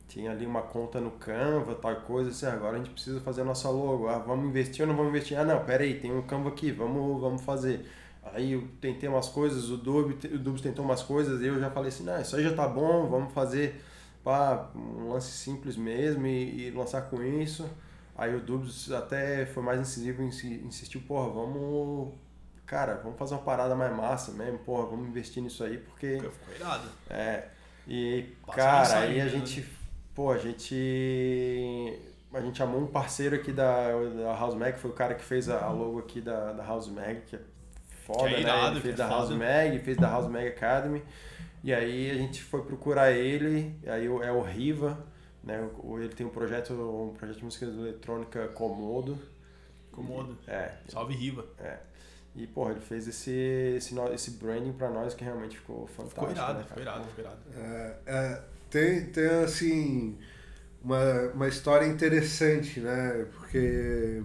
tinha 0.07 0.31
ali 0.31 0.45
uma 0.45 0.61
conta 0.61 1.01
no 1.01 1.11
Canva, 1.11 1.75
tal 1.75 1.95
coisa, 2.01 2.29
assim, 2.29 2.45
agora 2.45 2.75
a 2.75 2.77
gente 2.77 2.91
precisa 2.91 3.19
fazer 3.19 3.41
a 3.41 3.45
nossa 3.45 3.69
logo, 3.69 4.07
ah, 4.07 4.19
vamos 4.19 4.47
investir 4.47 4.81
ou 4.83 4.87
não 4.87 4.95
vamos 4.95 5.11
investir? 5.11 5.37
Ah, 5.37 5.43
não, 5.43 5.65
pera 5.65 5.83
aí, 5.83 5.99
tem 5.99 6.13
um 6.13 6.21
Canva 6.21 6.49
aqui, 6.49 6.71
vamos, 6.71 7.19
vamos 7.19 7.41
fazer. 7.41 7.85
Aí 8.35 8.51
eu 8.51 8.67
tentei 8.81 9.07
umas 9.07 9.29
coisas, 9.29 9.69
o 9.69 9.77
Dubs, 9.77 10.23
o 10.25 10.37
Dubs 10.37 10.61
tentou 10.61 10.83
umas 10.83 11.01
coisas, 11.01 11.41
e 11.41 11.47
eu 11.47 11.59
já 11.59 11.71
falei 11.71 11.89
assim, 11.89 12.03
não, 12.03 12.19
isso 12.19 12.35
aí 12.35 12.43
já 12.43 12.53
tá 12.53 12.67
bom, 12.67 13.07
vamos 13.07 13.33
fazer 13.33 13.81
pá, 14.23 14.69
um 14.75 15.09
lance 15.09 15.31
simples 15.31 15.77
mesmo 15.77 16.27
e, 16.27 16.67
e 16.67 16.71
lançar 16.71 17.03
com 17.03 17.23
isso. 17.23 17.69
Aí 18.17 18.35
o 18.35 18.41
Dubs 18.41 18.91
até 18.91 19.45
foi 19.45 19.63
mais 19.63 19.79
incisivo 19.79 20.21
e 20.21 20.27
insistiu, 20.65 21.01
porra, 21.01 21.29
vamos 21.29 22.13
cara, 22.65 22.95
vamos 23.03 23.17
fazer 23.17 23.35
uma 23.35 23.43
parada 23.43 23.75
mais 23.75 23.95
massa 23.95 24.31
mesmo, 24.31 24.59
porra, 24.59 24.87
vamos 24.87 25.07
investir 25.07 25.41
nisso 25.41 25.63
aí, 25.63 25.77
porque. 25.77 26.19
Ficou 26.19 26.55
irado. 26.55 26.89
É. 27.09 27.47
E, 27.87 28.33
Passa 28.45 28.57
cara, 28.57 28.99
aí 28.99 29.21
a 29.21 29.27
gente 29.27 29.63
Pô, 30.15 30.31
a 30.31 30.37
gente. 30.37 30.73
A 32.33 32.39
gente 32.39 32.57
chamou 32.57 32.81
um 32.81 32.87
parceiro 32.87 33.35
aqui 33.35 33.51
da, 33.51 33.91
da 33.91 34.33
House 34.33 34.55
Mag, 34.55 34.79
foi 34.79 34.89
o 34.89 34.93
cara 34.93 35.13
que 35.13 35.23
fez 35.23 35.49
a, 35.49 35.69
logo 35.69 35.99
aqui 35.99 36.21
da, 36.21 36.53
da 36.53 36.65
House 36.65 36.87
Mag, 36.87 37.21
que 37.27 37.35
é 37.35 37.39
foda, 38.05 38.29
é 38.29 38.39
irado, 38.39 38.61
né? 38.61 38.71
Ele 38.71 38.81
fez 38.81 38.93
é 38.93 38.97
da 38.97 39.07
House 39.07 39.29
Mag, 39.31 39.79
fez 39.79 39.97
da 39.97 40.09
House 40.09 40.27
Mag 40.27 40.47
Academy. 40.47 41.03
E 41.63 41.73
aí 41.73 42.11
a 42.11 42.13
gente 42.13 42.43
foi 42.43 42.61
procurar 42.61 43.11
ele, 43.11 43.75
aí 43.87 44.05
é 44.05 44.31
o 44.31 44.41
Riva, 44.41 45.03
né? 45.43 45.67
Ele 45.99 46.09
tem 46.09 46.25
um 46.25 46.29
projeto, 46.29 46.73
um 46.73 47.13
projeto 47.13 47.37
de 47.37 47.43
música 47.43 47.65
eletrônica 47.65 48.47
Comodo. 48.49 49.17
Comodo. 49.91 50.37
É. 50.47 50.73
Salve 50.87 51.15
Riva. 51.15 51.45
É. 51.59 51.77
E, 52.35 52.45
porra, 52.45 52.71
ele 52.71 52.81
fez 52.81 53.07
esse, 53.07 53.31
esse, 53.77 53.95
esse 54.13 54.31
branding 54.31 54.73
pra 54.73 54.89
nós 54.89 55.13
que 55.13 55.23
realmente 55.23 55.57
ficou 55.57 55.87
fantástico. 55.87 56.27
Ficou 56.27 56.31
irado, 56.31 56.59
né, 56.59 56.65
ficou 56.65 56.83
irado, 56.83 57.03
ficou 57.05 57.23
irado. 57.23 57.39
É, 57.55 57.95
é, 58.05 58.41
tem, 58.69 59.05
tem 59.05 59.27
assim, 59.43 60.17
uma, 60.83 61.31
uma 61.33 61.47
história 61.47 61.85
interessante, 61.85 62.81
né? 62.81 63.25
Porque 63.37 64.21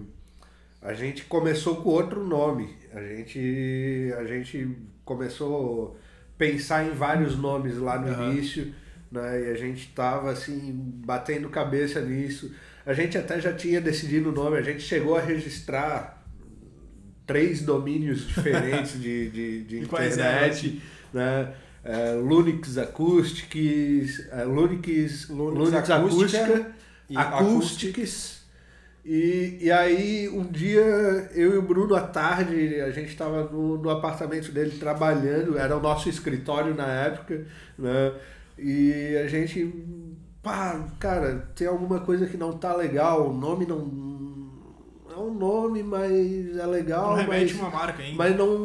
a 0.81 0.93
gente 0.93 1.25
começou 1.25 1.77
com 1.77 1.89
outro 1.89 2.25
nome. 2.25 2.75
A 2.93 3.01
gente, 3.01 4.11
a 4.17 4.23
gente 4.25 4.75
começou 5.05 5.95
a 5.95 6.37
pensar 6.37 6.85
em 6.85 6.91
vários 6.91 7.37
nomes 7.37 7.77
lá 7.77 7.99
no 7.99 8.07
uhum. 8.07 8.31
início, 8.31 8.73
né? 9.11 9.43
E 9.43 9.51
a 9.51 9.55
gente 9.55 9.87
estava 9.87 10.31
assim, 10.31 10.73
batendo 11.05 11.49
cabeça 11.49 12.01
nisso. 12.01 12.51
A 12.83 12.93
gente 12.93 13.15
até 13.17 13.39
já 13.39 13.53
tinha 13.53 13.79
decidido 13.79 14.29
o 14.29 14.31
nome, 14.31 14.57
a 14.57 14.61
gente 14.61 14.81
chegou 14.81 15.15
a 15.15 15.21
registrar 15.21 16.25
três 17.27 17.61
domínios 17.61 18.27
diferentes 18.27 18.99
de, 18.99 19.29
de, 19.31 19.63
de 19.63 19.79
internet, 19.79 20.81
né? 21.13 21.53
É, 21.83 22.13
Lunix 22.13 22.77
Acoustics, 22.77 24.19
é, 24.31 24.43
Lunix, 24.43 25.29
Lunix, 25.29 25.29
Lunix 25.29 25.89
Acústica, 25.89 26.43
Acústica 26.43 26.75
e 27.09 27.17
Acoustics. 27.17 28.40
E, 29.03 29.57
e 29.61 29.71
aí, 29.71 30.29
um 30.29 30.43
dia, 30.43 30.81
eu 31.33 31.55
e 31.55 31.57
o 31.57 31.61
Bruno, 31.61 31.95
à 31.95 32.01
tarde, 32.01 32.79
a 32.81 32.91
gente 32.91 33.09
estava 33.09 33.43
no, 33.45 33.77
no 33.77 33.89
apartamento 33.89 34.51
dele 34.51 34.77
trabalhando, 34.77 35.57
era 35.57 35.75
o 35.75 35.81
nosso 35.81 36.07
escritório 36.07 36.75
na 36.75 36.85
época, 36.85 37.45
né? 37.77 38.13
E 38.57 39.17
a 39.17 39.27
gente, 39.27 39.73
pá, 40.43 40.87
cara, 40.99 41.49
tem 41.55 41.67
alguma 41.67 41.99
coisa 42.01 42.27
que 42.27 42.37
não 42.37 42.53
tá 42.53 42.75
legal, 42.75 43.29
o 43.29 43.33
nome 43.33 43.65
não. 43.65 44.11
É 45.09 45.19
um 45.19 45.33
nome, 45.33 45.83
mas 45.83 46.55
é 46.55 46.65
legal, 46.65 47.09
Não 47.09 47.15
remete 47.15 47.53
mas, 47.53 47.61
uma 47.61 47.69
marca 47.69 48.01
ainda. 48.01 48.17
mas 48.17 48.37
não, 48.37 48.57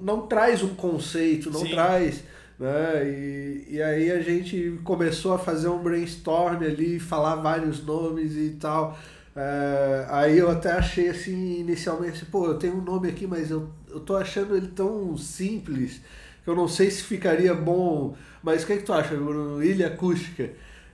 não 0.00 0.26
traz 0.26 0.62
um 0.62 0.74
conceito, 0.74 1.50
não 1.50 1.60
Sim. 1.60 1.70
traz. 1.70 2.22
Né? 2.58 3.08
E, 3.08 3.66
e 3.70 3.82
aí 3.82 4.10
a 4.12 4.20
gente 4.20 4.78
começou 4.84 5.32
a 5.32 5.38
fazer 5.38 5.68
um 5.68 5.78
brainstorm 5.82 6.62
ali, 6.62 7.00
falar 7.00 7.36
vários 7.36 7.84
nomes 7.84 8.36
e 8.36 8.50
tal. 8.60 8.96
É, 9.36 10.06
aí 10.08 10.38
eu 10.38 10.50
até 10.50 10.72
achei 10.72 11.08
assim, 11.08 11.60
inicialmente, 11.60 12.24
pô, 12.26 12.46
eu 12.46 12.54
tenho 12.58 12.76
um 12.76 12.82
nome 12.82 13.08
aqui, 13.08 13.26
mas 13.26 13.50
eu, 13.50 13.68
eu 13.88 14.00
tô 14.00 14.16
achando 14.16 14.56
ele 14.56 14.68
tão 14.68 15.16
simples 15.16 16.00
que 16.42 16.50
eu 16.50 16.56
não 16.56 16.66
sei 16.66 16.90
se 16.90 17.02
ficaria 17.02 17.54
bom. 17.54 18.14
Mas 18.42 18.62
o 18.62 18.66
que, 18.66 18.72
é 18.72 18.76
que 18.78 18.82
tu 18.84 18.92
acha, 18.92 19.14
Bruno? 19.14 19.62
Ilha 19.62 19.88
Acústica. 19.88 20.50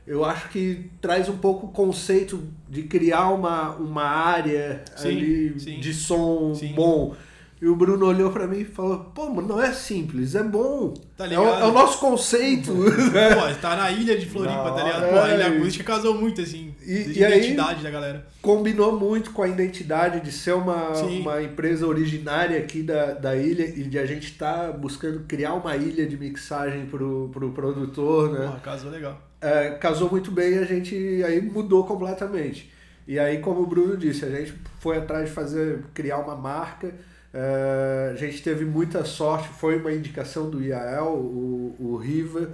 Eu 0.07 0.24
acho 0.24 0.49
que 0.51 0.89
traz 1.01 1.28
um 1.28 1.39
pouco 1.39 1.66
o 1.66 1.70
conceito 1.70 2.43
de 2.68 2.84
criar 2.84 3.30
uma, 3.30 3.70
uma 3.74 4.05
área 4.05 4.84
Sim, 4.95 5.09
ali 5.09 5.61
sim. 5.61 5.80
de 5.80 5.93
som 5.93 6.55
Sim. 6.55 6.74
bom. 6.74 7.16
E 7.61 7.66
o 7.66 7.74
Bruno 7.74 8.04
olhou 8.07 8.30
pra 8.30 8.46
mim 8.46 8.59
e 8.59 8.64
falou: 8.66 8.98
pô, 9.14 9.30
mas 9.30 9.46
não 9.46 9.59
é 9.62 9.72
simples, 9.72 10.34
é 10.34 10.42
bom. 10.42 10.92
Tá 11.16 11.26
é, 11.26 11.38
o, 11.38 11.42
é 11.42 11.64
o 11.64 11.72
nosso 11.72 11.98
conceito. 11.98 12.70
Pô, 12.76 13.54
tá 13.62 13.74
na 13.76 13.90
ilha 13.90 14.18
de 14.18 14.26
Floripa, 14.26 14.72
tá 14.72 14.82
ligado? 14.84 15.02
hora. 15.04 15.12
Pô, 15.12 15.18
a 15.20 15.34
ilha 15.34 15.42
É. 15.44 15.46
acústica 15.57 15.82
casou 15.84 16.14
muito, 16.20 16.42
assim. 16.42 16.74
E- 16.82 17.04
de 17.04 17.18
e 17.20 17.24
aí- 17.24 17.38
identidade 17.38 17.82
da 17.82 17.90
galera. 17.90 18.26
Combinou 18.42 18.98
muito 19.00 19.30
com 19.30 19.42
a 19.42 19.48
identidade 19.48 20.20
de 20.20 20.30
ser 20.30 20.52
uma, 20.52 20.94
Sim. 20.94 21.20
uma 21.22 21.42
empresa 21.42 21.86
originária 21.86 22.59
aqui 22.59 22.82
da, 22.82 23.12
da 23.14 23.34
ilha 23.34 23.64
e 23.64 23.84
de 23.84 23.98
a 23.98 24.04
gente 24.04 24.26
estar 24.30 24.72
buscando 24.72 25.20
criar 25.20 25.54
uma 25.54 25.74
ilha 25.76 26.07
de 26.07 26.16
mixagem 26.18 26.84
pro, 26.84 27.30
pro 27.32 27.50
produtor, 27.52 28.32
né? 28.32 28.46
Porra, 28.46 28.61
casou 28.61 28.90
legal. 28.90 29.18
é, 29.40 29.70
casou 29.70 30.11
muito 30.11 30.30
bem 30.30 30.52
e 30.57 30.59
a 30.59 30.64
gente 30.64 30.94
aí 31.24 31.40
mudou 31.40 31.84
completamente. 31.84 32.70
E 33.09 33.18
aí, 33.18 33.38
como 33.38 33.62
o 33.62 33.66
Bruno 33.66 33.96
disse, 33.96 34.26
a 34.26 34.30
gente 34.30 34.52
foi 34.80 34.98
atrás 34.98 35.26
de 35.28 35.34
fazer, 35.34 35.84
criar 35.94 36.18
uma 36.18 36.36
marca. 36.36 36.92
É, 37.39 38.11
a 38.12 38.16
gente 38.16 38.43
teve 38.43 38.64
muita 38.64 39.05
sorte, 39.05 39.49
foi 39.49 39.76
uma 39.78 39.93
indicação 39.93 40.49
do 40.49 40.62
IAL, 40.62 41.14
o, 41.16 41.76
o 41.78 41.97
Riva, 41.97 42.51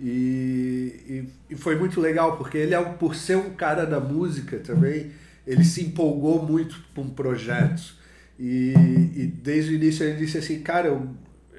e, 0.00 1.28
e, 1.50 1.54
e 1.54 1.56
foi 1.56 1.76
muito 1.76 2.00
legal, 2.00 2.36
porque 2.38 2.56
ele, 2.56 2.74
é, 2.74 2.80
um- 2.80 2.94
por 2.94 3.14
ser 3.14 3.36
um 3.36 3.50
cara 3.50 3.84
da 3.84 4.00
música 4.00 4.56
também, 4.58 5.10
ele 5.46 5.64
se 5.64 5.84
empolgou 5.84 6.42
muito 6.42 6.82
com 6.94 7.08
projetos. 7.10 8.00
E, 8.38 8.72
e 9.14 9.26
desde 9.26 9.72
o 9.72 9.74
início 9.74 10.04
ele 10.04 10.16
disse 10.16 10.38
assim, 10.38 10.60
cara, 10.60 10.88
eu, 10.88 11.06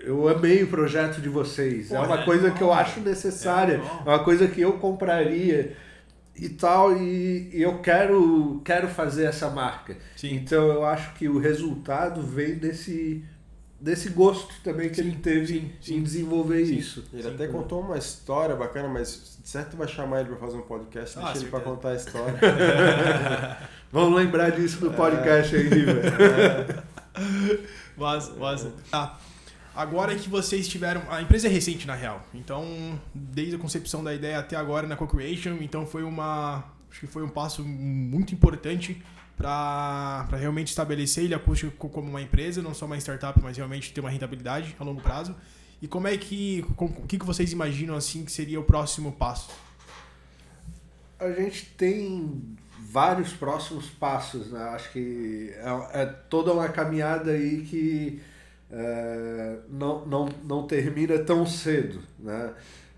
eu 0.02 0.28
amei 0.28 0.64
o 0.64 0.68
projeto 0.68 1.22
de 1.22 1.30
vocês. 1.30 1.92
é 1.92 1.98
Pô, 1.98 2.04
uma 2.06 2.22
é 2.22 2.26
coisa 2.26 2.42
animal, 2.48 2.58
que 2.58 2.64
eu 2.64 2.74
acho 2.74 3.00
necessária, 3.02 3.76
É 3.76 4.10
é, 4.10 4.10
uma 4.10 4.24
coisa 4.24 4.48
que 4.48 4.60
eu 4.62 4.74
compraria 4.74 5.76
e 6.36 6.50
tal, 6.50 6.98
e, 6.98 7.50
e 7.54 7.62
eu 7.62 7.80
quero, 7.80 8.62
quero 8.66 8.88
fazer 8.88 9.26
essa 9.26 9.50
marca. 9.50 9.96
Sim. 10.16 10.36
Então 10.36 10.68
eu 10.68 10.86
acho 10.86 11.14
que 11.14 11.28
o 11.30 11.38
resultado 11.40 12.22
vem 12.22 12.56
desse, 12.56 13.24
desse 13.80 14.10
gosto 14.10 14.54
também 14.64 14.90
que 14.90 14.96
Sim, 14.96 15.02
ele 15.02 15.16
teve 15.18 15.46
sim, 15.48 15.72
sim. 15.80 15.96
em 15.98 16.04
desenvolver 16.04 16.66
Sim. 16.66 16.76
isso. 16.76 17.06
Ele 17.14 17.28
até 17.28 17.48
contou 17.48 17.82
uma 17.82 17.98
história 17.98 18.56
bacana, 18.56 18.88
mas 18.88 19.38
certo 19.44 19.78
vai 19.78 19.88
chamar 19.88 20.22
ele 20.22 20.30
pra 20.30 20.38
fazer 20.38 20.58
um 20.58 20.62
podcast, 20.62 21.18
Ah, 21.20 21.22
deixa 21.26 21.40
ele 21.40 21.50
certeza. 21.52 21.64
contar 21.64 21.90
a 21.90 21.96
história. 21.96 22.40
Vamos 23.92 24.18
lembrar 24.18 24.50
disso 24.52 24.84
no 24.84 24.92
podcast 24.94 25.56
aí, 25.56 25.68
velho. 25.70 26.84
Massa, 27.96 28.34
massa. 28.34 28.72
Tá. 28.90 29.20
Agora 29.76 30.16
que 30.16 30.30
vocês 30.30 30.68
tiveram. 30.68 31.02
A 31.10 31.22
empresa 31.22 31.48
é 31.48 31.50
recente, 31.50 31.88
na 31.88 31.96
real. 31.96 32.26
Então, 32.34 33.00
desde 33.14 33.56
a 33.56 33.60
concepção 33.60 34.04
da 34.04 34.14
ideia 34.14 34.40
até 34.40 34.56
agora 34.56 34.88
na 34.88 34.96
Co-Creation, 34.96 35.58
então 35.62 35.86
foi 35.86 36.04
uma. 36.04 36.64
Acho 36.92 37.00
que 37.00 37.08
foi 37.08 37.24
um 37.24 37.30
passo 37.30 37.64
muito 37.64 38.34
importante 38.34 39.02
para 39.36 40.28
realmente 40.38 40.68
estabelecer 40.68 41.24
Ilha 41.24 41.38
Acústica 41.38 41.74
co- 41.76 41.90
como 41.90 42.08
uma 42.08 42.22
empresa, 42.22 42.62
não 42.62 42.74
só 42.74 42.86
uma 42.86 42.98
startup, 42.98 43.40
mas 43.42 43.58
realmente 43.58 43.92
ter 43.92 44.00
uma 44.00 44.12
rentabilidade 44.12 44.76
a 44.80 44.84
longo 44.84 45.02
prazo. 45.02 45.36
E 45.82 45.88
como 45.88 46.08
é 46.08 46.16
que. 46.18 46.64
O 46.78 47.08
que 47.08 47.18
que 47.18 47.26
vocês 47.26 47.52
imaginam 47.52 47.96
assim 47.96 48.24
que 48.24 48.32
seria 48.32 48.60
o 48.60 48.64
próximo 48.64 49.12
passo? 49.12 49.50
A 51.20 51.32
gente 51.32 51.66
tem 51.78 52.56
vários 52.80 53.34
próximos 53.34 53.88
passos, 53.88 54.52
né? 54.52 54.62
Acho 54.70 54.92
que 54.92 55.52
é, 55.56 56.02
é 56.02 56.06
toda 56.06 56.54
uma 56.54 56.70
caminhada 56.70 57.32
aí 57.32 57.62
que 57.64 58.22
é, 58.74 59.58
não, 59.70 60.04
não, 60.06 60.30
não 60.44 60.66
termina 60.66 61.20
tão 61.20 61.46
cedo, 61.46 62.00
né? 62.20 62.54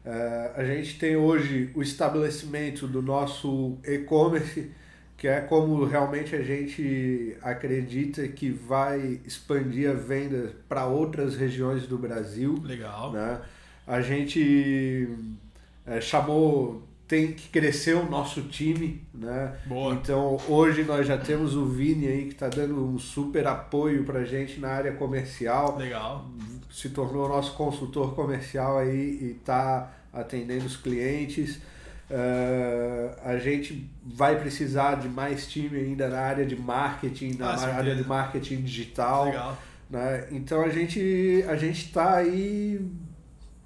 É, 0.06 0.52
a 0.56 0.64
gente 0.64 0.98
tem 0.98 1.18
hoje 1.18 1.72
o 1.76 1.82
estabelecimento 1.82 2.88
do 2.88 3.02
nosso 3.02 3.78
e-commerce, 3.84 4.72
que 5.18 5.28
é 5.28 5.42
como 5.42 5.84
realmente 5.84 6.36
a 6.36 6.44
gente 6.44 7.36
acredita 7.42 8.26
que 8.28 8.50
vai 8.50 9.20
expandir 9.26 9.90
a 9.90 9.94
venda 9.94 10.54
para 10.70 10.86
outras 10.86 11.36
regiões 11.36 11.88
do 11.88 11.98
Brasil 11.98 12.62
Legal. 12.64 13.12
né? 13.12 13.42
A 13.86 14.00
gente 14.00 15.10
é, 15.86 16.00
chamou, 16.00 16.85
tem 17.08 17.34
que 17.34 17.49
crescer 17.49 17.95
o 17.95 18.10
nosso 18.10 18.41
time, 18.43 19.03
né? 19.14 19.53
Boa. 19.66 19.93
Então 19.93 20.38
hoje 20.47 20.84
nós 20.84 21.06
já 21.08 21.18
temos 21.18 21.56
o 21.56 21.66
Vini 21.66 22.08
aí 22.08 22.26
que 22.26 22.34
está 22.34 22.47
dando 22.49 22.84
um 22.84 22.97
super 22.97 23.45
apoio 23.47 24.03
pra 24.03 24.24
gente 24.24 24.60
na 24.60 24.70
área 24.70 24.91
comercial, 24.93 25.78
Legal. 25.78 26.26
se 26.72 26.89
tornou 26.89 27.30
nosso 27.30 27.53
consultor 27.53 28.16
comercial 28.16 28.80
aí 28.80 29.20
e 29.22 29.36
está 29.39 29.91
atendendo 30.12 30.66
os 30.66 30.76
clientes. 30.78 31.60
É, 32.10 33.16
a 33.24 33.38
gente 33.38 33.89
vai 34.06 34.39
precisar 34.39 34.95
de 34.95 35.10
mais 35.10 35.47
time 35.47 35.78
ainda 35.80 36.08
na 36.08 36.20
área 36.20 36.45
de 36.45 36.56
marketing, 36.56 37.36
na 37.38 37.49
Ah, 37.53 37.76
área 37.76 37.95
de 37.95 38.03
marketing 38.08 38.62
digital 38.62 39.26
Legal. 39.26 39.58
né? 39.89 40.28
Então 40.32 40.62
a 40.62 40.70
gente 40.70 41.43
a 41.47 41.56
gente 41.56 41.86
está 41.88 42.16
aí 42.18 42.80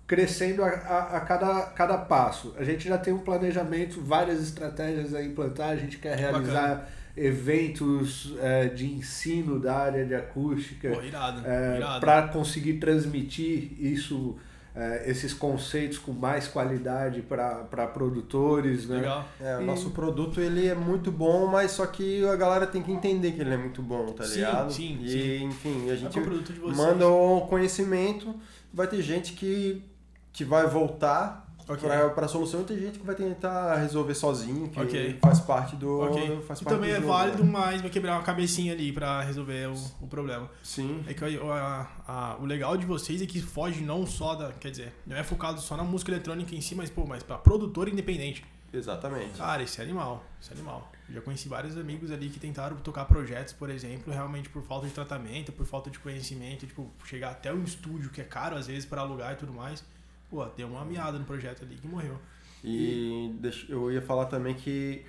crescendo 0.10 0.64
a, 0.64 0.68
a, 0.70 1.18
a 1.18 1.20
cada, 1.22 1.62
cada 1.68 1.98
passo. 2.00 2.54
A 2.58 2.64
gente 2.64 2.88
já 2.90 2.98
tem 2.98 3.14
um 3.14 3.20
planejamento, 3.20 4.02
várias 4.02 4.42
estratégias 4.42 5.14
a 5.14 5.24
implantar. 5.24 5.70
A 5.70 5.76
gente 5.78 5.98
quer 6.00 6.18
realizar 6.18 6.90
eventos 7.16 8.34
eh, 8.42 8.70
de 8.70 8.86
ensino 8.92 9.60
da 9.60 9.76
área 9.78 10.04
de 10.06 10.16
acústica 10.16 10.90
Pô, 10.90 11.02
irado. 11.04 11.42
é, 11.46 12.00
para 12.00 12.28
conseguir 12.30 12.76
transmitir 12.80 13.74
isso, 13.80 14.36
eh, 14.76 15.04
esses 15.08 15.34
conceitos 15.34 15.98
com 16.00 16.12
mais 16.12 16.48
qualidade 16.48 17.22
para 17.22 17.88
produtores, 17.94 18.88
né? 18.88 18.98
Legal. 18.98 19.26
É, 19.40 19.58
o 19.58 19.62
E- 19.62 19.66
nosso 19.66 19.92
produto 19.92 20.40
ele 20.42 20.68
é 20.68 20.76
muito 20.76 21.12
bom, 21.12 21.46
mas 21.48 21.72
só 21.72 21.86
que 21.86 22.26
a 22.26 22.36
galera 22.36 22.66
tem 22.66 22.82
que 22.82 22.92
entender 22.92 23.34
que 23.34 23.42
ele 23.42 23.54
é 23.54 23.58
muito 23.58 23.82
bom, 23.82 24.08
tá 24.14 24.24
Sim, 24.24 24.36
ligado? 24.38 24.72
sim, 24.74 24.98
e 25.02 25.10
sim. 25.12 25.44
enfim, 25.46 25.90
a 25.90 25.94
É 25.94 25.98
gente 25.98 26.14
com 26.14 26.20
o 26.20 26.24
produto 26.24 26.54
de 26.54 26.60
vocês. 26.60 26.78
manda 26.78 27.08
o 27.08 27.42
conhecimento, 27.42 28.34
vai 28.74 28.88
ter 28.88 29.02
gente 29.02 29.34
que, 29.34 29.84
que 30.32 30.44
vai 30.46 30.68
voltar 30.68 31.48
Ok. 31.68 31.88
para 32.16 32.26
a 32.26 32.28
solução 32.28 32.62
e 32.62 32.64
tem 32.64 32.80
gente 32.80 32.98
que 33.00 33.06
vai 33.06 33.14
tentar 33.14 33.76
resolver 33.76 34.16
sozinho, 34.16 34.70
que 34.70 34.80
Ok. 34.80 35.20
faz 35.22 35.40
parte 35.40 35.76
do. 35.76 36.00
Ok. 36.02 36.42
Faz 36.48 36.62
E 36.62 36.64
parte 36.66 36.76
também 36.76 36.90
do 36.90 36.96
é 36.96 37.00
jogo, 37.00 37.08
válido, 37.14 37.44
né? 37.44 37.50
mas 37.52 37.82
vai 37.82 37.90
quebrar 37.92 38.14
uma 38.16 38.24
cabecinha 38.24 38.74
ali 38.74 38.92
pra 38.92 39.22
resolver 39.22 39.68
o, 39.70 39.76
o 40.02 40.08
problema. 40.08 40.50
Sim. 40.64 41.04
É 41.08 41.14
que 41.14 41.24
a- 41.24 41.88
a- 42.08 42.38
o 42.40 42.46
legal 42.46 42.76
de 42.76 42.86
vocês 42.88 43.22
é 43.22 43.26
que 43.28 43.40
foge 43.42 43.82
não 43.84 44.06
só 44.08 44.34
da. 44.34 44.52
Quer 44.52 44.72
dizer, 44.72 44.94
não 45.06 45.16
é 45.16 45.24
focado 45.24 45.62
só 45.62 45.78
na 45.78 45.84
música 45.84 46.12
eletrônica 46.12 46.56
em 46.56 46.62
si, 46.62 46.74
mas, 46.74 46.90
pô, 46.90 47.06
mas 47.06 47.22
pra 47.22 47.38
produtor 47.38 47.88
independente. 47.88 48.44
Exatamente. 48.72 49.38
Cara, 49.38 49.64
isso 49.64 49.80
é 49.82 49.84
animal. 49.84 50.24
Isso 50.40 50.52
é 50.52 50.56
animal. 50.56 50.92
Eu 51.08 51.16
já 51.16 51.22
conheci 51.22 51.50
vários 51.50 51.76
amigos 51.76 52.12
ali 52.12 52.30
que 52.30 52.40
tentaram 52.40 52.78
tocar 52.78 53.06
projetos, 53.06 53.52
por 53.54 53.70
exemplo, 53.70 54.14
realmente 54.14 54.48
por 54.50 54.62
falta 54.64 54.86
de 54.88 54.94
tratamento, 54.94 55.52
por 55.52 55.66
falta 55.66 55.90
de 55.90 55.98
conhecimento, 56.00 56.68
tipo, 56.68 56.88
chegar 57.04 57.32
até 57.32 57.52
um 57.52 57.64
estúdio 57.64 58.12
que 58.12 58.22
é 58.22 58.24
caro 58.24 58.56
às 58.56 58.68
vezes 58.68 58.86
pra 58.86 59.02
alugar 59.02 59.34
e 59.34 59.36
tudo 59.38 59.52
mais. 59.52 59.84
Pô, 60.30 60.46
deu 60.46 60.68
uma 60.68 60.86
miada 60.86 61.18
no 61.18 61.26
projeto 61.26 61.64
ali 61.64 61.76
que 61.76 61.88
morreu. 61.88 62.18
E 62.64 63.34
deixa- 63.40 63.72
eu 63.72 63.92
ia 63.92 64.02
falar 64.02 64.26
também 64.26 64.54
que, 64.54 65.04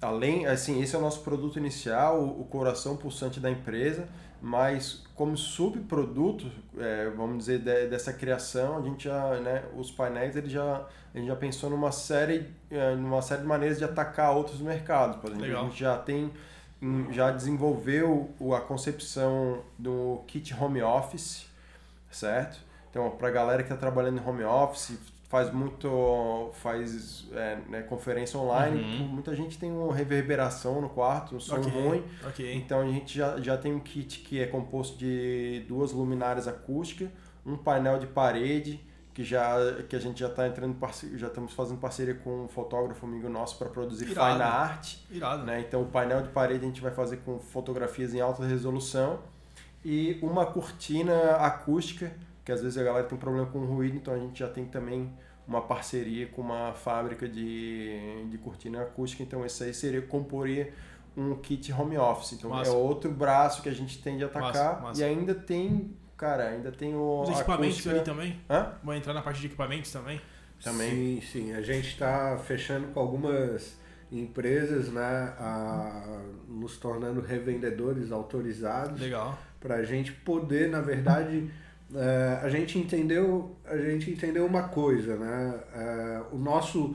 além, 0.00 0.46
assim, 0.46 0.80
esse 0.82 0.94
é 0.94 0.98
o 0.98 1.02
nosso 1.02 1.22
produto 1.22 1.58
inicial, 1.58 2.22
o 2.22 2.44
coração 2.44 2.96
pulsante 2.96 3.40
da 3.40 3.50
empresa, 3.50 4.08
mas 4.40 5.02
como 5.14 5.36
subproduto, 5.36 6.50
é, 6.78 7.10
vamos 7.10 7.38
dizer, 7.38 7.58
de- 7.58 7.88
dessa 7.88 8.12
criação, 8.12 8.78
a 8.78 8.82
gente 8.82 9.04
já, 9.04 9.34
né, 9.40 9.64
os 9.76 9.90
painéis, 9.90 10.36
ele 10.36 10.48
já, 10.48 10.86
a 11.14 11.18
gente 11.18 11.26
já 11.26 11.36
pensou 11.36 11.68
numa 11.70 11.90
série, 11.92 12.46
é, 12.70 12.94
numa 12.94 13.20
série 13.22 13.42
de 13.42 13.46
maneiras 13.48 13.78
de 13.78 13.84
atacar 13.84 14.34
outros 14.34 14.60
mercados. 14.60 15.16
Por 15.16 15.30
exemplo, 15.30 15.46
Legal. 15.46 15.64
a 15.64 15.68
gente 15.68 15.80
já 15.80 15.96
tem 15.98 16.30
já 17.10 17.30
desenvolveu 17.30 18.30
a 18.56 18.60
concepção 18.62 19.62
do 19.78 20.22
kit 20.26 20.54
home 20.54 20.80
office, 20.80 21.44
certo? 22.10 22.58
Então, 22.90 23.10
para 23.10 23.28
a 23.28 23.30
galera 23.30 23.62
que 23.62 23.72
está 23.72 23.76
trabalhando 23.76 24.20
em 24.20 24.28
home 24.28 24.44
office, 24.44 24.98
faz 25.30 25.52
muito 25.52 26.50
faz 26.54 27.24
é, 27.32 27.58
né, 27.68 27.82
conferência 27.82 28.38
online 28.38 28.82
uhum. 28.82 29.06
muita 29.06 29.34
gente 29.36 29.56
tem 29.56 29.70
uma 29.70 29.94
reverberação 29.94 30.80
no 30.80 30.88
quarto 30.88 31.36
um 31.36 31.40
som 31.40 31.60
okay. 31.60 31.70
ruim 31.70 32.04
okay. 32.28 32.54
então 32.56 32.80
a 32.80 32.86
gente 32.86 33.16
já, 33.16 33.38
já 33.38 33.56
tem 33.56 33.72
um 33.72 33.78
kit 33.78 34.18
que 34.18 34.40
é 34.40 34.46
composto 34.48 34.98
de 34.98 35.64
duas 35.68 35.92
luminárias 35.92 36.48
acústicas 36.48 37.08
um 37.46 37.56
painel 37.56 38.00
de 38.00 38.08
parede 38.08 38.84
que 39.14 39.22
já 39.22 39.54
que 39.88 39.94
a 39.94 40.00
gente 40.00 40.18
já 40.18 40.26
está 40.26 40.48
entrando 40.48 40.76
já 41.14 41.28
estamos 41.28 41.52
fazendo 41.52 41.78
parceria 41.78 42.14
com 42.14 42.46
um 42.46 42.48
fotógrafo 42.48 43.06
amigo 43.06 43.28
nosso 43.28 43.56
para 43.56 43.68
produzir 43.68 44.10
Irado. 44.10 44.32
fine 44.32 44.42
art 44.42 44.96
Irado. 45.12 45.44
né 45.44 45.60
então 45.60 45.82
o 45.82 45.86
painel 45.86 46.22
de 46.22 46.30
parede 46.30 46.64
a 46.64 46.66
gente 46.66 46.80
vai 46.80 46.90
fazer 46.90 47.18
com 47.18 47.38
fotografias 47.38 48.12
em 48.12 48.20
alta 48.20 48.44
resolução 48.44 49.20
e 49.84 50.18
uma 50.22 50.44
cortina 50.44 51.36
acústica 51.36 52.12
que 52.44 52.52
às 52.52 52.62
vezes 52.62 52.78
a 52.78 52.82
galera 52.82 53.06
tem 53.06 53.18
problema 53.18 53.46
com 53.46 53.60
ruído, 53.60 53.96
então 53.96 54.14
a 54.14 54.18
gente 54.18 54.38
já 54.38 54.48
tem 54.48 54.64
também 54.64 55.12
uma 55.46 55.62
parceria 55.62 56.28
com 56.28 56.42
uma 56.42 56.72
fábrica 56.72 57.28
de, 57.28 58.24
de 58.30 58.38
cortina 58.38 58.82
acústica, 58.82 59.22
então 59.22 59.44
esse 59.44 59.64
aí 59.64 59.74
seria 59.74 60.00
comporia 60.02 60.72
um 61.16 61.34
kit 61.36 61.72
home 61.72 61.98
office. 61.98 62.32
Então 62.32 62.50
massa. 62.50 62.70
é 62.70 62.74
outro 62.74 63.10
braço 63.10 63.62
que 63.62 63.68
a 63.68 63.74
gente 63.74 64.00
tem 64.00 64.16
de 64.16 64.24
atacar 64.24 64.74
massa, 64.74 64.80
massa. 64.80 65.00
e 65.00 65.04
ainda 65.04 65.34
tem, 65.34 65.96
cara, 66.16 66.48
ainda 66.48 66.70
tem 66.70 66.94
o 66.94 67.22
Os 67.22 67.30
equipamentos 67.30 67.78
acústica... 67.78 67.90
ali 67.96 68.04
também? 68.04 68.40
Hã? 68.48 68.74
Vão 68.82 68.94
entrar 68.94 69.12
na 69.12 69.22
parte 69.22 69.40
de 69.40 69.46
equipamentos 69.46 69.90
também? 69.90 70.20
Também. 70.62 70.90
Sim, 70.90 71.20
sim. 71.20 71.52
A 71.52 71.62
gente 71.62 71.88
está 71.88 72.38
fechando 72.38 72.88
com 72.88 73.00
algumas 73.00 73.78
empresas, 74.12 74.88
né, 74.88 75.34
a, 75.38 76.22
nos 76.48 76.76
tornando 76.76 77.20
revendedores 77.20 78.12
autorizados. 78.12 79.00
Legal. 79.00 79.38
Para 79.58 79.76
a 79.76 79.82
gente 79.82 80.12
poder, 80.12 80.68
na 80.68 80.80
verdade 80.80 81.50
a 82.42 82.48
gente 82.48 82.78
entendeu 82.78 83.56
a 83.64 83.76
gente 83.76 84.10
entendeu 84.10 84.46
uma 84.46 84.64
coisa 84.64 85.16
né 85.16 85.60
é, 85.74 86.22
o 86.32 86.38
nosso 86.38 86.94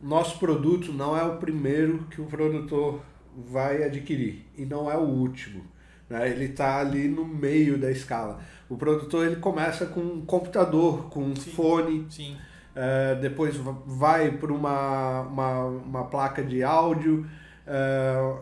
nosso 0.00 0.38
produto 0.38 0.92
não 0.92 1.16
é 1.16 1.22
o 1.22 1.36
primeiro 1.36 2.06
que 2.10 2.20
o 2.20 2.26
produtor 2.26 3.00
vai 3.36 3.82
adquirir 3.82 4.44
e 4.56 4.64
não 4.64 4.90
é 4.90 4.96
o 4.96 5.02
último 5.02 5.64
né? 6.08 6.28
ele 6.30 6.46
está 6.46 6.80
ali 6.80 7.08
no 7.08 7.24
meio 7.24 7.78
da 7.78 7.90
escala 7.90 8.40
o 8.68 8.76
produtor 8.76 9.26
ele 9.26 9.36
começa 9.36 9.86
com 9.86 10.00
um 10.00 10.24
computador 10.24 11.08
com 11.08 11.22
um 11.22 11.36
sim, 11.36 11.50
fone 11.50 12.06
sim. 12.10 12.36
É, 12.74 13.16
depois 13.16 13.56
vai 13.84 14.30
para 14.30 14.52
uma, 14.52 15.22
uma, 15.22 15.64
uma 15.64 16.04
placa 16.04 16.42
de 16.42 16.62
áudio 16.62 17.26
é, 17.66 18.36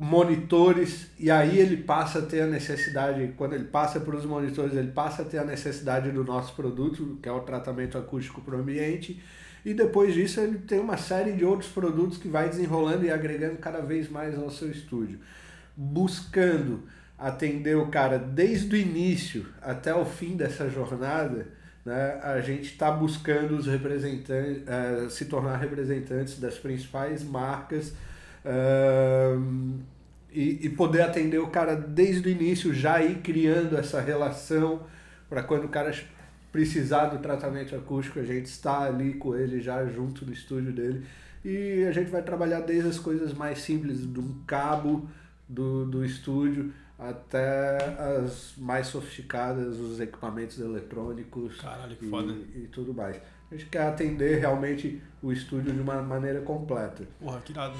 monitores 0.00 1.08
e 1.18 1.30
aí 1.30 1.58
ele 1.58 1.76
passa 1.76 2.20
a 2.20 2.22
ter 2.22 2.40
a 2.40 2.46
necessidade, 2.46 3.34
quando 3.36 3.52
ele 3.52 3.64
passa 3.64 4.00
para 4.00 4.16
os 4.16 4.24
monitores, 4.24 4.74
ele 4.74 4.92
passa 4.92 5.20
a 5.20 5.24
ter 5.26 5.36
a 5.36 5.44
necessidade 5.44 6.10
do 6.10 6.24
nosso 6.24 6.56
produto, 6.56 7.18
que 7.22 7.28
é 7.28 7.32
o 7.32 7.40
tratamento 7.40 7.98
acústico 7.98 8.40
para 8.40 8.56
o 8.56 8.60
ambiente, 8.60 9.22
e 9.62 9.74
depois 9.74 10.14
disso 10.14 10.40
ele 10.40 10.56
tem 10.60 10.80
uma 10.80 10.96
série 10.96 11.32
de 11.32 11.44
outros 11.44 11.70
produtos 11.70 12.16
que 12.16 12.28
vai 12.28 12.48
desenrolando 12.48 13.04
e 13.04 13.10
agregando 13.10 13.58
cada 13.58 13.82
vez 13.82 14.08
mais 14.08 14.38
ao 14.38 14.50
seu 14.50 14.70
estúdio, 14.70 15.18
buscando 15.76 16.84
atender 17.18 17.76
o 17.76 17.88
cara 17.88 18.18
desde 18.18 18.74
o 18.74 18.78
início 18.78 19.48
até 19.60 19.94
o 19.94 20.06
fim 20.06 20.34
dessa 20.34 20.70
jornada, 20.70 21.46
né, 21.84 22.18
a 22.22 22.40
gente 22.40 22.72
está 22.72 22.90
buscando 22.90 23.54
os 23.54 23.66
representantes, 23.66 24.62
uh, 24.62 25.10
se 25.10 25.26
tornar 25.26 25.58
representantes 25.58 26.40
das 26.40 26.56
principais 26.56 27.22
marcas 27.22 27.92
Uh, 28.44 29.78
e, 30.32 30.66
e, 30.66 30.68
poder 30.70 31.02
atender 31.02 31.38
o 31.38 31.48
cara 31.48 31.74
desde 31.74 32.28
o 32.28 32.30
início, 32.30 32.72
já 32.72 33.02
ir 33.02 33.16
criando 33.16 33.76
essa 33.76 34.00
relação 34.00 34.82
para 35.28 35.42
quando 35.42 35.64
o 35.64 35.68
cara 35.68 35.92
precisar 36.52 37.06
do 37.06 37.18
tratamento 37.18 37.74
acústico, 37.74 38.18
a 38.18 38.24
gente 38.24 38.46
está 38.46 38.82
ali 38.82 39.14
com 39.14 39.36
ele 39.36 39.60
já 39.60 39.84
junto 39.86 40.24
no 40.24 40.32
estúdio 40.32 40.72
dele. 40.72 41.04
E 41.44 41.84
a 41.84 41.92
gente 41.92 42.10
vai 42.10 42.22
trabalhar 42.22 42.60
desde 42.60 42.88
as 42.88 42.98
coisas 42.98 43.32
mais 43.32 43.60
simples, 43.60 44.00
de 44.00 44.20
um 44.20 44.42
cabo 44.46 45.08
do, 45.48 45.84
do 45.86 46.04
estúdio 46.04 46.72
até 46.98 47.78
as 47.98 48.52
mais 48.58 48.88
sofisticadas, 48.88 49.78
os 49.78 49.98
equipamentos 50.00 50.60
eletrônicos 50.60 51.56
Caralho, 51.56 51.96
e, 52.00 52.58
e 52.58 52.68
tudo 52.70 52.92
mais. 52.92 53.18
A 53.50 53.56
gente 53.56 53.66
quer 53.66 53.82
atender 53.82 54.38
realmente 54.38 55.02
o 55.22 55.32
estúdio 55.32 55.72
de 55.72 55.80
uma 55.80 56.00
maneira 56.00 56.40
completa. 56.40 57.02
Porra, 57.20 57.40
que 57.40 57.52
irado. 57.52 57.76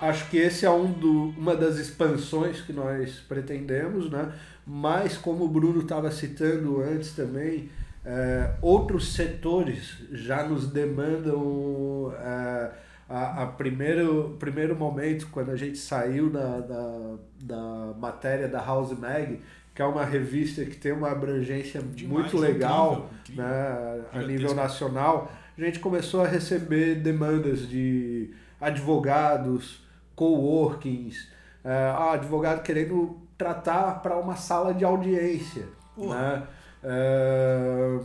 Acho 0.00 0.28
que 0.30 0.38
esse 0.38 0.64
é 0.64 0.70
um 0.70 0.90
do, 0.90 1.28
uma 1.38 1.54
das 1.54 1.76
expansões 1.76 2.60
que 2.60 2.72
nós 2.72 3.20
pretendemos, 3.20 4.10
né? 4.10 4.32
Mas 4.66 5.16
como 5.16 5.44
o 5.44 5.48
Bruno 5.48 5.80
estava 5.82 6.10
citando 6.10 6.80
antes 6.80 7.14
também, 7.14 7.68
é, 8.04 8.54
outros 8.60 9.12
setores 9.14 9.98
já 10.12 10.42
nos 10.44 10.66
demandam 10.68 12.12
é, 12.18 12.70
a, 13.08 13.42
a 13.42 13.46
primeiro, 13.46 14.36
primeiro 14.38 14.74
momento, 14.74 15.28
quando 15.30 15.50
a 15.50 15.56
gente 15.56 15.76
saiu 15.76 16.30
da, 16.30 16.60
da, 16.60 17.14
da 17.42 17.94
matéria 17.98 18.48
da 18.48 18.64
House 18.64 18.98
Mag, 18.98 19.40
que 19.82 19.84
é 19.84 19.86
uma 19.86 20.04
revista 20.04 20.64
que 20.64 20.76
tem 20.76 20.92
uma 20.92 21.10
abrangência 21.10 21.82
Demais, 21.82 22.22
muito 22.22 22.38
legal 22.38 23.08
incrível, 23.24 23.44
incrível. 23.44 23.44
Né, 23.44 24.04
a 24.12 24.22
nível 24.22 24.54
nacional, 24.54 25.32
a 25.58 25.60
gente 25.60 25.80
começou 25.80 26.22
a 26.22 26.28
receber 26.28 26.96
demandas 26.96 27.68
de 27.68 28.32
advogados, 28.60 29.82
coworkings, 30.14 31.28
é, 31.64 31.94
advogado 32.12 32.62
querendo 32.62 33.20
tratar 33.36 34.00
para 34.02 34.16
uma 34.16 34.36
sala 34.36 34.72
de 34.72 34.84
audiência. 34.84 35.64
Né? 35.96 36.42
É, 36.84 37.98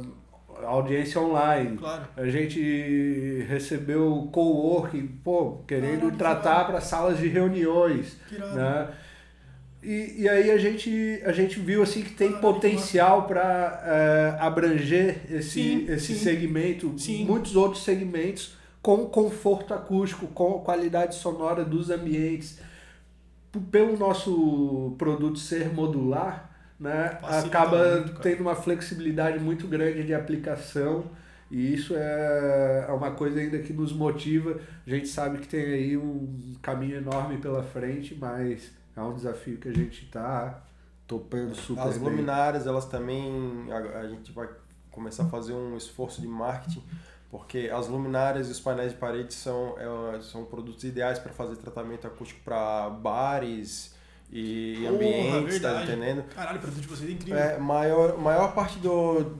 audiência 0.63 1.21
online. 1.21 1.77
Claro. 1.77 2.07
A 2.17 2.25
gente 2.25 3.45
recebeu 3.47 4.29
coworking, 4.31 5.07
pô, 5.23 5.59
querendo 5.67 6.11
tratar 6.17 6.65
para 6.65 6.81
salas 6.81 7.19
de 7.19 7.27
reuniões. 7.27 8.17
Que 8.27 8.37
né? 8.39 8.89
E, 9.81 10.23
e 10.23 10.29
aí 10.29 10.49
a 10.49 10.57
gente, 10.57 11.21
a 11.23 11.31
gente 11.31 11.59
viu 11.59 11.83
assim 11.83 12.01
que 12.01 12.11
tem 12.11 12.33
potencial 12.39 13.27
para 13.27 13.81
uh, 13.83 13.87
eh, 13.87 14.37
abranger 14.39 15.21
esse, 15.29 15.49
sim, 15.49 15.85
esse 15.87 16.15
sim. 16.15 16.23
segmento, 16.23 16.97
sim. 16.97 17.25
muitos 17.25 17.55
outros 17.55 17.83
segmentos, 17.83 18.55
com 18.81 19.05
conforto 19.05 19.73
acústico, 19.73 20.27
com 20.27 20.59
qualidade 20.59 21.15
sonora 21.15 21.63
dos 21.63 21.89
ambientes. 21.89 22.59
Pelo 23.71 23.97
nosso 23.97 24.95
produto 24.97 25.39
ser 25.39 25.73
modular, 25.73 26.49
né, 26.79 27.17
acaba 27.23 28.01
muito, 28.01 28.21
tendo 28.21 28.41
uma 28.41 28.55
flexibilidade 28.55 29.39
muito 29.39 29.67
grande 29.67 30.03
de 30.03 30.13
aplicação. 30.13 31.05
E 31.49 31.73
isso 31.73 31.93
é, 31.95 32.85
é 32.89 32.91
uma 32.91 33.11
coisa 33.11 33.39
ainda 33.39 33.57
que 33.59 33.71
nos 33.71 33.93
motiva. 33.93 34.59
A 34.85 34.89
gente 34.89 35.07
sabe 35.07 35.37
que 35.37 35.47
tem 35.47 35.61
aí 35.61 35.97
um 35.97 36.55
caminho 36.61 36.97
enorme 36.97 37.37
pela 37.37 37.63
frente, 37.63 38.15
mas 38.19 38.71
é 38.97 39.01
um 39.01 39.13
desafio 39.13 39.57
que 39.57 39.69
a 39.69 39.73
gente 39.73 40.05
está 40.05 40.63
topando 41.05 41.55
super 41.55 41.83
As 41.83 41.97
bem. 41.97 42.09
luminárias, 42.09 42.67
elas 42.67 42.85
também, 42.85 43.67
a, 43.71 43.99
a, 43.99 44.07
gente 44.09 44.31
vai 44.31 44.49
começar 44.91 45.23
a 45.23 45.29
fazer 45.29 45.53
um 45.53 45.77
esforço 45.77 46.19
de 46.19 46.27
marketing, 46.27 46.83
porque 47.29 47.71
as 47.73 47.87
luminárias 47.87 48.47
e 48.47 48.51
os 48.51 48.59
painéis 48.59 48.91
de 48.91 48.97
parede 48.97 49.33
são, 49.33 49.75
é, 49.77 50.21
são 50.21 50.43
produtos 50.45 50.83
ideais 50.83 51.19
para 51.19 51.31
fazer 51.31 51.55
tratamento 51.57 52.07
acústico 52.07 52.41
para 52.43 52.89
bares 52.89 53.95
e 54.31 54.79
Porra, 54.81 54.95
ambientes, 54.95 55.61
tá 55.61 55.83
entendendo? 55.83 56.23
Caralho, 56.33 56.57
o 56.57 56.61
produto 56.61 56.81
de 56.81 56.87
vocês 56.87 57.09
é 57.09 57.13
incrível. 57.13 57.39
É, 57.39 57.57
maior, 57.57 58.17
maior 58.17 58.53
parte 58.53 58.79
do... 58.79 59.37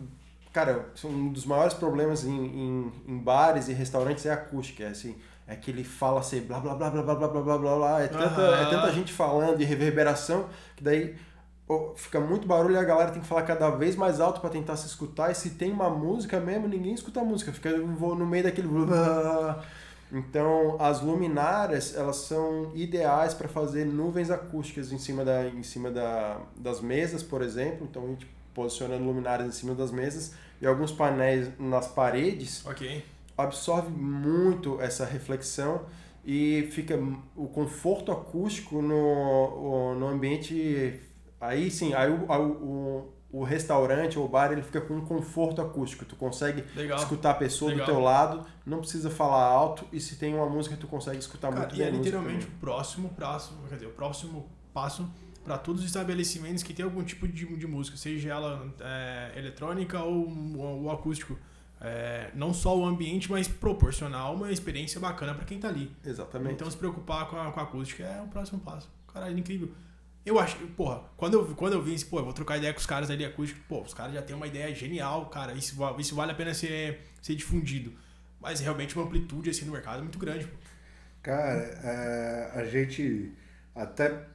Cara, 0.54 0.88
um 1.04 1.32
dos 1.32 1.46
maiores 1.46 1.74
problemas 1.74 2.24
em, 2.24 2.32
em, 2.32 2.92
em 3.08 3.18
bares 3.18 3.68
e 3.68 3.74
restaurantes 3.74 4.26
é 4.26 4.32
acústica, 4.32 4.84
é 4.84 4.88
assim 4.88 5.16
é 5.48 5.56
que 5.56 5.72
ele 5.72 5.84
fala 5.84 6.20
assim, 6.20 6.42
blá 6.42 6.60
blá 6.60 6.76
blá 6.76 6.90
blá 6.90 7.02
blá 7.02 7.16
blá 7.16 7.28
blá 7.28 7.42
blá 7.42 7.58
blá 7.58 7.76
blá, 7.76 8.02
é 8.02 8.08
tanta, 8.08 8.42
uhum. 8.42 8.56
é 8.56 8.70
tanta 8.70 8.92
gente 8.92 9.14
falando 9.14 9.58
de 9.58 9.64
reverberação 9.64 10.48
que 10.76 10.84
daí 10.84 11.16
oh, 11.68 11.94
fica 11.96 12.20
muito 12.20 12.46
barulho 12.46 12.76
e 12.76 12.78
a 12.78 12.84
galera 12.84 13.12
tem 13.12 13.22
que 13.22 13.28
falar 13.28 13.44
cada 13.44 13.70
vez 13.70 13.96
mais 13.96 14.20
alto 14.20 14.42
para 14.42 14.50
tentar 14.50 14.76
se 14.76 14.88
escutar. 14.88 15.32
E 15.32 15.36
se 15.36 15.52
tem 15.52 15.72
uma 15.72 15.90
música 15.90 16.40
mesmo, 16.40 16.68
ninguém 16.68 16.94
escuta 16.94 17.22
a 17.22 17.24
música, 17.24 17.54
fica 17.54 17.72
no 17.78 18.26
meio 18.26 18.44
daquele. 18.44 18.68
Então, 20.10 20.78
as 20.80 21.02
luminárias, 21.02 21.94
elas 21.94 22.16
são 22.16 22.72
ideais 22.74 23.34
para 23.34 23.50
fazer 23.50 23.86
nuvens 23.86 24.32
acústicas 24.32 24.94
em 24.94 24.98
cima, 24.98 25.26
da, 25.26 25.48
em 25.48 25.64
cima 25.64 25.92
da, 25.92 26.40
das 26.56 26.80
mesas, 26.80 27.22
por 27.22 27.42
exemplo. 27.42 27.86
Então, 27.90 28.06
a 28.06 28.08
gente 28.08 28.26
posiciona 28.54 28.96
luminárias 28.96 29.50
em 29.50 29.52
cima 29.52 29.76
das 29.76 29.92
mesas 29.92 30.34
e 30.62 30.66
alguns 30.66 30.94
painéis 30.94 31.50
nas 31.60 31.88
paredes. 31.88 32.66
Ok 32.66 33.04
absorve 33.38 33.92
muito 33.92 34.82
essa 34.82 35.06
reflexão 35.06 35.86
e 36.26 36.68
fica 36.72 37.00
o 37.36 37.48
conforto 37.48 38.12
acústico 38.12 38.82
no, 38.82 39.96
no 39.96 40.08
ambiente. 40.08 41.00
Aí 41.40 41.70
sim, 41.70 41.94
aí 41.94 42.10
o, 42.10 42.26
o, 42.32 43.14
o 43.32 43.44
restaurante 43.44 44.18
ou 44.18 44.26
o 44.26 44.28
bar 44.28 44.52
ele 44.52 44.62
fica 44.62 44.82
com 44.82 44.96
um 44.96 45.06
conforto 45.06 45.62
acústico. 45.62 46.04
Tu 46.04 46.16
consegue 46.16 46.64
Legal. 46.76 46.98
escutar 46.98 47.32
a 47.32 47.36
pessoa 47.36 47.72
Legal. 47.72 47.86
do 47.86 47.92
teu 47.92 48.02
lado, 48.02 48.46
não 48.66 48.80
precisa 48.80 49.10
falar 49.10 49.46
alto 49.46 49.86
e 49.92 50.00
se 50.00 50.16
tem 50.18 50.34
uma 50.34 50.50
música 50.50 50.76
tu 50.76 50.88
consegue 50.88 51.20
escutar 51.20 51.50
Cara, 51.50 51.62
muito 51.62 51.76
e 51.76 51.78
bem 51.78 51.86
é 51.86 51.90
a 51.90 51.92
música 51.94 52.18
literalmente 52.18 52.48
o 52.48 52.60
próximo 52.60 53.10
passo, 53.10 53.54
quer 53.70 53.76
dizer, 53.76 53.88
o 53.88 53.92
próximo 53.92 54.50
passo 54.74 55.10
para 55.46 55.58
todos 55.58 55.82
os 55.82 55.88
estabelecimentos 55.88 56.62
que 56.62 56.74
tem 56.74 56.84
algum 56.84 57.04
tipo 57.04 57.26
de, 57.26 57.46
de 57.46 57.68
música, 57.68 57.96
seja 57.96 58.32
ela 58.32 58.68
é, 58.82 59.32
eletrônica 59.38 60.04
ou, 60.04 60.28
ou, 60.58 60.84
ou 60.84 60.92
acústico. 60.92 61.38
É, 61.80 62.32
não 62.34 62.54
só 62.54 62.78
o 62.78 62.86
ambiente, 62.86 63.30
mas 63.30 63.48
proporcionar 63.48 64.34
uma 64.34 64.52
experiência 64.52 65.00
bacana 65.00 65.34
para 65.36 65.46
quem 65.46 65.60
tá 65.60 65.68
ali. 65.68 65.92
Exatamente. 66.04 66.56
Então 66.56 66.70
se 66.70 66.78
preocupar 66.78 67.30
com 67.30 67.40
a, 67.40 67.52
com 67.52 67.60
a 67.60 67.64
acústica 67.64 68.04
é 68.04 68.22
o 68.22 68.28
próximo 68.28 68.60
passo. 68.60 68.90
Caralho, 69.14 69.38
incrível. 69.38 69.70
Eu 70.26 70.40
acho, 70.40 70.58
porra, 70.76 71.04
quando 71.16 71.36
eu, 71.36 71.56
quando 71.56 71.74
eu 71.74 71.82
vi 71.82 71.94
isso, 71.94 72.08
pô, 72.08 72.20
eu 72.20 72.24
vou 72.26 72.34
trocar 72.34 72.58
ideia 72.58 72.74
com 72.74 72.80
os 72.80 72.86
caras 72.86 73.10
ali 73.10 73.24
acústico, 73.24 73.62
pô, 73.70 73.82
os 73.82 73.94
caras 73.94 74.14
já 74.14 74.22
têm 74.22 74.36
uma 74.36 74.46
ideia 74.46 74.76
genial, 74.76 75.28
cara, 75.28 75.54
isso, 75.54 75.76
isso 76.00 76.16
vale 76.16 76.34
a 76.34 76.36
pena 76.36 76.54
ser, 76.54 77.00
ser 77.22 77.34
difundido. 77.36 77.94
Mas 78.42 78.60
realmente 78.60 78.94
uma 78.96 79.06
amplitude 79.06 79.50
assim 79.50 79.66
no 79.66 79.72
mercado 79.72 80.00
é 80.00 80.02
muito 80.02 80.20
grande. 80.20 80.46
pô. 80.46 80.58
Cara, 81.22 81.62
é, 81.62 82.52
a 82.56 82.66
gente 82.66 83.32
até 83.74 84.28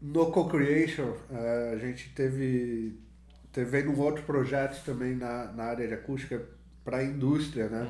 no 0.00 0.30
Co-Creation 0.30 1.14
é, 1.30 1.72
a 1.74 1.78
gente 1.78 2.10
teve 2.10 2.98
teve 3.52 3.86
um 3.86 3.98
outro 4.00 4.24
projeto 4.24 4.82
também 4.84 5.14
na, 5.14 5.52
na 5.52 5.64
área 5.64 5.86
de 5.86 5.94
acústica 5.94 6.42
para 6.84 6.98
a 6.98 7.04
indústria, 7.04 7.68
né? 7.68 7.86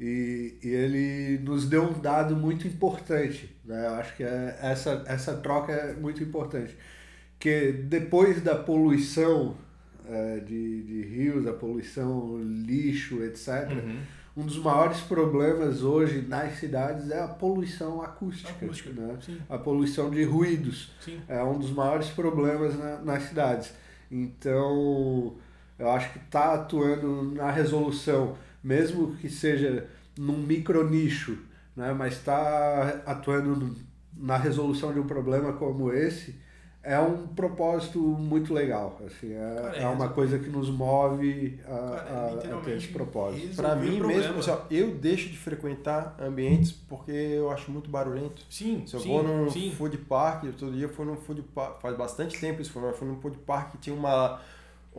E, 0.00 0.54
e 0.62 0.68
ele 0.68 1.38
nos 1.42 1.68
deu 1.68 1.82
um 1.82 1.98
dado 2.00 2.36
muito 2.36 2.66
importante, 2.68 3.54
né? 3.64 3.86
Eu 3.86 3.94
acho 3.94 4.16
que 4.16 4.22
é, 4.22 4.56
essa, 4.62 5.02
essa 5.06 5.34
troca 5.38 5.72
é 5.72 5.92
muito 5.94 6.22
importante. 6.22 6.76
Que 7.38 7.72
depois 7.72 8.40
da 8.42 8.54
poluição 8.56 9.56
é, 10.08 10.38
de, 10.40 10.82
de 10.82 11.02
rios, 11.02 11.46
a 11.46 11.52
poluição, 11.52 12.38
lixo, 12.42 13.22
etc., 13.24 13.70
um 14.36 14.46
dos 14.46 14.58
maiores 14.58 15.00
problemas 15.00 15.82
hoje 15.82 16.22
nas 16.28 16.60
cidades 16.60 17.10
é 17.10 17.20
a 17.20 17.26
poluição 17.26 18.00
acústica, 18.00 18.50
Acústica, 18.52 18.90
né? 18.92 19.16
sim. 19.20 19.36
a 19.48 19.58
poluição 19.58 20.10
de 20.10 20.22
ruídos. 20.22 20.92
Sim. 21.00 21.20
É 21.28 21.42
um 21.42 21.58
dos 21.58 21.72
maiores 21.72 22.06
problemas 22.10 22.78
na- 22.78 22.98
nas 23.02 23.24
cidades. 23.24 23.72
Então, 24.08 25.34
eu 25.78 25.90
acho 25.90 26.12
que 26.12 26.18
está 26.18 26.54
atuando 26.54 27.22
na 27.34 27.50
resolução, 27.50 28.36
mesmo 28.62 29.16
que 29.16 29.28
seja 29.28 29.88
num 30.18 30.38
micro 30.38 30.88
nicho, 30.88 31.38
né? 31.76 31.92
mas 31.92 32.14
está 32.14 33.02
atuando 33.06 33.76
na 34.16 34.36
resolução 34.36 34.92
de 34.92 34.98
um 34.98 35.06
problema 35.06 35.52
como 35.52 35.92
esse, 35.92 36.34
é 36.82 36.98
um 36.98 37.26
propósito 37.28 37.98
muito 38.00 38.52
legal. 38.54 38.98
Assim, 39.06 39.32
é, 39.32 39.54
Cara, 39.62 39.76
é 39.76 39.82
é 39.82 39.86
uma 39.88 40.08
coisa 40.08 40.38
que 40.38 40.48
nos 40.48 40.70
move 40.70 41.58
a, 41.64 41.68
Cara, 41.68 42.10
a- 42.10 42.54
a 42.54 42.62
ter 42.62 42.76
esse 42.76 42.88
propósito. 42.88 43.60
o 43.60 43.76
mim 43.76 43.98
problema. 43.98 44.06
mesmo, 44.06 44.38
assim, 44.38 44.50
ó, 44.50 44.58
eu 44.70 44.94
deixo 44.94 45.28
de 45.28 45.36
frequentar 45.36 46.16
ambientes 46.20 46.72
porque 46.72 47.10
eu 47.12 47.50
acho 47.50 47.70
muito 47.70 47.90
barulhento. 47.90 48.42
Sim, 48.48 48.84
Se 48.86 48.94
eu 48.94 49.00
sim, 49.00 49.08
vou 49.08 49.22
num 49.22 49.50
sim. 49.50 49.70
food 49.70 49.98
park, 49.98 50.44
outro 50.44 50.70
dia 50.72 50.84
eu 50.84 50.88
fui 50.88 51.04
num 51.04 51.16
food 51.16 51.42
park, 51.54 51.80
faz 51.80 51.96
bastante 51.96 52.40
tempo 52.40 52.62
isso, 52.62 52.72
foi, 52.72 52.82
mas 52.82 52.96
fui 52.96 53.06
num 53.06 53.20
food 53.20 53.36
park 53.38 53.72
que 53.72 53.78
tinha 53.78 53.94
uma 53.94 54.40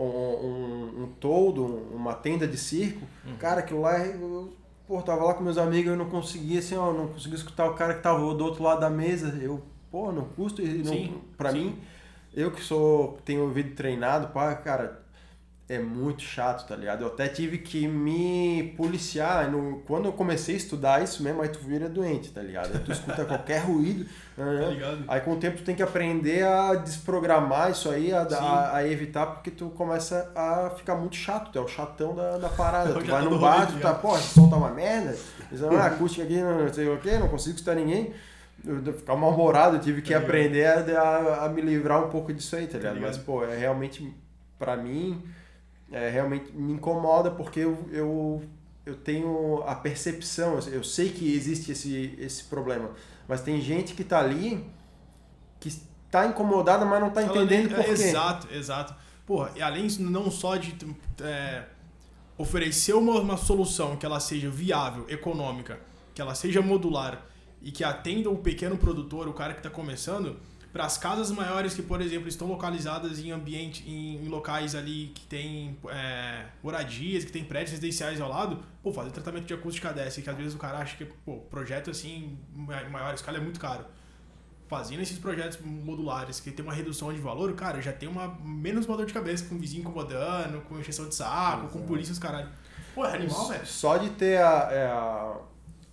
um, 0.03 0.47
um, 0.47 1.03
um 1.03 1.07
toldo, 1.19 1.65
uma 1.65 2.13
tenda 2.13 2.47
de 2.47 2.57
circo. 2.57 3.05
Uhum. 3.25 3.35
Cara, 3.37 3.59
aquilo 3.59 3.81
lá, 3.81 3.99
eu 3.99 4.53
pô, 4.87 5.01
tava 5.01 5.23
lá 5.23 5.33
com 5.33 5.43
meus 5.43 5.57
amigos, 5.57 5.91
eu 5.91 5.97
não 5.97 6.09
conseguia 6.09 6.59
assim, 6.59 6.75
ó, 6.75 6.91
não 6.91 7.07
conseguia 7.07 7.37
escutar 7.37 7.69
o 7.69 7.75
cara 7.75 7.93
que 7.93 8.01
tava 8.01 8.19
do 8.33 8.43
outro 8.43 8.63
lado 8.63 8.79
da 8.81 8.89
mesa. 8.89 9.37
Eu, 9.41 9.61
pô, 9.91 10.11
não 10.11 10.25
custo 10.25 10.61
e 10.61 10.79
não, 10.79 10.91
Sim, 10.91 11.21
pra 11.37 11.51
sim. 11.51 11.57
mim, 11.65 11.79
eu 12.33 12.51
que 12.51 12.61
sou 12.61 13.19
tenho 13.25 13.43
ouvido 13.43 13.75
treinado, 13.75 14.29
pá, 14.29 14.55
cara, 14.55 15.03
é 15.69 15.77
muito 15.77 16.23
chato, 16.23 16.67
tá 16.67 16.75
ligado? 16.75 17.03
Eu 17.03 17.09
até 17.09 17.27
tive 17.27 17.59
que 17.59 17.87
me 17.87 18.73
policiar. 18.75 19.51
No, 19.51 19.83
quando 19.85 20.05
eu 20.05 20.11
comecei 20.11 20.55
a 20.55 20.57
estudar 20.57 21.03
isso 21.03 21.21
mesmo, 21.21 21.43
aí 21.43 21.49
tu 21.49 21.59
vira 21.59 21.87
doente, 21.87 22.31
tá 22.31 22.41
ligado? 22.41 22.71
Aí 22.73 22.79
tu 22.79 22.91
escuta 22.91 23.23
qualquer 23.25 23.59
ruído. 23.59 24.03
Tá? 24.35 24.43
Aí 25.07 25.21
com 25.21 25.33
o 25.33 25.35
tempo 25.35 25.57
tu 25.57 25.63
tem 25.63 25.75
que 25.75 25.83
aprender 25.83 26.43
a 26.43 26.73
desprogramar 26.73 27.69
isso 27.69 27.87
aí, 27.91 28.11
a, 28.11 28.23
a, 28.23 28.77
a 28.77 28.87
evitar, 28.87 29.27
porque 29.27 29.51
tu 29.51 29.69
começa 29.69 30.31
a 30.35 30.71
ficar 30.71 30.95
muito 30.95 31.15
chato, 31.15 31.51
tu 31.51 31.59
é 31.59 31.61
o 31.61 31.67
chatão 31.67 32.15
da, 32.15 32.39
da 32.39 32.49
parada. 32.49 32.89
É 32.99 33.01
tu 33.01 33.11
vai 33.11 33.23
do 33.23 33.37
bar, 33.37 33.67
tu 33.67 33.73
tá 33.73 33.93
tá, 33.93 33.93
pô, 33.93 34.17
som 34.17 34.49
tá 34.49 34.55
uma 34.55 34.71
merda, 34.71 35.15
ah, 35.79 35.85
acústica 35.85 36.23
aqui 36.23 36.41
não 36.41 36.73
sei 36.73 36.87
o 36.89 36.97
que, 36.97 37.15
não 37.17 37.27
consigo 37.27 37.55
escutar 37.55 37.75
ninguém. 37.75 38.11
Eu, 38.65 38.93
ficar 38.93 39.15
mal-humorado, 39.15 39.77
eu 39.77 39.81
tive 39.81 40.01
que 40.01 40.13
Tá 40.13 40.19
aprender 40.19 40.65
a, 40.65 41.01
a, 41.01 41.45
a 41.45 41.49
me 41.49 41.61
livrar 41.61 42.03
um 42.03 42.09
pouco 42.09 42.33
disso 42.33 42.55
aí, 42.55 42.65
tá 42.65 42.77
ligado? 42.77 42.95
ligado? 42.95 43.09
Mas, 43.09 43.17
pô, 43.17 43.43
é 43.45 43.55
realmente, 43.55 44.13
pra 44.57 44.75
mim, 44.75 45.23
é, 45.91 46.09
realmente 46.09 46.51
me 46.51 46.73
incomoda 46.73 47.31
porque 47.31 47.59
eu, 47.61 47.87
eu, 47.91 48.43
eu 48.85 48.95
tenho 48.95 49.63
a 49.65 49.75
percepção, 49.75 50.59
eu- 50.71 50.83
sei 50.83 51.09
que 51.09 51.33
existe 51.33 51.71
esse, 51.71 52.15
esse 52.19 52.43
problema, 52.45 52.91
mas 53.27 53.41
tem 53.41 53.59
gente 53.61 53.93
que 53.93 54.03
tá 54.03 54.19
ali 54.19 54.65
que 55.59 55.67
está 55.69 56.25
incomodada, 56.25 56.85
mas 56.85 56.99
não 57.01 57.09
tá 57.09 57.21
Ela 57.21 57.43
entendendo 57.43 57.75
por 57.75 57.83
quê. 57.83 57.91
Exato, 57.91 58.47
exato. 58.53 58.95
Porra, 59.25 59.51
e 59.55 59.61
além 59.61 59.85
disso, 59.85 60.01
não 60.01 60.31
só 60.31 60.55
de 60.55 60.75
é, 61.21 61.65
oferecer 62.37 62.93
uma, 62.93 63.19
uma 63.19 63.37
solução 63.37 63.95
que 63.97 64.05
ela 64.05 64.19
seja 64.19 64.49
viável, 64.49 65.05
econômica, 65.09 65.79
que 66.15 66.21
ela 66.21 66.33
seja 66.33 66.61
modular 66.61 67.25
e 67.61 67.71
que 67.71 67.83
atenda 67.83 68.29
o 68.29 68.37
pequeno 68.37 68.77
produtor, 68.77 69.27
o 69.27 69.33
cara 69.33 69.53
que 69.53 69.59
está 69.59 69.69
começando, 69.69 70.37
para 70.71 70.85
as 70.85 70.97
casas 70.97 71.31
maiores 71.31 71.73
que, 71.73 71.81
por 71.81 72.01
exemplo, 72.01 72.27
estão 72.27 72.47
localizadas 72.47 73.19
em 73.19 73.31
ambiente, 73.31 73.89
em, 73.89 74.27
locais 74.27 74.75
ali 74.75 75.11
que 75.15 75.25
tem 75.25 75.77
é, 75.89 76.45
moradias, 76.61 77.25
que 77.25 77.31
tem 77.31 77.43
prédios 77.43 77.71
residenciais 77.71 78.21
ao 78.21 78.29
lado, 78.29 78.63
pô, 78.83 78.93
fazer 78.93 79.11
tratamento 79.11 79.45
de 79.45 79.53
acústica 79.53 79.91
dessa, 79.91 80.21
que 80.21 80.29
às 80.29 80.37
vezes 80.37 80.53
o 80.53 80.57
cara 80.57 80.77
acha 80.77 80.95
que, 80.95 81.05
pô, 81.05 81.37
projeto 81.49 81.89
assim, 81.89 82.37
em 82.55 82.89
maior 82.89 83.13
escala 83.13 83.37
é 83.37 83.41
muito 83.41 83.59
caro 83.59 83.85
fazendo 84.69 85.01
esses 85.01 85.17
projetos 85.17 85.57
modulares 85.65 86.39
que 86.39 86.51
tem 86.51 86.63
uma 86.63 86.73
redução 86.73 87.11
de 87.11 87.19
valor, 87.19 87.51
cara, 87.53 87.81
já 87.81 87.91
tem 87.91 88.07
uma 88.07 88.37
menos 88.39 88.85
uma 88.85 88.95
dor 88.95 89.07
de 89.07 89.13
cabeça 89.13 89.43
com 89.45 89.55
o 89.55 89.57
vizinho 89.57 89.81
incomodando, 89.81 90.61
com 90.61 90.79
encheção 90.79 91.09
de 91.09 91.15
saco, 91.15 91.69
com 91.69 91.81
polícia 91.81 92.11
os 92.11 92.19
caralho. 92.19 92.49
Pô, 92.93 93.03
é 93.03 93.15
animal, 93.15 93.47
velho. 93.47 93.65
Só 93.65 93.97
de 93.97 94.11
ter 94.11 94.37
a, 94.37 94.69
é, 94.71 94.85
a, 94.85 95.37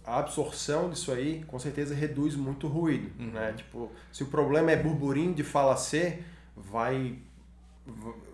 a 0.06 0.18
absorção 0.20 0.88
disso 0.88 1.10
aí, 1.12 1.42
com 1.48 1.58
certeza 1.58 1.94
reduz 1.94 2.34
muito 2.36 2.66
o 2.66 2.70
ruído, 2.70 3.10
Uhum. 3.18 3.30
né? 3.32 3.52
Tipo, 3.56 3.90
se 4.12 4.22
o 4.22 4.26
problema 4.26 4.70
é 4.70 4.76
burburinho 4.76 5.34
de 5.34 5.42
fala 5.42 5.76
C, 5.76 6.22
vai 6.56 7.18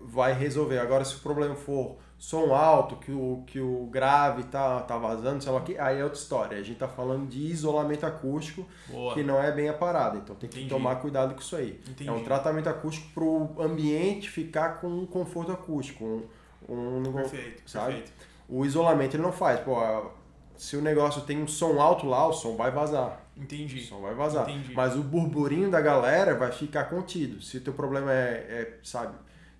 vai 0.05 0.33
resolver. 0.33 0.79
Agora, 0.79 1.05
se 1.05 1.15
o 1.15 1.19
problema 1.19 1.55
for 1.55 1.97
som 2.17 2.53
alto, 2.55 2.95
que 2.95 3.11
o, 3.11 3.43
que 3.45 3.59
o 3.59 3.85
grave 3.91 4.43
tá, 4.45 4.79
tá 4.81 4.97
vazando, 4.97 5.43
sei 5.43 5.51
lá 5.51 5.59
o 5.59 5.63
que, 5.63 5.77
aí 5.77 5.99
é 5.99 6.03
outra 6.03 6.17
história. 6.17 6.57
A 6.57 6.63
gente 6.63 6.77
tá 6.79 6.87
falando 6.87 7.27
de 7.27 7.39
isolamento 7.39 8.05
acústico, 8.05 8.65
Boa. 8.87 9.13
que 9.13 9.21
não 9.23 9.41
é 9.41 9.51
bem 9.51 9.69
a 9.69 9.73
parada. 9.73 10.17
Então 10.17 10.35
tem 10.35 10.49
que 10.49 10.57
Entendi. 10.57 10.69
tomar 10.73 10.95
cuidado 10.95 11.33
com 11.35 11.41
isso 11.41 11.55
aí. 11.55 11.79
Entendi. 11.87 12.09
É 12.09 12.13
um 12.13 12.23
tratamento 12.23 12.67
acústico 12.69 13.09
pro 13.13 13.49
ambiente 13.61 14.29
ficar 14.29 14.79
com 14.79 14.87
um 14.87 15.05
conforto 15.05 15.51
acústico. 15.51 16.23
Um, 16.67 16.99
um, 17.09 17.13
Perfeito, 17.13 17.69
sabe? 17.69 17.93
perfeito. 17.95 18.11
O 18.49 18.65
isolamento 18.65 19.15
ele 19.15 19.23
não 19.23 19.31
faz. 19.33 19.59
Pô, 19.59 19.75
se 20.57 20.75
o 20.77 20.81
negócio 20.81 21.21
tem 21.23 21.41
um 21.41 21.47
som 21.47 21.79
alto 21.81 22.05
lá, 22.07 22.27
o 22.27 22.33
som 22.33 22.55
vai 22.55 22.71
vazar. 22.71 23.21
O 23.37 23.41
Entendi. 23.41 23.81
som 23.81 23.99
vai 24.01 24.13
vazar. 24.13 24.47
Entendi. 24.49 24.73
Mas 24.73 24.95
o 24.95 25.01
burburinho 25.01 25.69
da 25.71 25.81
galera 25.81 26.35
vai 26.35 26.51
ficar 26.51 26.85
contido. 26.85 27.41
Se 27.41 27.57
o 27.57 27.61
teu 27.61 27.73
problema 27.73 28.11
é, 28.13 28.45
é, 28.49 28.77
sabe, 28.83 29.15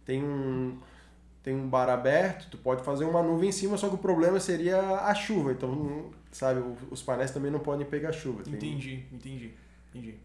tem 0.05 0.23
um 0.23 0.77
tem 1.41 1.53
um 1.53 1.67
bar 1.67 1.89
aberto, 1.89 2.47
tu 2.51 2.57
pode 2.57 2.83
fazer 2.83 3.03
uma 3.03 3.21
nuvem 3.21 3.49
em 3.49 3.51
cima, 3.51 3.75
só 3.77 3.89
que 3.89 3.95
o 3.95 3.97
problema 3.97 4.39
seria 4.39 4.79
a 4.79 5.13
chuva. 5.13 5.51
Então, 5.51 6.09
sabe, 6.31 6.61
o- 6.61 6.77
os 6.89 7.01
painéis 7.03 7.31
também 7.31 7.51
não 7.51 7.59
podem 7.59 7.85
pegar 7.85 8.13
chuva. 8.13 8.43
Tem- 8.43 8.53
Entendi, 8.53 9.03
entendi. 9.11 9.51
Entendi. 9.93 10.15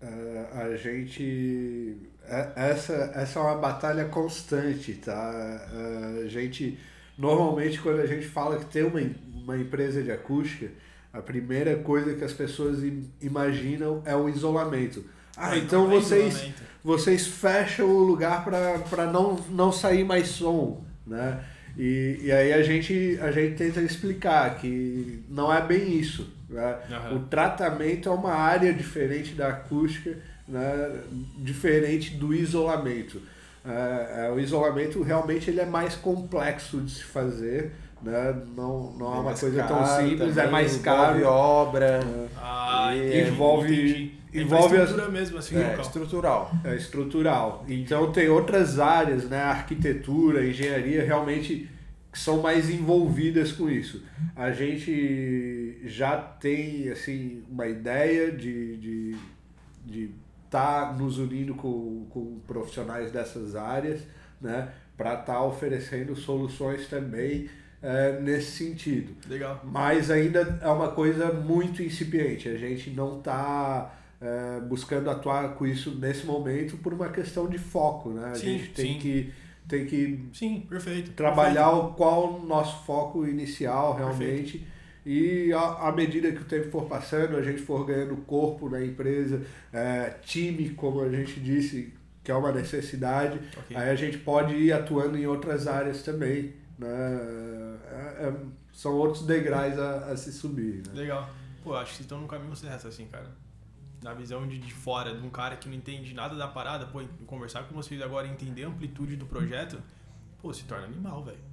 É, 0.00 0.46
a 0.62 0.76
gente. 0.76 1.96
é- 2.24 2.52
Essa, 2.54 2.94
essa 3.14 3.38
é 3.38 3.42
uma 3.42 3.56
batalha 3.56 4.04
constante, 4.06 4.94
tá? 4.94 5.32
É, 5.72 6.24
A 6.24 6.28
gente. 6.28 6.78
Normalmente, 7.20 7.78
quando 7.80 8.00
a 8.00 8.06
gente 8.06 8.26
fala 8.26 8.58
que 8.58 8.64
tem 8.66 8.82
uma, 8.82 9.00
uma 9.34 9.56
empresa 9.58 10.02
de 10.02 10.10
acústica, 10.10 10.68
a 11.12 11.20
primeira 11.20 11.76
coisa 11.76 12.14
que 12.14 12.24
as 12.24 12.32
pessoas 12.32 12.82
im- 12.82 13.10
imaginam 13.20 14.02
é 14.06 14.16
o 14.16 14.28
isolamento. 14.28 15.04
Ah, 15.36 15.56
então 15.56 15.86
não 15.86 15.92
é 15.96 16.00
vocês, 16.00 16.52
vocês 16.82 17.26
fecham 17.26 17.86
o 17.86 18.02
lugar 18.02 18.44
para 18.44 19.06
não, 19.12 19.36
não 19.50 19.70
sair 19.70 20.04
mais 20.04 20.28
som, 20.28 20.84
né? 21.06 21.44
E, 21.76 22.18
e 22.24 22.32
aí 22.32 22.52
a 22.52 22.62
gente, 22.62 23.18
a 23.22 23.30
gente 23.30 23.56
tenta 23.56 23.80
explicar 23.80 24.56
que 24.58 25.22
não 25.28 25.52
é 25.52 25.60
bem 25.64 25.98
isso. 25.98 26.28
Né? 26.48 26.78
Aham. 26.90 27.16
O 27.16 27.20
tratamento 27.26 28.08
é 28.08 28.12
uma 28.12 28.32
área 28.32 28.72
diferente 28.72 29.34
da 29.34 29.48
acústica, 29.48 30.16
né? 30.48 31.00
diferente 31.38 32.16
do 32.16 32.34
isolamento. 32.34 33.22
É, 33.64 34.26
é, 34.26 34.30
o 34.30 34.40
isolamento 34.40 35.02
realmente 35.02 35.50
ele 35.50 35.60
é 35.60 35.66
mais 35.66 35.94
complexo 35.94 36.80
de 36.80 36.90
se 36.92 37.04
fazer, 37.04 37.72
né? 38.02 38.34
não, 38.56 38.92
não 38.92 39.06
é 39.06 39.14
uma 39.16 39.22
mais 39.24 39.40
coisa 39.40 39.62
tão 39.64 39.84
simples, 39.84 40.36
é 40.36 40.40
também, 40.40 40.50
mais 40.52 40.76
envolve 40.76 40.82
caro. 41.22 41.24
obra. 41.26 42.00
Ah, 42.36 42.90
E 42.96 43.28
envolve 43.28 43.74
entendi. 43.74 44.14
envolve 44.32 44.76
as, 44.78 44.88
estrutura 44.88 45.10
mesmo, 45.12 45.38
assim, 45.38 45.56
É, 45.56 45.68
local. 45.68 45.80
estrutural. 45.82 46.50
é 46.64 46.74
estrutural. 46.74 47.64
Então 47.68 48.10
tem 48.10 48.28
outras 48.30 48.78
áreas, 48.78 49.24
né? 49.24 49.42
Arquitetura, 49.42 50.46
engenharia, 50.46 51.04
realmente 51.04 51.68
que 52.12 52.18
são 52.18 52.40
mais 52.42 52.68
envolvidas 52.70 53.52
com 53.52 53.68
isso. 53.70 54.02
A 54.34 54.50
gente 54.50 55.78
já 55.84 56.16
tem 56.16 56.88
assim 56.88 57.42
uma 57.48 57.66
ideia 57.68 58.32
de 58.32 58.76
de 58.78 59.16
de 59.84 60.10
estar 60.50 60.98
nos 60.98 61.18
unindo 61.18 61.54
com, 61.54 62.06
com 62.10 62.40
profissionais 62.46 63.12
dessas 63.12 63.54
áreas, 63.54 64.00
né? 64.40 64.68
Para 64.96 65.14
estar 65.14 65.42
oferecendo 65.44 66.16
soluções 66.16 66.88
também 66.88 67.48
é, 67.80 68.20
nesse 68.20 68.50
sentido. 68.64 69.14
Legal. 69.28 69.60
Mas 69.64 70.10
ainda 70.10 70.58
é 70.60 70.68
uma 70.68 70.88
coisa 70.88 71.32
muito 71.32 71.82
incipiente. 71.82 72.48
A 72.48 72.56
gente 72.56 72.90
não 72.90 73.18
está 73.18 73.94
buscando 74.68 75.08
atuar 75.08 75.54
com 75.54 75.66
isso 75.66 75.94
nesse 75.98 76.26
momento 76.26 76.76
por 76.76 76.92
uma 76.92 77.08
questão 77.08 77.48
de 77.48 77.56
foco, 77.56 78.10
né? 78.10 78.32
A 78.32 78.34
Sim, 78.34 78.58
gente 78.58 78.70
tem 78.72 78.92
sim. 78.94 78.98
que, 78.98 79.32
tem 79.66 79.86
que 79.86 80.28
Sim, 80.34 80.66
perfeito. 80.68 81.12
trabalhar 81.12 81.70
o, 81.70 81.94
qual 81.94 82.34
o 82.34 82.46
nosso 82.46 82.84
foco 82.84 83.26
inicial 83.26 83.96
realmente. 83.96 84.66
E 85.04 85.50
à 85.52 85.90
medida 85.92 86.30
que 86.30 86.42
o 86.42 86.44
tempo 86.44 86.70
for 86.70 86.86
passando, 86.86 87.36
a 87.36 87.42
gente 87.42 87.62
for 87.62 87.86
ganhando 87.86 88.16
corpo 88.18 88.68
na 88.68 88.84
empresa, 88.84 89.42
é, 89.72 90.10
time, 90.22 90.70
como 90.70 91.00
a 91.00 91.08
gente 91.08 91.40
disse, 91.40 91.94
que 92.22 92.30
é 92.30 92.34
uma 92.34 92.52
necessidade, 92.52 93.38
Perfeito. 93.38 93.58
Ok. 93.60 93.76
aí 93.76 93.90
a 93.90 93.94
gente 93.94 94.18
pode 94.18 94.54
ir 94.54 94.72
atuando 94.72 95.16
em 95.16 95.26
outras 95.26 95.66
áreas 95.66 96.02
também. 96.02 96.52
Né? 96.78 96.88
É- 97.90 98.26
é- 98.28 98.34
são 98.72 98.92
outros 98.94 99.26
degraus 99.26 99.78
a, 99.78 100.12
a 100.12 100.16
se 100.16 100.32
subir. 100.32 100.82
Né? 100.88 100.94
Legal. 100.94 101.28
Pô, 101.62 101.74
acho 101.74 101.90
que 101.90 101.96
vocês 101.96 102.00
estão 102.00 102.20
no 102.20 102.26
caminho 102.28 102.54
certo, 102.56 102.88
assim, 102.88 103.06
cara. 103.06 103.26
Na 104.02 104.14
visão 104.14 104.46
de, 104.48 104.58
de 104.58 104.72
fora, 104.72 105.14
de 105.14 105.26
um 105.26 105.28
cara 105.28 105.56
que 105.56 105.68
não 105.68 105.76
entende 105.76 106.14
nada 106.14 106.34
da 106.34 106.48
parada, 106.48 106.86
pô, 106.86 107.02
conversar 107.26 107.64
com 107.64 107.74
vocês 107.74 108.00
agora 108.00 108.26
e 108.26 108.30
entender 108.30 108.64
a 108.64 108.68
amplitude 108.68 109.16
do 109.16 109.26
projeto, 109.26 109.78
pô, 110.40 110.52
se 110.54 110.64
torna 110.64 110.86
animal, 110.86 111.22
velho. 111.22 111.49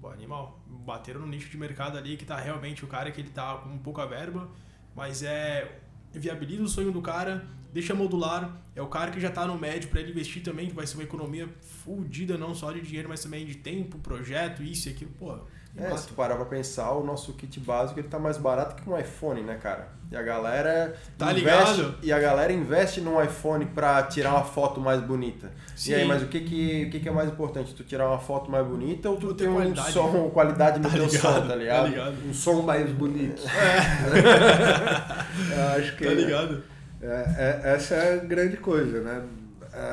Pô, 0.00 0.08
animal. 0.08 0.60
Bateram 0.66 1.20
no 1.20 1.26
nicho 1.26 1.50
de 1.50 1.58
mercado 1.58 1.98
ali 1.98 2.16
que 2.16 2.24
tá 2.24 2.38
realmente 2.38 2.84
o 2.84 2.88
cara 2.88 3.10
que 3.10 3.20
ele 3.20 3.30
tá 3.30 3.56
com 3.56 3.76
pouca 3.78 4.06
verba, 4.06 4.48
mas 4.96 5.22
é. 5.22 5.80
viabiliza 6.12 6.62
o 6.62 6.68
sonho 6.68 6.90
do 6.90 7.02
cara, 7.02 7.46
deixa 7.72 7.94
modular, 7.94 8.62
é 8.74 8.82
o 8.82 8.88
cara 8.88 9.10
que 9.10 9.20
já 9.20 9.30
tá 9.30 9.46
no 9.46 9.58
médio 9.58 9.90
para 9.90 10.00
ele 10.00 10.10
investir 10.10 10.42
também, 10.42 10.68
que 10.68 10.74
vai 10.74 10.86
ser 10.86 10.94
uma 10.96 11.04
economia 11.04 11.48
fudida, 11.60 12.38
não 12.38 12.54
só 12.54 12.72
de 12.72 12.80
dinheiro, 12.80 13.08
mas 13.08 13.22
também 13.22 13.44
de 13.44 13.56
tempo, 13.56 13.98
projeto, 13.98 14.62
isso 14.62 14.88
e 14.88 14.92
aquilo, 14.92 15.12
pô. 15.18 15.38
É, 15.76 15.96
se 15.96 16.08
tu 16.08 16.14
parar 16.14 16.34
pra 16.36 16.44
pensar, 16.44 16.90
o 16.92 17.04
nosso 17.04 17.32
kit 17.34 17.58
básico 17.60 17.98
ele 18.00 18.08
tá 18.08 18.18
mais 18.18 18.36
barato 18.36 18.74
que 18.82 18.90
um 18.90 18.98
iPhone, 18.98 19.40
né, 19.42 19.56
cara? 19.62 19.88
E 20.10 20.16
a 20.16 20.22
galera 20.22 20.94
Tá 21.16 21.30
investe, 21.32 21.76
ligado? 21.76 21.94
E 22.02 22.12
a 22.12 22.18
galera 22.18 22.52
investe 22.52 23.00
num 23.00 23.22
iPhone 23.22 23.64
pra 23.66 24.02
tirar 24.02 24.30
uma 24.32 24.42
foto 24.42 24.80
mais 24.80 25.00
bonita. 25.00 25.52
Sim. 25.76 25.92
E 25.92 25.94
aí, 25.94 26.04
mas 26.08 26.22
o 26.22 26.26
que 26.26 26.40
que, 26.40 26.84
o 26.86 26.90
que 26.90 26.98
que 26.98 27.08
é 27.08 27.12
mais 27.12 27.28
importante? 27.30 27.72
Tu 27.72 27.84
tirar 27.84 28.08
uma 28.08 28.18
foto 28.18 28.50
mais 28.50 28.66
bonita 28.66 29.08
ou 29.08 29.16
tu 29.16 29.28
Tu 29.28 29.34
ter 29.34 29.48
um 29.48 29.54
qualidade. 29.54 29.92
som, 29.92 30.30
qualidade 30.30 30.80
no 30.80 30.88
Tá 30.88 30.94
teu 30.96 31.06
ligado, 31.06 31.22
som, 31.22 31.40
tá 31.42 31.46
tá 31.48 31.54
ligado? 31.56 32.14
Um 32.28 32.34
som 32.34 32.62
mais 32.62 32.90
bonito. 32.90 33.42
Eu 35.56 35.68
acho 35.78 35.96
que 35.96 36.04
Tá 36.04 36.10
ligado? 36.12 36.62
É, 37.00 37.60
é- 37.64 37.74
essa 37.74 37.94
é 37.94 38.14
a 38.14 38.16
grande 38.24 38.56
coisa, 38.56 39.00
né? 39.00 39.22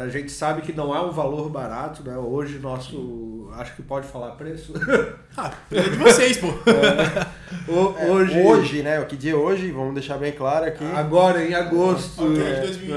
A 0.02 0.08
gente 0.10 0.32
sabe 0.32 0.64
que 0.64 0.74
não 0.74 0.94
é 0.96 1.00
um 1.00 1.12
valor 1.12 1.50
barato, 1.50 2.02
né? 2.04 2.18
Hoje 2.18 2.58
nosso. 2.60 3.37
Acho 3.54 3.76
que 3.76 3.82
pode 3.84 4.08
falar 4.08 4.32
preço. 4.32 4.74
Ah, 5.40 5.52
é 5.72 5.82
de 5.82 5.98
vocês, 5.98 6.38
pô. 6.38 6.48
O- 7.68 7.96
É, 8.00 8.06
hoje, 8.10 8.40
hoje, 8.42 8.82
né? 8.82 9.00
O 9.00 9.06
que 9.06 9.16
dia 9.16 9.34
é 9.34 9.36
hoje, 9.36 9.70
vamos 9.72 9.94
deixar 9.94 10.18
bem 10.18 10.32
claro 10.32 10.66
aqui. 10.66 10.84
Agora 10.84 11.44
em 11.46 11.54
agosto. 11.54 12.24
Ok, 12.32 12.42
é, 12.44 12.62
2021, 12.62 12.96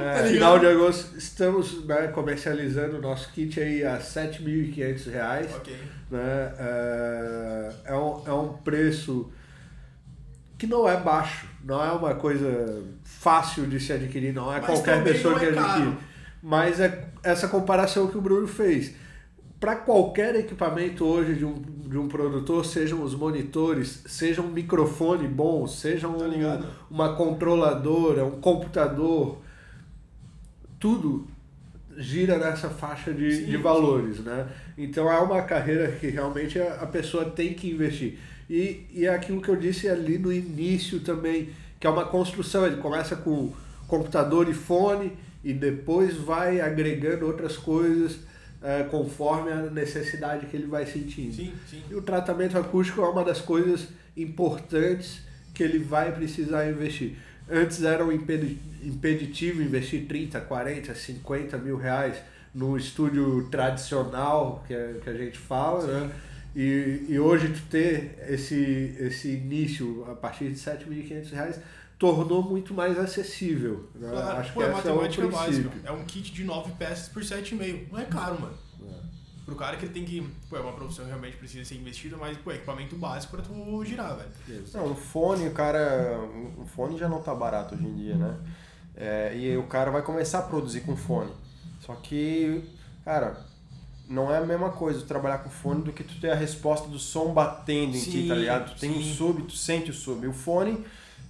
é, 0.00 0.14
tá 0.14 0.20
ligado? 0.22 0.28
Final 0.32 0.58
de 0.60 0.66
agosto, 0.66 1.16
estamos 1.18 1.84
né, 1.84 2.06
comercializando 2.08 2.96
o 2.96 3.00
nosso 3.02 3.30
kit 3.32 3.60
aí 3.60 3.84
a 3.84 3.98
7.500 3.98 5.10
reais. 5.12 5.54
ok. 5.54 5.76
né? 6.10 6.52
É, 6.58 7.70
é, 7.86 7.94
um, 7.94 8.22
é 8.26 8.32
um 8.32 8.48
preço 8.54 9.30
que 10.56 10.66
não 10.66 10.88
é 10.88 10.96
baixo, 10.96 11.46
não 11.62 11.84
é 11.84 11.92
uma 11.92 12.14
coisa 12.14 12.82
fácil 13.04 13.66
de 13.66 13.78
se 13.78 13.92
adquirir, 13.92 14.32
não 14.32 14.50
é 14.50 14.56
Mas 14.56 14.66
qualquer 14.66 15.04
pessoa 15.04 15.32
não 15.34 15.40
que 15.40 15.46
é 15.46 15.48
adquire. 15.50 15.66
caro. 15.84 15.96
Mas 16.42 16.80
é 16.80 17.04
essa 17.22 17.48
comparação 17.48 18.06
que 18.06 18.16
o 18.16 18.22
Bruno 18.22 18.46
fez. 18.46 18.92
Para 19.64 19.76
qualquer 19.76 20.36
equipamento 20.36 21.06
hoje 21.06 21.36
de 21.36 21.44
um, 21.46 21.54
de 21.54 21.96
um 21.96 22.06
produtor, 22.06 22.66
sejam 22.66 23.02
os 23.02 23.14
monitores, 23.14 24.02
seja 24.04 24.42
um 24.42 24.48
microfone 24.50 25.26
bom, 25.26 25.66
seja 25.66 26.06
um- 26.06 26.18
Tá 26.18 26.60
uma 26.90 27.16
controladora, 27.16 28.26
um 28.26 28.42
computador, 28.42 29.38
tudo 30.78 31.26
gira 31.96 32.36
nessa 32.36 32.68
faixa 32.68 33.10
de, 33.10 33.36
Sim, 33.36 33.44
de 33.46 33.56
valores, 33.56 34.18
né? 34.18 34.48
Então 34.76 35.10
é 35.10 35.18
uma 35.18 35.40
carreira 35.40 35.92
que 35.92 36.08
realmente 36.08 36.58
a, 36.58 36.82
a 36.82 36.86
pessoa 36.86 37.24
tem 37.24 37.54
que 37.54 37.70
investir. 37.70 38.18
E, 38.50 38.84
e 38.92 39.06
é 39.06 39.14
aquilo 39.14 39.40
que 39.40 39.48
eu 39.48 39.56
disse 39.56 39.88
ali 39.88 40.18
no 40.18 40.30
início 40.30 41.00
também, 41.00 41.48
que 41.80 41.86
é 41.86 41.90
uma 41.90 42.04
construção. 42.04 42.66
Ele 42.66 42.76
começa 42.76 43.16
com 43.16 43.50
computador 43.88 44.46
e 44.46 44.52
fone 44.52 45.12
e 45.42 45.54
depois 45.54 46.18
vai 46.18 46.60
agregando 46.60 47.24
outras 47.24 47.56
coisas 47.56 48.33
eh, 48.64 48.82
conforme 48.90 49.52
a 49.52 49.56
necessidade 49.70 50.46
que 50.46 50.56
ele 50.56 50.66
vai 50.66 50.86
sentindo. 50.86 51.34
Sim, 51.34 51.52
sim. 51.70 51.82
E 51.90 51.94
o 51.94 52.00
tratamento 52.00 52.56
acústico 52.56 53.02
é 53.02 53.08
uma 53.08 53.22
das 53.22 53.40
coisas 53.40 53.88
importantes 54.16 55.20
que 55.52 55.62
ele 55.62 55.78
vai 55.78 56.10
precisar 56.12 56.66
investir. 56.68 57.16
Antes 57.48 57.84
era 57.84 58.02
um 58.02 58.10
impedi- 58.10 58.58
impeditivo 58.82 59.62
investir 59.62 60.06
30, 60.06 60.40
40, 60.40 60.94
50 60.94 61.58
mil 61.58 61.76
reais 61.76 62.16
no 62.54 62.74
estúdio 62.76 63.48
tradicional 63.50 64.64
que 64.66 64.74
a, 64.74 64.94
que 65.02 65.10
a 65.10 65.14
gente 65.14 65.36
fala, 65.36 65.86
né? 65.86 66.10
E, 66.56 67.04
e 67.08 67.18
hoje 67.18 67.48
tu 67.48 67.60
ter 67.68 68.16
esse, 68.28 68.94
esse 68.98 69.28
início 69.28 70.06
a 70.08 70.14
partir 70.14 70.48
de 70.48 70.54
7.500 70.54 71.30
reais 71.32 71.60
tornou 71.98 72.42
muito 72.42 72.74
mais 72.74 72.98
acessível. 72.98 73.88
Né? 73.94 74.10
Claro, 74.10 74.38
Acho 74.38 74.52
pô, 74.52 74.60
que 74.60 74.66
é 74.66 74.78
esse 74.78 74.88
é 74.88 74.92
o 74.92 74.98
princípio. 74.98 75.30
básica. 75.30 75.70
É 75.84 75.92
um 75.92 76.04
kit 76.04 76.32
de 76.32 76.44
9 76.44 76.72
peças 76.72 77.08
por 77.08 77.22
7,5. 77.22 77.92
Não 77.92 77.98
é 77.98 78.04
caro, 78.04 78.40
mano. 78.40 78.54
Pro 79.44 79.56
cara 79.56 79.76
que 79.76 79.84
ele 79.84 79.92
tem 79.92 80.04
que. 80.04 80.26
Pô, 80.48 80.56
é 80.56 80.60
uma 80.60 80.72
profissão 80.72 81.04
que 81.04 81.10
realmente 81.10 81.36
precisa 81.36 81.62
ser 81.66 81.74
investida, 81.74 82.16
mas, 82.16 82.36
pô, 82.38 82.50
é 82.50 82.54
equipamento 82.54 82.96
básico 82.96 83.36
pra 83.36 83.44
tu 83.44 83.84
girar, 83.84 84.16
velho. 84.16 84.64
Não, 84.72 84.92
um 84.92 84.94
fone, 84.94 85.46
o 85.46 85.52
cara. 85.52 86.18
Um 86.58 86.64
fone 86.64 86.96
já 86.96 87.10
não 87.10 87.20
tá 87.20 87.34
barato 87.34 87.74
hoje 87.74 87.84
em 87.84 87.94
dia, 87.94 88.14
né? 88.16 88.36
É, 88.96 89.36
e 89.36 89.54
o 89.56 89.64
cara 89.64 89.90
vai 89.90 90.00
começar 90.00 90.38
a 90.38 90.42
produzir 90.42 90.80
com 90.80 90.96
fone. 90.96 91.30
Só 91.80 91.94
que, 91.96 92.64
cara, 93.04 93.44
não 94.08 94.32
é 94.32 94.38
a 94.38 94.46
mesma 94.46 94.70
coisa 94.70 95.00
tu 95.00 95.06
trabalhar 95.06 95.38
com 95.38 95.50
fone 95.50 95.82
do 95.82 95.92
que 95.92 96.02
tu 96.02 96.18
ter 96.20 96.30
a 96.30 96.34
resposta 96.34 96.88
do 96.88 96.98
som 96.98 97.34
batendo 97.34 97.96
em 97.96 98.00
ti, 98.00 98.22
Sim, 98.22 98.28
tá 98.28 98.34
ligado? 98.34 98.74
Tu 98.74 98.80
tem 98.80 98.90
um 98.90 99.02
sim. 99.02 99.14
sub, 99.14 99.42
tu 99.42 99.52
sente 99.56 99.90
o 99.90 99.94
sub. 99.94 100.26
O 100.26 100.32
fone, 100.32 100.84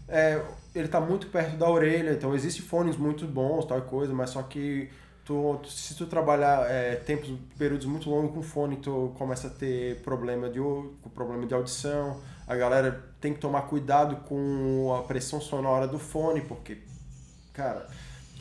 é, 0.08 0.40
ele 0.74 0.88
tá 0.88 1.00
muito 1.00 1.28
perto 1.28 1.56
da 1.56 1.68
orelha, 1.68 2.12
então 2.12 2.34
existem 2.34 2.64
fones 2.64 2.96
muito 2.96 3.26
bons, 3.26 3.64
tal 3.66 3.80
coisa, 3.82 4.12
mas 4.12 4.30
só 4.30 4.42
que 4.42 4.90
tu, 5.24 5.60
se 5.66 5.94
tu 5.96 6.06
trabalhar 6.06 6.70
é, 6.70 6.96
tempos, 6.96 7.30
períodos 7.58 7.86
muito 7.86 8.10
longos 8.10 8.32
com 8.34 8.42
fone, 8.42 8.76
tu 8.76 9.12
começa 9.16 9.46
a 9.48 9.50
ter 9.50 10.02
problema 10.02 10.48
de, 10.50 10.60
problema 11.14 11.46
de 11.46 11.54
audição. 11.54 12.20
A 12.46 12.54
galera 12.56 13.02
tem 13.20 13.32
que 13.32 13.40
tomar 13.40 13.62
cuidado 13.62 14.16
com 14.28 14.94
a 14.94 15.02
pressão 15.04 15.40
sonora 15.40 15.88
do 15.88 15.98
fone, 15.98 16.42
porque, 16.42 16.78
cara, 17.52 17.88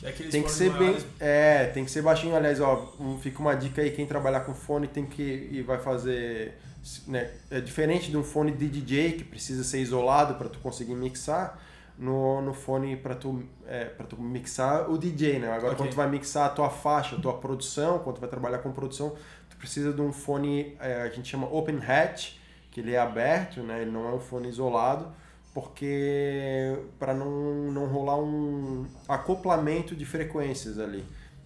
É 0.02 0.08
aqueles 0.10 0.32
tem 0.32 0.42
que 0.42 0.50
ser 0.52 0.70
bem. 0.70 0.88
maiores. 0.88 1.06
É, 1.18 1.66
tem 1.68 1.84
que 1.84 1.90
ser 1.90 2.02
baixinho. 2.02 2.36
Aliás, 2.36 2.60
ó, 2.60 2.94
fica 3.20 3.40
uma 3.40 3.54
dica 3.54 3.80
aí: 3.82 3.90
quem 3.92 4.06
trabalhar 4.06 4.40
com 4.40 4.54
fone 4.54 4.86
tem 4.88 5.06
que. 5.06 5.48
e 5.52 5.62
vai 5.62 5.78
fazer. 5.78 6.58
Né, 7.06 7.30
é 7.50 7.60
diferente 7.60 8.10
de 8.10 8.16
um 8.16 8.22
fone 8.22 8.52
de 8.52 8.68
DJ 8.68 9.12
que 9.12 9.24
precisa 9.24 9.64
ser 9.64 9.80
isolado 9.80 10.34
para 10.34 10.48
tu 10.48 10.58
conseguir 10.58 10.94
mixar. 10.94 11.58
No, 11.96 12.42
no 12.42 12.52
fone 12.52 12.96
para 12.96 13.14
tu, 13.14 13.44
é, 13.68 13.84
pra 13.84 14.04
tu 14.04 14.20
mixar 14.20 14.90
o 14.90 14.98
DJ, 14.98 15.38
né? 15.38 15.46
Agora, 15.46 15.74
Ok. 15.74 15.76
quando 15.76 15.90
tu 15.90 15.96
vai 15.96 16.10
mixar 16.10 16.46
a 16.46 16.48
tua 16.48 16.68
faixa, 16.68 17.14
a 17.14 17.20
tua 17.20 17.34
produção, 17.34 18.00
quando 18.00 18.16
tu 18.16 18.20
vai 18.20 18.28
trabalhar 18.28 18.58
com 18.58 18.72
produção, 18.72 19.14
tu 19.48 19.56
precisa 19.56 19.92
de 19.92 20.00
um 20.00 20.12
fone, 20.12 20.76
é, 20.80 21.02
a 21.02 21.08
gente 21.08 21.28
chama 21.28 21.46
open 21.46 21.78
hatch, 21.78 22.32
que 22.72 22.80
ele 22.80 22.94
é 22.94 22.98
aberto, 22.98 23.60
né? 23.62 23.82
Ele 23.82 23.92
não 23.92 24.08
é 24.08 24.12
um 24.12 24.18
fone 24.18 24.48
isolado, 24.48 25.06
porque 25.54 26.76
para 26.98 27.14
não, 27.14 27.70
não 27.70 27.86
rolar 27.86 28.18
um 28.18 28.84
acoplamento 29.08 29.94
de 29.94 30.04
frequências 30.04 30.80
ali. 30.80 31.04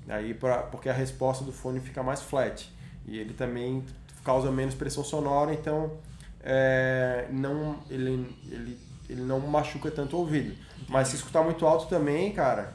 Aí 0.09 0.33
pra, 0.33 0.63
porque 0.63 0.89
a 0.89 0.95
resposta 0.95 1.45
do 1.45 1.53
fone 1.53 1.79
fica 1.79 2.03
mais 2.03 2.23
flat. 2.23 2.73
E 3.07 3.19
ele 3.19 3.35
também 3.35 3.85
causa 4.29 4.51
menos 4.51 4.75
pressão 4.75 5.03
sonora, 5.03 5.53
então 5.55 5.93
é, 6.41 7.27
não, 7.31 7.77
ele, 7.89 8.37
ele, 8.51 8.79
ele 9.09 9.23
não 9.23 9.41
machuca 9.41 9.91
tanto 9.91 10.17
o 10.17 10.21
ouvido. 10.21 10.55
Mas 10.87 11.09
se 11.09 11.17
escutar 11.17 11.43
muito 11.43 11.67
alto 11.67 11.87
também, 11.89 12.31
cara, 12.33 12.75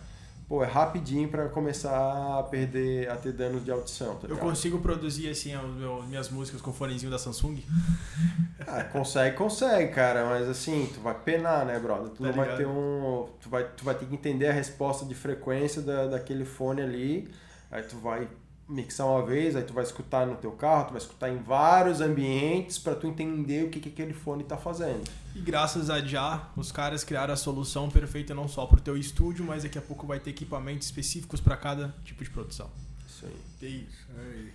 pô, 0.49 0.63
é 0.63 0.67
rapidinho 0.67 1.29
para 1.29 1.47
começar 1.49 2.39
a 2.39 2.43
perder, 2.43 3.07
a 3.07 3.15
ter 3.15 3.31
danos 3.33 3.63
de 3.63 3.71
audição. 3.71 4.15
Tá 4.15 4.27
eu 4.27 4.37
consigo 4.37 4.79
produzir 4.79 5.29
assim 5.29 5.53
as 5.53 6.07
minhas 6.07 6.29
músicas 6.29 6.59
com 6.59 6.73
fonezinho 6.73 7.11
da 7.11 7.19
Samsung? 7.19 7.63
Ah, 8.65 8.81
consegue, 8.85 9.35
consegue, 9.35 9.91
cara, 9.91 10.25
mas 10.25 10.47
assim, 10.47 10.89
tu 10.93 11.01
vai 11.01 11.13
penar, 11.13 11.65
né, 11.65 11.77
brother? 11.77 12.09
Tu 12.11 12.23
tá 12.23 12.27
não 12.27 12.33
vai 12.33 12.55
ter 12.55 12.65
um. 12.65 13.27
Tu 13.41 13.49
vai, 13.49 13.65
tu 13.65 13.83
vai 13.83 13.93
ter 13.93 14.05
que 14.05 14.13
entender 14.15 14.47
a 14.47 14.53
resposta 14.53 15.05
de 15.05 15.13
frequência 15.13 15.81
da, 15.81 16.07
daquele 16.07 16.45
fone 16.45 16.81
ali. 16.81 17.29
Aí 17.69 17.83
tu 17.83 17.97
vai 17.97 18.27
mixar 18.67 19.07
uma 19.07 19.25
vez, 19.25 19.55
aí 19.55 19.63
tu 19.63 19.73
vai 19.73 19.83
escutar 19.83 20.25
no 20.25 20.35
teu 20.35 20.51
carro, 20.51 20.87
tu 20.87 20.91
vai 20.91 21.01
escutar 21.01 21.29
em 21.29 21.37
vários 21.37 22.01
ambientes 22.01 22.77
para 22.79 22.95
tu 22.95 23.07
entender 23.07 23.65
o 23.65 23.69
que, 23.69 23.79
que 23.79 23.89
aquele 23.89 24.13
fone 24.13 24.43
está 24.43 24.57
fazendo. 24.57 25.03
E 25.35 25.39
graças 25.39 25.89
a 25.89 25.99
Já, 25.99 26.49
os 26.55 26.71
caras 26.71 27.03
criaram 27.03 27.33
a 27.33 27.37
solução 27.37 27.89
perfeita 27.89 28.33
não 28.33 28.47
só 28.47 28.65
para 28.65 28.77
o 28.77 28.81
teu 28.81 28.97
estúdio, 28.97 29.43
mas 29.43 29.63
daqui 29.63 29.77
a 29.77 29.81
pouco 29.81 30.07
vai 30.07 30.19
ter 30.19 30.29
equipamentos 30.29 30.87
específicos 30.87 31.41
para 31.41 31.57
cada 31.57 31.93
tipo 32.03 32.23
de 32.23 32.29
produção. 32.29 32.69
Isso 33.07 33.25
aí. 33.25 33.35
Tem 33.59 33.87
isso. 33.89 34.07
Aí. 34.17 34.53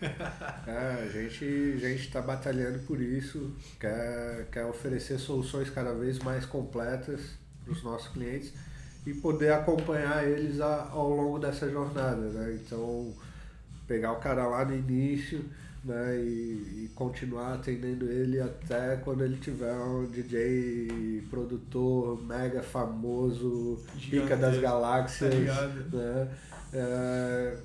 é, 0.66 1.04
a 1.04 1.08
gente 1.08 1.44
a 1.84 1.88
gente 1.88 2.02
está 2.02 2.20
batalhando 2.20 2.78
por 2.80 3.00
isso, 3.00 3.52
quer, 3.78 4.48
quer 4.50 4.64
oferecer 4.66 5.18
soluções 5.18 5.68
cada 5.70 5.92
vez 5.92 6.18
mais 6.18 6.46
completas 6.46 7.20
para 7.64 7.72
os 7.72 7.82
nossos 7.82 8.08
clientes 8.08 8.52
e 9.06 9.14
poder 9.14 9.52
acompanhar 9.52 10.26
eles 10.26 10.60
a, 10.60 10.88
ao 10.90 11.08
longo 11.10 11.38
dessa 11.38 11.70
jornada, 11.70 12.28
né? 12.28 12.58
Então 12.60 13.14
pegar 13.88 14.12
o 14.12 14.16
cara 14.16 14.46
lá 14.46 14.64
no 14.64 14.76
início 14.76 15.44
né, 15.84 16.16
e, 16.18 16.84
e, 16.84 16.90
continuar 16.94 17.54
atendendo 17.54 18.10
ele 18.10 18.40
até 18.40 18.96
quando 18.96 19.24
ele 19.24 19.38
tiver 19.38 19.72
um 19.72 20.04
DJ 20.04 21.24
produtor 21.30 22.22
mega 22.24 22.62
famoso, 22.62 23.78
Gigante. 23.96 24.22
pica 24.22 24.36
das 24.36 24.58
galáxias. 24.58 25.32
Tá 25.32 25.96
né, 25.96 26.28
é, 26.72 27.56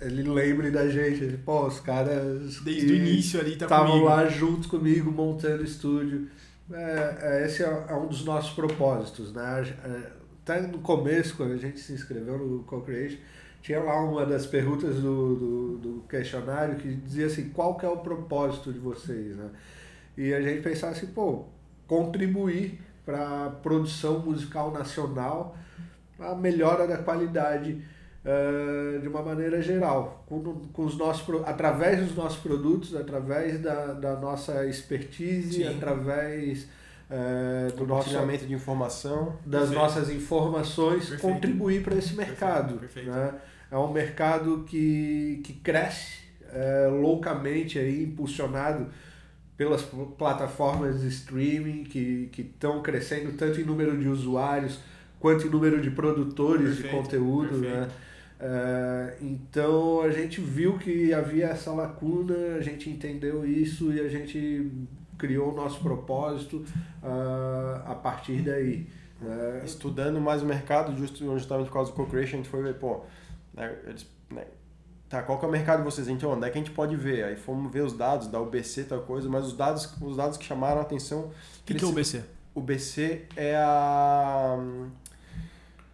ele 0.00 0.22
lembre 0.22 0.70
da 0.70 0.88
gente, 0.88 1.24
ele, 1.24 1.38
pô, 1.38 1.66
os 1.66 1.80
caras 1.80 2.60
desde 2.60 2.92
o 2.92 2.96
início 2.96 3.40
ali 3.40 3.54
estavam 3.54 4.02
lá 4.04 4.26
junto 4.28 4.68
comigo 4.68 5.10
montando 5.10 5.62
estúdio. 5.64 6.28
É, 6.72 7.18
é, 7.20 7.46
esse 7.46 7.62
é, 7.62 7.86
é, 7.88 7.94
um 7.94 8.06
dos 8.06 8.24
nossos 8.24 8.52
propósitos, 8.52 9.32
né? 9.32 9.74
É, 9.84 10.10
até 10.42 10.60
no 10.60 10.78
começo, 10.78 11.36
quando 11.36 11.52
a 11.52 11.56
gente 11.56 11.80
se 11.80 11.92
inscreveu 11.92 12.38
no 12.38 12.62
Co-Creation, 12.64 13.18
tinha 13.66 13.80
lá 13.80 14.00
uma 14.00 14.24
das 14.24 14.46
perguntas 14.46 14.94
do, 14.94 15.34
do, 15.34 15.78
do, 15.78 16.04
questionário 16.08 16.76
que 16.76 16.94
dizia 16.94 17.26
assim, 17.26 17.48
qual 17.48 17.74
que 17.74 17.84
é 17.84 17.88
o 17.88 17.96
propósito 17.96 18.72
de 18.72 18.78
vocês, 18.78 19.34
né? 19.34 19.50
E 20.16 20.32
a 20.32 20.40
gente 20.40 20.62
pensava 20.62 20.92
assim, 20.92 21.08
pô, 21.08 21.46
contribuir 21.88 22.80
para 23.04 23.46
a 23.46 23.50
produção 23.50 24.20
musical 24.20 24.70
nacional, 24.70 25.56
a 26.16 26.32
melhora 26.36 26.86
da 26.86 26.98
qualidade 26.98 27.82
uh, 28.24 29.00
de 29.00 29.08
uma 29.08 29.20
maneira 29.20 29.60
geral, 29.60 30.24
com, 30.28 30.60
com 30.72 30.84
os 30.84 30.96
nossos, 30.96 31.26
através 31.44 31.98
dos 31.98 32.14
nossos 32.14 32.38
produtos, 32.38 32.94
através 32.94 33.60
da, 33.60 33.94
da 33.94 34.14
nossa 34.14 34.64
expertise, 34.64 35.64
Sim. 35.64 35.76
através 35.76 36.68
é, 37.10 37.72
do 37.76 37.84
nosso 37.84 38.10
de 38.10 38.54
informação, 38.54 39.36
das 39.44 39.62
Perfeito. 39.62 39.74
nossas 39.74 40.10
informações, 40.10 41.08
Perfeito. 41.08 41.20
contribuir 41.20 41.82
para 41.82 41.96
esse 41.96 42.14
mercado. 42.14 42.78
Perfeito. 42.78 43.10
Né? 43.10 43.34
É 43.70 43.76
um 43.76 43.92
mercado 43.92 44.64
que, 44.68 45.40
que 45.44 45.52
cresce 45.54 46.18
é, 46.52 46.88
loucamente, 46.88 47.78
aí, 47.78 48.04
impulsionado 48.04 48.86
pelas 49.56 49.82
plataformas 50.18 51.00
de 51.00 51.08
streaming 51.08 51.84
que 51.84 52.30
estão 52.36 52.82
crescendo 52.82 53.32
tanto 53.36 53.60
em 53.60 53.64
número 53.64 53.96
de 53.96 54.08
usuários 54.08 54.78
quanto 55.18 55.46
em 55.46 55.50
número 55.50 55.80
de 55.80 55.90
produtores 55.90 56.76
perfeito, 56.76 56.88
de 56.88 57.02
conteúdo. 57.02 57.58
Né? 57.58 57.88
É, 58.38 59.16
então 59.22 60.02
a 60.02 60.10
gente 60.10 60.40
viu 60.40 60.78
que 60.78 61.12
havia 61.12 61.46
essa 61.46 61.72
lacuna, 61.72 62.56
a 62.58 62.60
gente 62.60 62.90
entendeu 62.90 63.46
isso 63.46 63.92
e 63.92 64.00
a 64.00 64.08
gente 64.08 64.70
criou 65.16 65.52
o 65.52 65.56
nosso 65.56 65.80
propósito 65.80 66.64
uh, 67.02 67.90
a 67.90 67.94
partir 67.94 68.42
daí. 68.42 68.86
Né? 69.20 69.62
Estudando 69.64 70.20
mais 70.20 70.42
o 70.42 70.46
mercado, 70.46 70.96
justamente 70.96 71.46
por 71.46 71.72
causa 71.72 71.90
do 71.90 71.96
co-creation, 71.96 72.34
a 72.34 72.36
gente 72.36 72.48
foi 72.50 72.62
ver, 72.62 72.74
pô, 72.74 73.00
né, 73.56 73.74
eles, 73.86 74.06
né, 74.30 74.44
tá, 75.08 75.22
qual 75.22 75.38
que 75.38 75.44
é 75.44 75.48
o 75.48 75.50
mercado 75.50 75.78
de 75.78 75.84
vocês? 75.84 76.08
Então, 76.08 76.32
onde 76.32 76.46
é 76.46 76.50
que 76.50 76.58
a 76.58 76.60
gente 76.60 76.72
pode 76.72 76.94
ver? 76.94 77.24
Aí 77.24 77.36
fomos 77.36 77.72
ver 77.72 77.82
os 77.82 77.92
dados 77.92 78.28
da 78.28 78.40
UBC, 78.40 78.84
tal 78.84 79.00
coisa, 79.00 79.28
mas 79.28 79.46
os 79.46 79.54
dados, 79.54 79.92
os 80.00 80.16
dados 80.16 80.36
que 80.36 80.44
chamaram 80.44 80.78
a 80.78 80.82
atenção... 80.82 81.20
O 81.20 81.32
que, 81.64 81.74
que 81.74 81.84
é 81.84 81.86
o 81.86 81.90
UBC? 81.90 82.24
O 82.54 82.60
UBC 82.60 83.26
é 83.36 83.56
a 83.56 84.58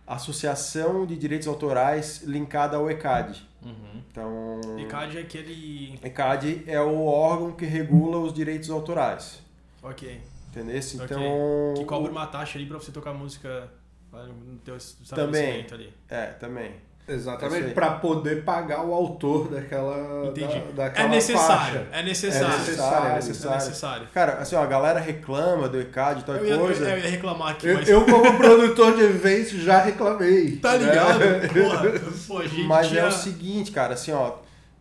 Associação 0.06 1.06
de 1.06 1.16
Direitos 1.16 1.46
Autorais 1.46 2.22
linkada 2.22 2.76
ao 2.76 2.90
ECAD. 2.90 3.48
Uhum. 3.64 4.02
Então, 4.10 4.60
ECAD 4.78 5.18
é 5.18 5.20
aquele... 5.20 5.98
ECAD 6.02 6.64
é 6.66 6.80
o 6.80 7.04
órgão 7.06 7.52
que 7.52 7.64
regula 7.64 8.18
os 8.18 8.32
direitos 8.32 8.68
autorais. 8.70 9.40
Ok. 9.82 10.20
Entendeu? 10.48 10.76
Então... 10.76 11.70
Okay. 11.70 11.82
Que 11.82 11.84
cobra 11.88 12.10
uma 12.10 12.26
taxa 12.26 12.58
ali 12.58 12.66
para 12.66 12.78
você 12.78 12.92
tocar 12.92 13.14
música 13.14 13.70
no 14.12 14.58
teu 14.58 14.76
estabelecimento 14.76 15.70
também, 15.70 15.86
ali. 15.86 15.94
É, 16.08 16.26
também. 16.32 16.74
Exatamente, 17.06 17.74
para 17.74 17.90
poder 17.92 18.44
pagar 18.44 18.84
o 18.84 18.94
autor 18.94 19.48
daquela, 19.48 20.26
Entendi. 20.28 20.60
Da, 20.72 20.84
daquela 20.84 21.08
é 21.08 21.10
necessário, 21.10 21.80
faixa. 21.80 21.86
É 21.92 22.02
necessário. 22.02 22.46
É 22.46 22.58
necessário, 22.58 23.08
é 23.08 23.14
necessário. 23.14 23.54
É 23.54 23.58
necessário. 23.58 24.08
Cara, 24.14 24.32
assim, 24.34 24.54
ó, 24.54 24.62
a 24.62 24.66
galera 24.66 25.00
reclama 25.00 25.68
do 25.68 25.80
ECAD 25.80 26.20
e 26.20 26.24
tal 26.24 26.36
eu 26.36 26.46
ia, 26.46 26.58
coisa. 26.58 26.88
Eu, 26.88 26.98
ia 26.98 27.10
reclamar 27.10 27.50
aqui, 27.50 27.66
eu, 27.66 27.74
mas... 27.74 27.88
eu, 27.88 28.04
como 28.04 28.36
produtor 28.38 28.94
de 28.94 29.02
eventos, 29.02 29.52
já 29.52 29.82
reclamei. 29.82 30.58
Tá 30.62 30.76
ligado? 30.76 31.18
Né? 31.18 31.48
Porra, 31.48 31.82
pô, 32.28 32.42
gente 32.42 32.66
Mas 32.68 32.88
tinha... 32.88 33.00
é 33.00 33.06
o 33.06 33.12
seguinte, 33.12 33.72
cara, 33.72 33.94
assim, 33.94 34.12
ó... 34.12 34.34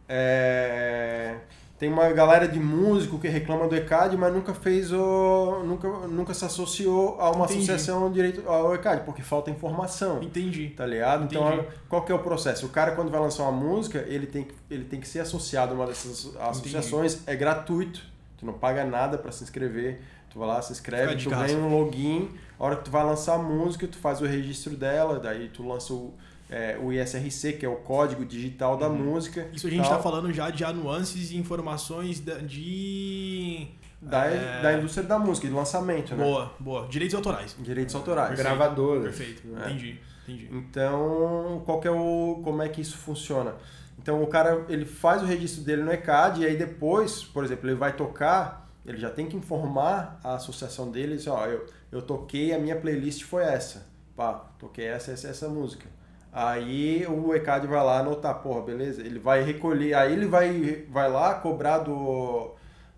É 0.07 1.35
tem 1.81 1.91
uma 1.91 2.07
galera 2.11 2.47
de 2.47 2.59
músico 2.59 3.17
que 3.17 3.27
reclama 3.27 3.67
do 3.67 3.75
ECAD, 3.75 4.15
mas 4.15 4.31
nunca 4.31 4.53
fez 4.53 4.91
o. 4.91 5.63
nunca, 5.65 5.87
nunca 6.07 6.31
se 6.31 6.45
associou 6.45 7.19
a 7.19 7.31
uma 7.31 7.45
Entendi. 7.45 7.71
associação 7.71 8.11
direito 8.11 8.47
ao 8.47 8.75
ECAD, 8.75 9.03
porque 9.03 9.23
falta 9.23 9.49
informação. 9.49 10.21
Entendi. 10.21 10.69
Tá 10.77 10.85
ligado? 10.85 11.23
Então, 11.23 11.41
Entendi. 11.41 11.61
Então, 11.63 11.79
qual 11.89 12.03
que 12.05 12.11
é 12.11 12.15
o 12.15 12.19
processo? 12.19 12.67
O 12.67 12.69
cara, 12.69 12.91
quando 12.91 13.09
vai 13.09 13.19
lançar 13.19 13.41
uma 13.49 13.51
música, 13.51 14.05
ele 14.07 14.27
tem, 14.27 14.47
ele 14.69 14.83
tem 14.83 14.99
que 14.99 15.07
ser 15.07 15.21
associado 15.21 15.71
a 15.71 15.75
uma 15.75 15.87
dessas 15.87 16.35
associações, 16.39 17.15
Entendi. 17.15 17.31
é 17.31 17.35
gratuito, 17.35 18.03
tu 18.37 18.45
não 18.45 18.53
paga 18.53 18.85
nada 18.85 19.17
para 19.17 19.31
se 19.31 19.43
inscrever. 19.43 20.01
Tu 20.29 20.37
vai 20.37 20.47
lá, 20.47 20.61
se 20.61 20.71
inscreve, 20.71 21.15
tu 21.15 21.31
ganha 21.31 21.57
um 21.57 21.75
login, 21.75 22.29
a 22.59 22.63
hora 22.63 22.75
que 22.75 22.83
tu 22.83 22.91
vai 22.91 23.03
lançar 23.03 23.33
a 23.33 23.37
música, 23.39 23.87
tu 23.87 23.97
faz 23.97 24.21
o 24.21 24.25
registro 24.25 24.77
dela, 24.77 25.19
daí 25.19 25.49
tu 25.49 25.67
lança 25.67 25.91
o 25.93 26.13
é, 26.51 26.77
o 26.77 26.91
ISRC, 26.91 27.53
que 27.53 27.65
é 27.65 27.69
o 27.69 27.77
código 27.77 28.25
digital 28.25 28.75
da 28.75 28.89
uhum. 28.89 28.97
música. 28.97 29.47
Isso 29.53 29.67
a 29.67 29.69
gente 29.69 29.83
está 29.83 29.99
falando 29.99 30.31
já 30.33 30.49
de 30.49 30.65
nuances 30.73 31.31
e 31.31 31.37
informações 31.37 32.21
de. 32.45 33.69
Da, 34.01 34.25
é... 34.25 34.61
da 34.61 34.73
indústria 34.73 35.07
da 35.07 35.17
música, 35.17 35.47
de 35.47 35.53
lançamento, 35.53 36.13
né? 36.13 36.23
Boa, 36.23 36.53
boa. 36.59 36.87
Direitos 36.87 37.15
autorais. 37.15 37.55
Direitos 37.59 37.95
autorais. 37.95 38.37
Gravadoras. 38.37 39.15
Perfeito, 39.15 39.43
é. 39.47 39.69
entendi, 39.69 39.99
entendi. 40.23 40.49
Então, 40.51 41.61
qual 41.65 41.79
que 41.79 41.87
é 41.87 41.91
o, 41.91 42.41
como 42.43 42.61
é 42.61 42.67
que 42.67 42.81
isso 42.81 42.97
funciona? 42.97 43.55
Então, 43.97 44.21
o 44.21 44.27
cara 44.27 44.65
ele 44.67 44.85
faz 44.85 45.21
o 45.21 45.25
registro 45.25 45.63
dele 45.63 45.83
no 45.83 45.91
ECAD 45.93 46.41
e 46.41 46.45
aí 46.45 46.57
depois, 46.57 47.23
por 47.23 47.45
exemplo, 47.45 47.69
ele 47.69 47.77
vai 47.77 47.95
tocar, 47.95 48.67
ele 48.83 48.97
já 48.97 49.11
tem 49.11 49.27
que 49.27 49.37
informar 49.37 50.19
a 50.23 50.33
associação 50.33 50.89
dele, 50.89 51.17
ó, 51.27 51.45
eu, 51.45 51.67
eu 51.91 52.01
toquei, 52.01 52.51
a 52.51 52.59
minha 52.59 52.75
playlist 52.75 53.23
foi 53.23 53.43
essa. 53.43 53.85
Pá, 54.15 54.33
toquei 54.57 54.85
essa, 54.85 55.11
essa, 55.11 55.27
essa 55.27 55.47
música. 55.47 55.85
Aí 56.31 57.05
o 57.07 57.35
ECAD 57.35 57.67
vai 57.67 57.83
lá 57.83 57.99
anotar, 57.99 58.35
porra, 58.35 58.61
beleza? 58.61 59.01
Ele 59.01 59.19
vai 59.19 59.43
recolher, 59.43 59.93
aí 59.93 60.13
ele 60.13 60.25
vai, 60.25 60.85
vai 60.89 61.11
lá 61.11 61.33
cobrar 61.35 61.79
do, 61.79 62.51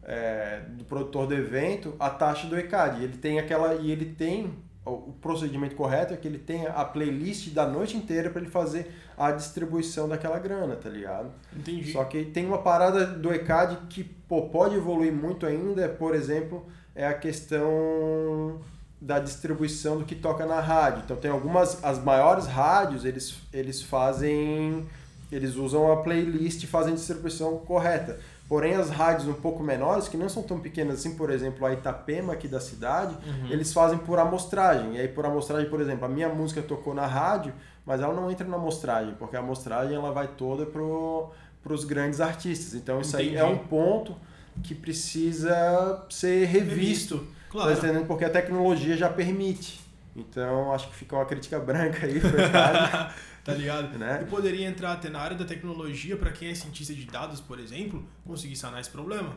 é, 0.04 0.62
do 0.70 0.84
produtor 0.84 1.26
do 1.26 1.34
evento 1.34 1.96
a 2.00 2.12
taxa 2.12 2.46
do 2.48 2.58
ECAD. 2.58 3.04
Ele 3.04 3.18
tem 3.18 3.40
aquela. 3.40 3.74
E 3.76 3.92
ele 3.92 4.06
tem. 4.06 4.54
O 4.86 5.14
procedimento 5.14 5.76
correto 5.76 6.14
é 6.14 6.18
que 6.18 6.28
ele 6.28 6.38
tem 6.38 6.68
a 6.68 6.84
playlist 6.84 7.54
da 7.54 7.66
noite 7.66 7.96
inteira 7.96 8.30
para 8.30 8.42
ele 8.42 8.52
fazer 8.52 8.94
a 9.18 9.32
distribuição 9.32 10.10
daquela 10.10 10.38
grana, 10.38 10.76
tá 10.76 10.90
ligado? 10.90 11.32
Entendi. 11.56 11.94
Só 11.94 12.04
que 12.04 12.26
tem 12.26 12.46
uma 12.46 12.58
parada 12.58 13.06
do 13.06 13.34
ECAD 13.34 13.78
que 13.90 14.04
pô, 14.04 14.50
pode 14.50 14.76
evoluir 14.76 15.14
muito 15.14 15.46
ainda, 15.46 15.88
por 15.88 16.14
exemplo, 16.14 16.68
é 16.94 17.08
a 17.08 17.14
questão 17.14 18.60
da 19.04 19.20
distribuição 19.20 19.98
do 19.98 20.06
que 20.06 20.16
toca 20.16 20.46
na 20.46 20.62
rádio. 20.62 21.02
Então 21.04 21.18
tem 21.18 21.30
algumas 21.30 21.84
as 21.84 22.02
maiores 22.02 22.46
rádios, 22.46 23.04
eles 23.04 23.36
eles 23.52 23.82
fazem 23.82 24.86
eles 25.30 25.56
usam 25.56 25.92
a 25.92 25.98
playlist 25.98 26.64
e 26.64 26.68
fazem 26.68 26.94
a 26.94 26.96
distribuição 26.96 27.58
correta. 27.58 28.20
Porém, 28.48 28.76
as 28.76 28.90
rádios 28.90 29.28
um 29.28 29.34
pouco 29.34 29.64
menores, 29.64 30.08
que 30.08 30.16
não 30.16 30.30
são 30.30 30.44
tão 30.44 30.60
pequenas 30.60 31.00
assim, 31.00 31.16
por 31.16 31.32
exemplo, 31.32 31.66
a 31.66 31.74
Itapema 31.74 32.34
aqui 32.34 32.48
da 32.48 32.60
cidade, 32.60 33.16
uhum. 33.26 33.48
eles 33.50 33.74
fazem 33.74 33.98
por 33.98 34.20
amostragem. 34.20 34.96
E 34.96 35.00
aí, 35.00 35.08
por 35.08 35.26
amostragem, 35.26 35.70
por 35.70 35.82
exemplo, 35.82 36.06
a 36.06 36.08
minha 36.08 36.30
música 36.30 36.62
tocou 36.62 36.94
na 36.94 37.08
rádio, 37.08 37.54
mas 37.86 38.00
ela 38.00 38.14
não 38.14 38.30
entra 38.30 38.48
na 38.48 38.58
amostragem, 38.58 39.16
porque 39.18 39.36
a 39.36 39.40
amostragem 39.40 39.96
ela 39.96 40.12
vai 40.12 40.28
toda 40.28 40.66
para 40.68 41.74
os 41.74 41.84
grandes 41.84 42.22
artistas. 42.22 42.76
Então, 42.76 43.02
isso 43.02 43.16
Entendi. 43.16 43.38
aí 43.38 43.38
é 43.38 43.46
um 43.46 43.58
ponto 43.58 44.16
que 44.62 44.76
precisa 44.76 46.06
ser 46.10 46.46
revisto. 46.46 47.16
revisto. 47.16 47.43
Claro. 47.54 47.76
Tá? 47.78 48.06
Porque 48.08 48.26
a 48.26 48.30
tecnologia 48.32 48.98
já 48.98 49.10
permite. 49.10 49.80
Então 50.16 50.74
acho 50.74 50.90
que 50.90 50.96
fica 50.96 51.16
uma 51.16 51.26
crítica 51.26 51.60
branca 51.60 52.06
aí 52.06 52.20
cara. 52.20 53.14
tá 53.46 53.54
ligado? 53.54 53.98
Né? 53.98 54.22
E 54.24 54.26
poderia 54.26 54.68
entrar 54.68 54.94
até 54.94 55.08
na 55.08 55.20
área 55.20 55.38
da 55.38 55.46
tecnologia 55.46 56.18
para 56.18 56.32
quem 56.32 56.50
é 56.50 56.56
cientista 56.56 56.94
de 56.94 57.06
dados, 57.06 57.40
por 57.40 57.60
exemplo, 57.60 58.04
conseguir 58.26 58.56
sanar 58.56 58.82
esse 58.82 58.90
problema. 58.90 59.36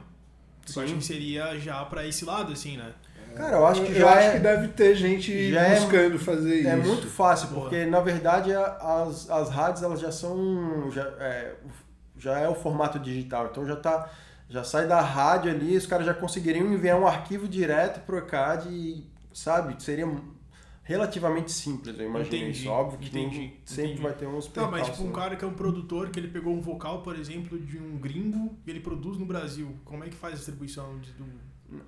Eu 0.75 0.83
acho 0.83 0.95
que 0.95 1.05
seria 1.05 1.59
já 1.61 1.85
para 1.85 2.07
esse 2.07 2.25
lado, 2.25 2.53
assim, 2.53 2.77
né? 2.77 2.93
Cara, 3.37 3.57
eu 3.57 3.67
acho 3.67 3.85
que 3.85 3.93
eu 3.93 4.01
já 4.01 4.11
acho 4.11 4.29
é, 4.29 4.33
que 4.33 4.39
deve 4.39 4.69
ter 4.69 4.95
gente 4.95 5.51
já 5.53 5.61
é- 5.61 5.79
buscando 5.79 6.19
fazer 6.19 6.61
isso. 6.61 6.69
é 6.69 6.77
muito 6.77 7.07
fácil, 7.07 7.49
Boa. 7.49 7.61
porque 7.62 7.85
na 7.85 8.01
verdade 8.01 8.51
as, 8.55 9.29
as 9.29 9.51
rádios 9.51 9.83
elas 9.83 10.01
já 10.01 10.11
são 10.11 10.91
já 10.91 11.03
é, 11.21 11.55
já 12.19 12.39
é 12.39 12.49
o 12.49 12.55
formato 12.55 12.99
digital, 12.99 13.49
então 13.51 13.67
já 13.67 13.77
tá 13.77 14.11
já 14.49 14.62
sai 14.64 14.86
da 14.86 15.01
rádio 15.01 15.51
ali, 15.51 15.76
os 15.76 15.86
caras 15.86 16.07
já 16.07 16.14
conseguiriam 16.14 16.72
enviar 16.72 16.99
um 17.01 17.07
arquivo 17.07 17.49
direto 17.49 18.05
pro 18.07 18.18
ECAD 18.18 18.68
e, 18.68 19.05
sabe, 19.32 19.82
seria 19.82 20.07
relativamente 20.82 21.51
simples, 21.51 21.99
eu 21.99 22.07
imagino 22.07 22.36
Entendi, 22.36 22.61
isso. 22.61 22.68
Óbvio 22.70 22.99
que 23.01 23.11
tem- 23.11 23.26
entendi, 23.26 23.55
sempre 23.64 23.92
entendi. 23.92 24.03
vai 24.03 24.12
ter 24.14 24.26
uns 24.26 24.47
Tá, 24.47 24.68
mas 24.70 24.86
tipo 24.88 25.03
um 25.03 25.09
né? 25.09 25.12
cara 25.14 25.34
que 25.34 25.44
é 25.44 25.49
um 25.49 25.55
produtor, 25.55 26.11
que 26.11 26.20
ele 26.20 26.28
pegou 26.28 26.55
um 26.55 26.61
vocal, 26.61 27.03
por 27.03 27.16
exemplo, 27.18 27.59
de 27.59 27.76
um 27.76 27.99
gringo 27.99 28.57
e 28.64 28.70
ele 28.70 28.78
produz 28.80 29.18
no 29.18 29.26
Brasil. 29.26 29.76
Como 29.84 30.05
é 30.05 30.09
que 30.09 30.14
faz 30.14 30.34
a 30.34 30.36
distribuição 30.36 30.99
de, 31.01 31.11
do... 31.12 31.24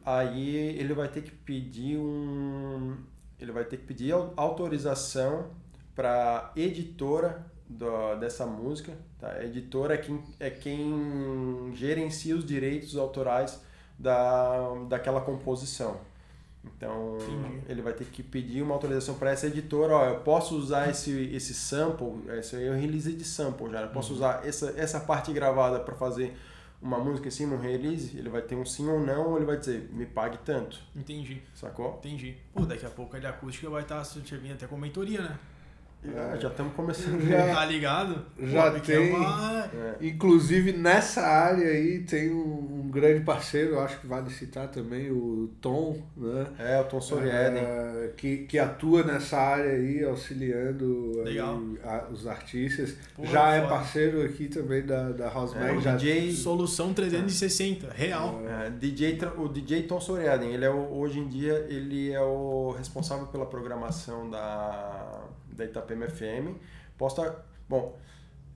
Aí 0.04 0.56
ele 0.56 0.92
vai 0.94 1.06
ter 1.06 1.22
que 1.22 1.30
pedir 1.30 1.96
um. 1.96 2.96
Ele 3.38 3.52
vai 3.52 3.64
ter 3.64 3.76
que 3.76 3.84
pedir 3.84 4.11
au- 4.11 4.32
autorização 4.36 5.50
para 5.94 6.50
editora 6.56 7.46
do- 7.68 8.16
dessa 8.16 8.46
música. 8.46 8.92
Tá? 9.20 9.32
A 9.32 9.44
editora 9.44 9.94
é 9.94 9.98
quem, 9.98 10.22
é 10.40 10.50
quem 10.50 11.72
gerencia 11.74 12.34
os 12.36 12.44
direitos 12.44 12.96
autorais 12.96 13.60
da, 13.98 14.74
daquela 14.88 15.20
composição. 15.20 16.00
Então 16.64 17.16
ele 17.68 17.80
vai 17.80 17.92
ter 17.92 18.04
que 18.06 18.22
pedir 18.22 18.62
uma 18.62 18.74
autorização 18.74 19.14
para 19.14 19.30
essa 19.30 19.46
editora. 19.46 19.94
Ó, 19.94 20.04
eu 20.06 20.20
posso 20.20 20.56
usar 20.56 20.90
esse, 20.90 21.10
esse 21.32 21.54
sample, 21.54 22.12
esse 22.38 22.56
o 22.56 22.74
release 22.74 23.12
de 23.12 23.24
sample 23.24 23.70
já. 23.70 23.82
Eu 23.82 23.88
posso 23.88 24.12
usar 24.12 24.46
essa, 24.46 24.74
essa 24.76 25.00
parte 25.00 25.32
gravada 25.32 25.80
para 25.80 25.94
fazer 25.94 26.36
uma 26.82 26.98
música 26.98 27.28
em 27.28 27.30
cima, 27.30 27.54
um 27.56 27.60
release. 27.60 28.16
Ele 28.18 28.28
vai 28.28 28.42
ter 28.42 28.54
um 28.56 28.64
sim 28.66 28.86
ou 28.88 29.00
não, 29.00 29.30
ou 29.30 29.36
ele 29.36 29.46
vai 29.46 29.56
dizer, 29.56 29.88
me 29.92 30.04
pague 30.04 30.38
tanto. 30.44 30.78
Entendi, 30.94 31.42
Sacou? 31.54 31.94
entendi. 31.98 32.36
Pô, 32.52 32.64
daqui 32.66 32.84
a 32.84 32.90
pouco 32.90 33.16
a 33.16 33.18
Ilha 33.18 33.30
Acústica 33.30 33.70
vai 33.70 33.82
estar 33.82 34.04
servindo 34.04 34.52
até 34.54 34.66
com 34.66 34.76
mentoria, 34.76 35.22
né? 35.22 35.38
Ah, 36.16 36.36
já 36.40 36.49
estamos 36.49 36.72
começando. 36.74 37.20
Já- 37.28 37.55
Tá 37.55 37.64
ligado? 37.66 38.24
já 38.40 38.70
Pô, 38.70 38.80
tem- 38.80 39.12
É 39.12 39.16
uma... 39.16 39.64
É. 39.74 39.94
Inclusive 40.07 40.72
nessa 40.72 41.22
área 41.22 41.66
aí 41.68 41.99
tem 42.01 42.32
um, 42.32 42.84
um 42.84 42.88
grande 42.90 43.24
parceiro, 43.24 43.72
eu 43.72 43.80
acho 43.80 43.99
que 44.01 44.07
vale 44.07 44.30
citar 44.30 44.68
também, 44.68 45.11
o 45.11 45.51
Tom, 45.61 46.01
né? 46.16 46.46
É, 46.59 46.80
o 46.80 46.84
Tom 46.84 47.01
Sorieden. 47.01 47.59
É, 47.62 48.12
que, 48.16 48.38
que 48.38 48.59
atua 48.59 49.03
nessa 49.03 49.38
área 49.38 49.72
aí, 49.72 50.05
auxiliando 50.05 51.14
aí 51.26 51.32
Legal. 51.32 51.61
a- 51.84 52.07
os 52.12 52.26
artistas. 52.26 52.94
Pô, 53.14 53.26
já 53.26 53.55
é 53.57 53.61
foda. 53.62 53.74
parceiro 53.74 54.22
aqui 54.22 54.46
também 54.49 54.86
da, 54.86 55.11
da 55.11 55.28
House 55.28 55.55
É, 55.57 55.59
Mag, 55.61 55.80
já 55.80 55.96
DJ, 55.96 56.32
Solução 56.32 56.94
360, 56.94 57.90
real. 57.92 58.40
é, 58.46 58.70
DJ, 58.70 59.16
tra- 59.16 59.32
o 59.36 59.49
DJ 59.49 59.82
Tom 59.82 60.01
Sorieden, 60.01 60.55
ele 60.55 60.64
é 60.64 60.70
o, 60.70 60.96
hoje 60.96 61.18
em 61.18 61.28
dia 61.28 61.66
ele 61.68 62.12
é 62.12 62.20
o 62.22 62.70
responsável 62.78 63.26
pela 63.26 63.44
programação 63.46 64.30
da, 64.30 65.17
da 65.59 65.64
Itapema 65.64 66.09
FM. 66.09 66.54
Posta, 66.96 67.44
bom, 67.68 67.96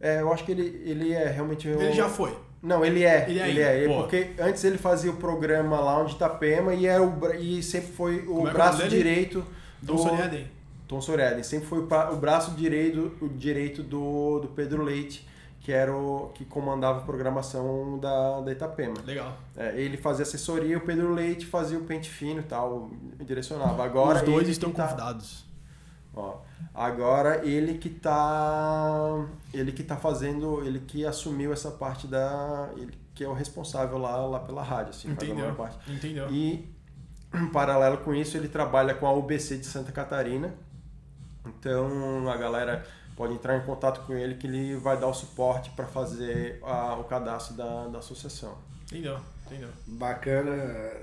é, 0.01 0.21
eu 0.21 0.33
acho 0.33 0.45
que 0.45 0.53
ele, 0.53 0.83
ele 0.87 1.13
é 1.13 1.29
realmente 1.29 1.69
Ele 1.69 1.93
já 1.93 2.09
foi. 2.09 2.35
Não, 2.63 2.85
ele 2.85 3.03
é. 3.03 3.29
Ele 3.29 3.41
Ele 3.41 3.61
é 3.61 3.63
é. 3.63 3.69
ainda, 3.69 3.77
Ele- 3.79 3.89
boa. 3.89 4.03
porque 4.03 4.31
antes 4.39 4.63
ele 4.65 4.79
fazia 4.79 5.11
o 5.11 5.17
programa 5.17 5.81
lá 5.81 5.99
onde 5.99 6.15
Itapema 6.15 6.73
e, 6.73 6.87
era 6.87 7.03
o, 7.03 7.35
e 7.35 7.61
sempre 7.63 7.93
foi 7.93 8.21
o 8.21 8.27
Como 8.27 8.47
é 8.47 8.51
é 8.51 8.55
braço 8.55 8.89
direito 8.89 9.45
Dom 9.83 9.99
Soriaden. 9.99 10.47
Tom 10.87 11.01
Soriaden. 11.01 11.43
Sempre 11.43 11.67
foi 11.67 11.81
o, 11.81 12.17
braço 12.17 12.53
direito, 12.53 13.13
o 13.21 13.29
direito 13.29 13.83
do, 13.83 14.39
do 14.41 14.49
Pedro 14.49 14.83
Leite, 14.85 15.27
que 15.61 15.73
era 15.73 15.93
o 15.93 16.31
que 16.35 16.45
comandava 16.45 16.99
a 16.99 17.03
programação 17.03 17.99
da, 17.99 18.41
da 18.43 18.53
Itapema. 18.53 18.95
Legal. 19.05 19.37
É, 19.57 19.75
ele 19.81 19.97
fazia 19.97 20.23
assessoria, 20.23 20.79
o 20.79 20.81
Pedro 20.83 21.13
Leite 21.13 21.47
fazia 21.47 21.79
o 21.79 21.83
pente 21.83 22.09
fino 22.11 22.41
e 22.41 22.45
tal, 22.45 22.91
direcionava. 23.25 23.85
Agora 23.85 24.19
Os 24.19 24.25
dois 24.25 24.43
ele 24.43 24.53
estão 24.53 24.71
tá- 24.71 24.85
convidados. 24.87 25.45
Ó, 26.15 26.39
agora 26.75 27.45
ele 27.47 27.79
que 27.79 27.89
tá 27.91 29.27
ele 29.53 29.73
que 29.73 29.83
tá 29.83 29.97
fazendo, 29.97 30.63
ele 30.65 30.81
que 30.81 31.07
assumiu 31.07 31.53
essa 31.53 31.71
parte 31.71 32.07
da, 32.07 32.69
ele 32.77 32.93
que 33.15 33.25
é 33.25 33.29
o 33.29 33.33
responsável 33.33 33.99
lá, 33.99 34.17
lá 34.27 34.41
pela 34.41 34.63
rádio, 34.63 34.91
assim, 34.91 35.11
Entendeu? 35.11 35.55
parte. 35.55 35.77
Entendeu? 35.91 36.31
E 36.31 36.69
em 37.35 37.47
paralelo 37.49 37.99
com 37.99 38.15
isso, 38.15 38.37
ele 38.37 38.49
trabalha 38.49 38.95
com 38.95 39.07
a 39.07 39.13
UBC 39.13 39.57
de 39.59 39.67
Santa 39.67 39.91
Catarina. 39.93 40.53
Então 41.47 42.29
a 42.31 42.37
galera 42.37 42.85
pode 43.17 43.35
entrar 43.35 43.57
em 43.57 43.63
contato 43.63 44.07
com 44.07 44.13
ele 44.15 44.35
que 44.37 44.47
ele 44.47 44.77
vai 44.77 44.99
dar 44.99 45.09
o 45.09 45.15
suporte 45.15 45.71
para 45.71 45.87
fazer 45.87 46.61
a- 46.63 46.97
o 46.97 47.05
cadastro 47.05 47.55
da, 47.57 47.89
da 47.89 47.99
associação. 47.99 48.55
Entendeu? 48.91 49.19
Entendeu? 49.47 49.69
Bacana, 49.87 50.53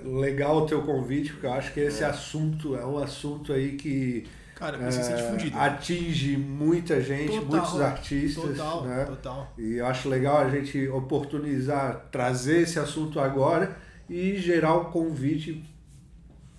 legal 0.02 0.58
o 0.58 0.66
teu 0.66 0.82
convite, 0.82 1.32
porque 1.32 1.46
eu 1.46 1.52
acho 1.52 1.72
que 1.72 1.80
esse 1.80 2.04
assunto 2.04 2.74
é 2.76 2.84
um 2.84 2.98
assunto 2.98 3.52
aí 3.52 3.76
que 3.76 4.26
Cara, 4.60 4.76
você 4.76 5.02
se 5.02 5.16
sente 5.16 5.52
é, 5.52 5.58
atinge 5.58 6.36
muita 6.36 7.00
gente, 7.00 7.32
Total, 7.40 7.46
muitos 7.46 7.80
artistas, 7.80 8.44
Total, 8.58 8.84
né? 8.84 9.04
total. 9.06 9.52
E 9.56 9.76
eu 9.76 9.86
acho 9.86 10.08
legal 10.08 10.36
a 10.38 10.50
gente 10.50 10.86
oportunizar, 10.88 12.08
trazer 12.12 12.60
esse 12.60 12.78
assunto 12.78 13.18
agora 13.18 13.74
e 14.08 14.36
gerar 14.36 14.76
um 14.76 14.84
convite 14.84 15.64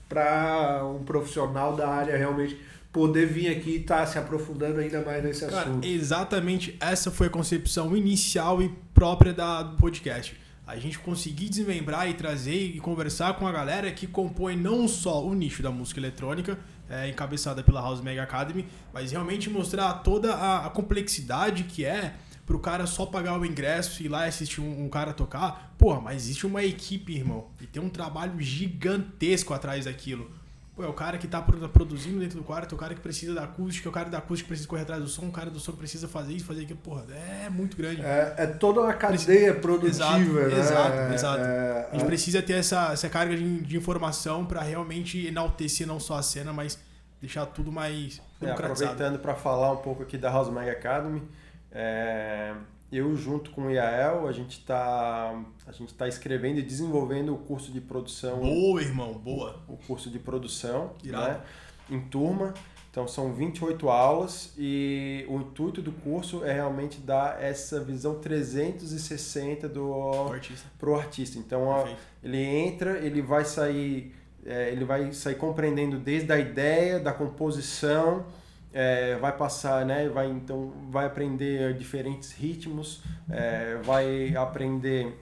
para 0.10 0.84
um 0.86 1.04
profissional 1.04 1.76
da 1.76 1.88
área 1.88 2.18
realmente 2.18 2.60
poder 2.92 3.26
vir 3.28 3.50
aqui 3.50 3.70
e 3.70 3.76
estar 3.78 4.06
se 4.06 4.18
aprofundando 4.18 4.80
ainda 4.80 5.02
mais 5.02 5.24
nesse 5.24 5.46
Cara, 5.46 5.62
assunto. 5.62 5.88
exatamente 5.88 6.76
essa 6.82 7.10
foi 7.10 7.28
a 7.28 7.30
concepção 7.30 7.96
inicial 7.96 8.62
e 8.62 8.70
própria 8.94 9.32
da, 9.34 9.64
do 9.64 9.78
podcast. 9.78 10.36
A 10.68 10.78
gente 10.78 11.00
conseguir 11.00 11.50
desmembrar 11.50 12.10
e 12.10 12.14
trazer 12.14 12.56
e 12.56 12.80
conversar 12.80 13.38
com 13.38 13.48
a 13.48 13.52
galera 13.52 13.92
que 13.92 14.08
compõe 14.08 14.56
não 14.56 14.88
só 14.88 15.26
o 15.26 15.34
nicho 15.34 15.62
da 15.62 15.72
música 15.72 16.00
eletrônica, 16.00 16.58
é, 16.92 17.10
encabeçada 17.10 17.64
pela 17.64 17.82
House 17.82 18.02
Mega 18.02 18.22
Academy, 18.22 18.68
mas 18.94 19.12
realmente 19.12 19.50
mostrar 19.50 19.94
toda 19.96 20.34
a, 20.34 20.66
a 20.68 20.70
complexidade 20.70 21.64
que 21.64 21.86
é 21.86 22.16
pro 22.46 22.60
cara 22.60 22.86
só 22.86 23.06
pagar 23.06 23.40
o 23.40 23.46
ingresso 23.46 24.04
e 24.04 24.08
ir 24.08 24.10
lá 24.10 24.26
assistir 24.26 24.60
um, 24.60 24.84
um 24.84 24.90
cara 24.90 25.14
tocar. 25.14 25.74
Porra, 25.78 26.02
mas 26.02 26.24
existe 26.24 26.46
uma 26.46 26.62
equipe, 26.64 27.14
irmão, 27.14 27.48
e 27.62 27.66
tem 27.66 27.82
um 27.82 27.90
trabalho 27.90 28.40
gigantesco 28.42 29.54
atrás 29.54 29.86
daquilo. 29.86 30.30
Pô, 30.76 30.84
é 30.84 30.88
o 30.88 30.94
cara 30.94 31.18
que 31.18 31.28
tá 31.28 31.42
pro- 31.42 31.68
produzindo 31.68 32.20
dentro 32.20 32.38
do 32.38 32.44
quarto, 32.46 32.74
é 32.74 32.76
o 32.76 32.80
cara 32.80 32.96
que 32.96 33.02
precisa 33.02 33.34
da 33.34 33.44
acústica, 33.44 33.88
é 33.88 33.90
o 33.90 33.94
cara 33.94 34.10
da 34.10 34.20
acústica 34.20 34.46
que 34.46 34.50
precisa 34.50 34.70
correr 34.70 34.84
atrás 34.84 35.02
do 35.02 35.08
som, 35.10 35.26
o 35.28 35.32
cara 35.32 35.50
do 35.50 35.60
som 35.60 35.74
precisa 35.74 36.08
fazer 36.08 36.32
isso, 36.34 36.46
fazer 36.46 36.62
aquilo. 36.64 36.80
Porra, 36.80 37.04
é 37.14 37.50
muito 37.50 37.76
grande. 37.76 38.02
É, 38.02 38.36
é 38.38 38.48
toda 38.48 38.80
uma 38.80 38.94
cadeia 38.94 39.54
produtiva, 39.54 40.48
né? 40.48 40.60
exato, 40.60 40.94
É, 40.98 41.14
exato. 41.14 41.42
é, 41.44 41.90
A 41.92 41.96
gente 41.98 42.06
precisa 42.06 42.42
ter 42.42 42.54
essa, 42.54 42.94
essa 42.94 43.10
carga 43.10 43.36
de, 43.36 43.62
de 43.62 43.76
informação 43.78 44.46
pra 44.46 44.62
realmente 44.62 45.28
enaltecer 45.28 45.86
não 45.86 46.00
só 46.00 46.16
a 46.18 46.24
cena, 46.24 46.54
mas 46.54 46.80
deixar 47.20 47.46
tudo 47.48 47.70
mais 47.72 48.20
É, 48.42 48.46
democratizado. 48.46 48.92
aproveitando 48.92 49.20
para 49.22 49.36
falar 49.36 49.74
um 49.74 49.78
pouco 49.78 50.04
aqui 50.04 50.18
da 50.18 50.32
House 50.32 50.50
Mag 50.50 50.70
Academy, 50.70 51.22
é, 51.70 52.54
eu 52.92 53.16
junto 53.16 53.52
com 53.52 53.68
o 53.68 53.72
Iael, 53.72 54.28
a 54.28 54.32
gente 54.32 54.60
está 54.60 55.42
a 55.66 55.72
gente 55.72 55.94
tá 55.94 56.08
escrevendo 56.08 56.60
e 56.60 56.62
desenvolvendo 56.62 57.34
o 57.34 57.38
curso 57.38 57.72
de 57.72 57.80
produção 57.82 58.40
Boa, 58.40 58.82
irmão, 58.82 59.14
boa. 59.14 59.62
o 59.68 59.78
curso 59.78 60.10
de 60.10 60.20
produção 60.20 60.92
Irado. 61.04 61.28
né, 61.30 61.42
em 61.90 62.00
turma. 62.02 62.54
Então 62.90 63.08
são 63.08 63.32
28 63.34 63.90
aulas 63.90 64.54
e 64.58 65.26
o 65.30 65.38
intuito 65.40 65.82
do 65.82 65.94
curso 65.94 66.44
é 66.44 66.52
realmente 66.52 67.00
dar 67.00 67.42
essa 67.42 67.80
visão 67.82 68.16
360 68.20 69.70
do 69.70 69.88
O 69.90 70.34
artista. 70.34 70.68
pro 70.78 70.96
artista. 70.96 71.40
Então 71.40 71.64
ó, 71.68 71.88
ele 72.22 72.44
entra, 72.44 72.98
ele 73.00 73.22
vai 73.22 73.46
sair, 73.46 74.14
é, 74.46 74.72
ele 74.72 74.84
vai 74.84 75.14
sair 75.14 75.36
compreendendo 75.36 75.98
desde 75.98 76.34
a 76.34 76.38
ideia, 76.38 77.00
da 77.00 77.14
composição, 77.14 78.26
é, 78.74 79.16
vai 79.18 79.36
passar, 79.36 79.86
né? 79.86 80.08
Vai 80.10 80.30
então 80.30 80.74
vai 80.90 81.06
aprender 81.06 81.74
diferentes 81.76 82.32
ritmos, 82.32 83.02
é, 83.30 83.78
vai 83.84 84.36
aprender 84.36 85.18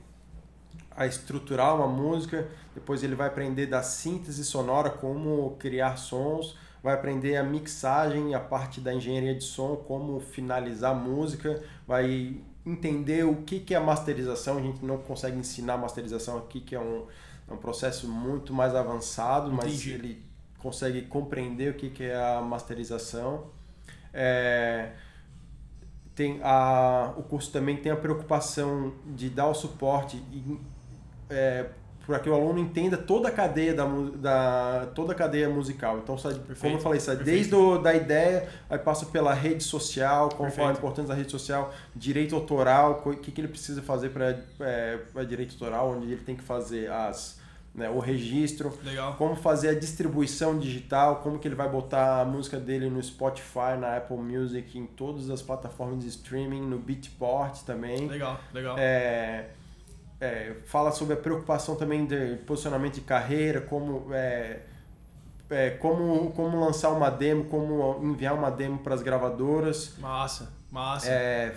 a 0.95 1.05
estruturar 1.05 1.75
uma 1.75 1.87
música, 1.87 2.47
depois 2.75 3.03
ele 3.03 3.15
vai 3.15 3.27
aprender 3.27 3.67
da 3.67 3.81
síntese 3.81 4.43
sonora, 4.43 4.89
como 4.89 5.55
criar 5.57 5.95
sons, 5.95 6.57
vai 6.83 6.93
aprender 6.93 7.37
a 7.37 7.43
mixagem, 7.43 8.35
a 8.35 8.39
parte 8.39 8.81
da 8.81 8.93
engenharia 8.93 9.33
de 9.33 9.43
som, 9.43 9.77
como 9.77 10.19
finalizar 10.19 10.91
a 10.91 10.95
música, 10.95 11.63
vai 11.87 12.35
entender 12.65 13.25
o 13.25 13.37
que, 13.43 13.61
que 13.61 13.73
é 13.73 13.79
masterização, 13.79 14.57
a 14.57 14.61
gente 14.61 14.83
não 14.85 14.97
consegue 14.97 15.37
ensinar 15.37 15.77
masterização 15.77 16.37
aqui, 16.37 16.59
que 16.59 16.75
é 16.75 16.79
um, 16.79 17.05
é 17.49 17.53
um 17.53 17.57
processo 17.57 18.07
muito 18.07 18.53
mais 18.53 18.75
avançado, 18.75 19.51
mas 19.51 19.67
Entendi. 19.67 19.91
ele 19.93 20.28
consegue 20.59 21.03
compreender 21.03 21.71
o 21.71 21.73
que, 21.73 21.89
que 21.89 22.03
é 22.03 22.15
a 22.15 22.41
masterização. 22.41 23.47
É, 24.13 24.91
tem 26.15 26.39
a, 26.43 27.13
o 27.17 27.23
curso 27.23 27.51
também 27.51 27.77
tem 27.77 27.91
a 27.91 27.95
preocupação 27.95 28.93
de 29.05 29.29
dar 29.29 29.47
o 29.47 29.53
suporte 29.53 30.21
é, 31.29 31.67
para 32.05 32.19
que 32.19 32.29
o 32.29 32.33
aluno 32.33 32.59
entenda 32.59 32.97
toda 32.97 33.29
a 33.29 33.31
cadeia 33.31 33.73
da, 33.73 33.85
da 34.15 34.87
toda 34.95 35.13
a 35.13 35.15
cadeia 35.15 35.47
musical. 35.47 35.99
Então, 35.99 36.17
sai, 36.17 36.33
como 36.59 36.75
eu 36.75 36.79
falei, 36.79 36.99
sai 36.99 37.15
desde 37.17 37.53
o, 37.53 37.77
da 37.77 37.93
ideia, 37.93 38.49
aí 38.69 38.79
passa 38.79 39.05
pela 39.05 39.33
rede 39.33 39.63
social, 39.63 40.29
qual 40.29 40.49
a 40.49 40.71
importância 40.71 41.09
da 41.09 41.13
rede 41.13 41.31
social, 41.31 41.71
direito 41.95 42.35
autoral, 42.35 43.03
o 43.05 43.15
que, 43.15 43.31
que 43.31 43.39
ele 43.39 43.47
precisa 43.47 43.81
fazer 43.83 44.09
para 44.09 44.39
é, 44.59 44.99
direito 45.25 45.53
autoral, 45.53 45.91
onde 45.91 46.11
ele 46.11 46.23
tem 46.23 46.35
que 46.35 46.43
fazer 46.43 46.91
as 46.91 47.38
né, 47.79 47.89
o 47.89 47.97
registro, 47.97 48.77
Legal. 48.83 49.15
como 49.15 49.35
fazer 49.35 49.69
a 49.69 49.73
distribuição 49.73 50.59
digital, 50.59 51.21
como 51.21 51.39
que 51.39 51.47
ele 51.47 51.55
vai 51.55 51.69
botar 51.69 52.21
a 52.21 52.25
música 52.25 52.59
dele 52.59 52.89
no 52.89 53.01
Spotify, 53.01 53.77
na 53.79 53.95
Apple 53.95 54.17
Music, 54.17 54.77
em 54.77 54.85
todas 54.85 55.29
as 55.29 55.41
plataformas 55.41 56.03
de 56.03 56.09
streaming, 56.09 56.61
no 56.61 56.77
Beatport 56.77 57.63
também. 57.63 58.07
Legal, 58.07 58.37
legal. 58.53 58.75
É, 58.77 59.51
é, 60.19 60.57
fala 60.65 60.91
sobre 60.91 61.13
a 61.13 61.17
preocupação 61.17 61.75
também 61.75 62.05
de 62.05 62.35
posicionamento 62.45 62.95
de 62.95 63.01
carreira, 63.01 63.61
como, 63.61 64.13
é, 64.13 64.59
é, 65.49 65.69
como, 65.71 66.31
como 66.31 66.59
lançar 66.59 66.89
uma 66.89 67.09
demo, 67.09 67.45
como 67.45 67.97
enviar 68.03 68.35
uma 68.35 68.51
demo 68.51 68.79
para 68.79 68.93
as 68.93 69.01
gravadoras. 69.01 69.97
Massa, 69.99 70.51
massa. 70.69 71.09
É, 71.09 71.55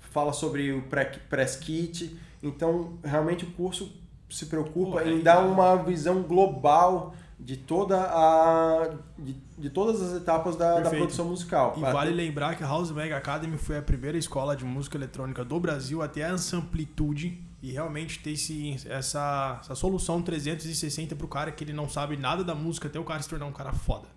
fala 0.00 0.32
sobre 0.32 0.72
o 0.72 0.82
press 1.28 1.56
kit. 1.56 2.18
Então, 2.42 2.98
realmente 3.04 3.44
o 3.44 3.50
curso 3.50 3.92
se 4.30 4.46
preocupa 4.46 5.00
Pô, 5.02 5.08
em 5.08 5.22
dar 5.22 5.40
uma 5.40 5.76
visão 5.76 6.22
global 6.22 7.14
de 7.38 7.56
toda 7.56 7.96
a 8.00 8.96
de, 9.16 9.34
de 9.56 9.70
todas 9.70 10.02
as 10.02 10.20
etapas 10.20 10.56
da, 10.56 10.80
da 10.80 10.90
produção 10.90 11.26
musical. 11.26 11.74
E 11.76 11.80
vale 11.80 12.10
ter... 12.10 12.16
lembrar 12.16 12.56
que 12.56 12.64
a 12.64 12.66
House 12.66 12.90
Mega 12.90 13.16
Academy 13.16 13.56
foi 13.56 13.78
a 13.78 13.82
primeira 13.82 14.18
escola 14.18 14.56
de 14.56 14.64
música 14.64 14.96
eletrônica 14.96 15.44
do 15.44 15.60
Brasil 15.60 16.02
até 16.02 16.24
a 16.24 16.32
Amplitude 16.32 17.42
e 17.62 17.72
realmente 17.72 18.18
ter 18.20 18.32
esse, 18.32 18.76
essa, 18.88 19.58
essa 19.60 19.74
solução 19.74 20.20
360 20.20 21.14
pro 21.16 21.28
cara 21.28 21.50
que 21.50 21.64
ele 21.64 21.72
não 21.72 21.88
sabe 21.88 22.16
nada 22.16 22.42
da 22.44 22.54
música 22.54 22.88
até 22.88 22.98
o 22.98 23.04
cara 23.04 23.22
se 23.22 23.28
tornar 23.28 23.46
um 23.46 23.52
cara 23.52 23.72
foda. 23.72 24.08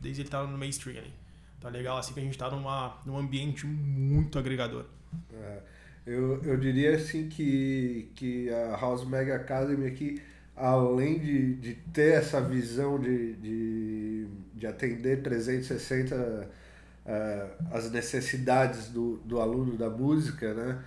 Desde 0.00 0.22
ele 0.22 0.28
tá 0.28 0.42
no 0.42 0.58
mainstream 0.58 0.98
ali. 0.98 1.14
Tá 1.60 1.68
legal 1.68 1.96
assim 1.96 2.12
que 2.12 2.20
a 2.20 2.22
gente 2.22 2.36
tá 2.36 2.50
numa, 2.50 2.98
num 3.06 3.16
ambiente 3.16 3.66
muito 3.66 4.38
agregador. 4.38 4.84
É, 5.32 5.62
eu, 6.06 6.42
eu 6.42 6.56
diria 6.56 6.96
assim 6.96 7.28
que, 7.28 8.10
que 8.14 8.50
a 8.50 8.76
House 8.76 9.06
Mega 9.06 9.36
Academy 9.36 9.86
aqui, 9.86 10.20
além 10.56 11.18
de, 11.18 11.54
de 11.54 11.74
ter 11.92 12.14
essa 12.14 12.40
visão 12.40 12.98
de, 12.98 13.34
de, 13.34 14.26
de 14.54 14.66
atender 14.66 15.22
360 15.22 16.14
uh, 16.14 16.64
é, 17.06 17.46
as 17.70 17.90
necessidades 17.90 18.88
do, 18.88 19.16
do 19.24 19.40
aluno 19.40 19.76
da 19.76 19.90
música, 19.90 20.54
né? 20.54 20.82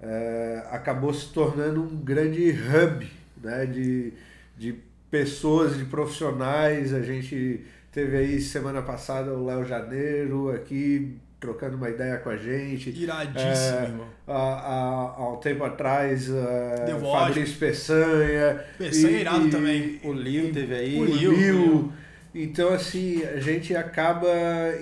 é, 0.00 0.62
acabou 0.70 1.12
se 1.12 1.32
tornando 1.32 1.82
um 1.82 1.96
grande 1.96 2.50
hub 2.50 3.10
né, 3.42 3.66
de, 3.66 4.12
de 4.56 4.74
pessoas, 5.10 5.76
de 5.76 5.84
profissionais. 5.84 6.94
A 6.94 7.02
gente 7.02 7.64
teve 7.92 8.16
aí 8.16 8.40
semana 8.40 8.82
passada 8.82 9.32
o 9.32 9.46
Léo 9.46 9.64
Janeiro 9.64 10.50
aqui 10.50 11.18
trocando 11.40 11.76
uma 11.76 11.88
ideia 11.88 12.18
com 12.18 12.30
a 12.30 12.36
gente. 12.36 12.90
Iradíssimo, 12.90 14.02
é. 14.02 14.32
Há, 14.32 14.34
há, 14.34 15.14
há 15.16 15.32
um 15.32 15.36
tempo 15.36 15.64
atrás, 15.64 16.28
é, 16.30 16.98
Fabrício 17.00 17.58
Peçanha. 17.58 18.64
Peçanha 18.76 19.18
e, 19.18 19.20
irado 19.20 19.46
e, 19.46 19.50
também. 19.50 20.00
O 20.04 20.12
Lil 20.12 20.52
teve 20.52 20.74
aí. 20.74 20.98
O 20.98 21.04
Lil. 21.04 21.92
Então, 22.34 22.72
assim, 22.72 23.24
a 23.24 23.40
gente 23.40 23.74
acaba 23.74 24.28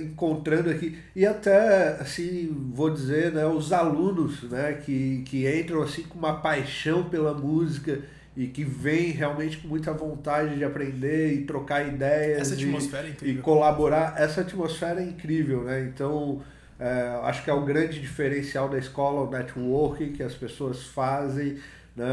encontrando 0.01 0.69
aqui, 0.69 0.99
e 1.15 1.25
até, 1.25 1.97
assim, 2.01 2.51
vou 2.75 2.91
dizer, 2.91 3.33
né, 3.33 3.47
os 3.47 3.73
alunos, 3.73 4.43
né, 4.51 4.73
que, 4.85 5.23
que 5.25 5.49
entram, 5.49 5.81
assim, 5.83 6.03
com 6.03 6.19
uma 6.19 6.35
paixão 6.41 7.05
pela 7.05 7.33
música 7.33 8.01
e 8.37 8.47
que 8.49 8.63
vêm 8.63 9.13
realmente 9.13 9.57
com 9.57 9.69
muita 9.69 9.93
vontade 9.93 10.57
de 10.57 10.65
aprender 10.65 11.33
e 11.33 11.45
trocar 11.45 11.89
ideias. 11.89 12.51
E, 13.23 13.31
é. 13.31 13.33
E 13.33 13.39
colaborar. 13.39 14.15
Essa 14.19 14.43
atmosfera 14.43 15.01
é 15.01 15.05
incrível, 15.05 15.65
né? 15.65 15.81
Então, 15.83 16.43
é, 16.79 17.19
acho 17.23 17.43
que 17.43 17.49
é 17.49 17.55
o 17.55 17.65
grande 17.65 17.99
diferencial 17.99 18.69
da 18.69 18.79
escola, 18.79 19.23
o 19.27 19.31
networking 19.31 20.13
que 20.13 20.23
as 20.23 20.35
pessoas 20.35 20.85
fazem, 20.85 21.59
né? 21.97 22.05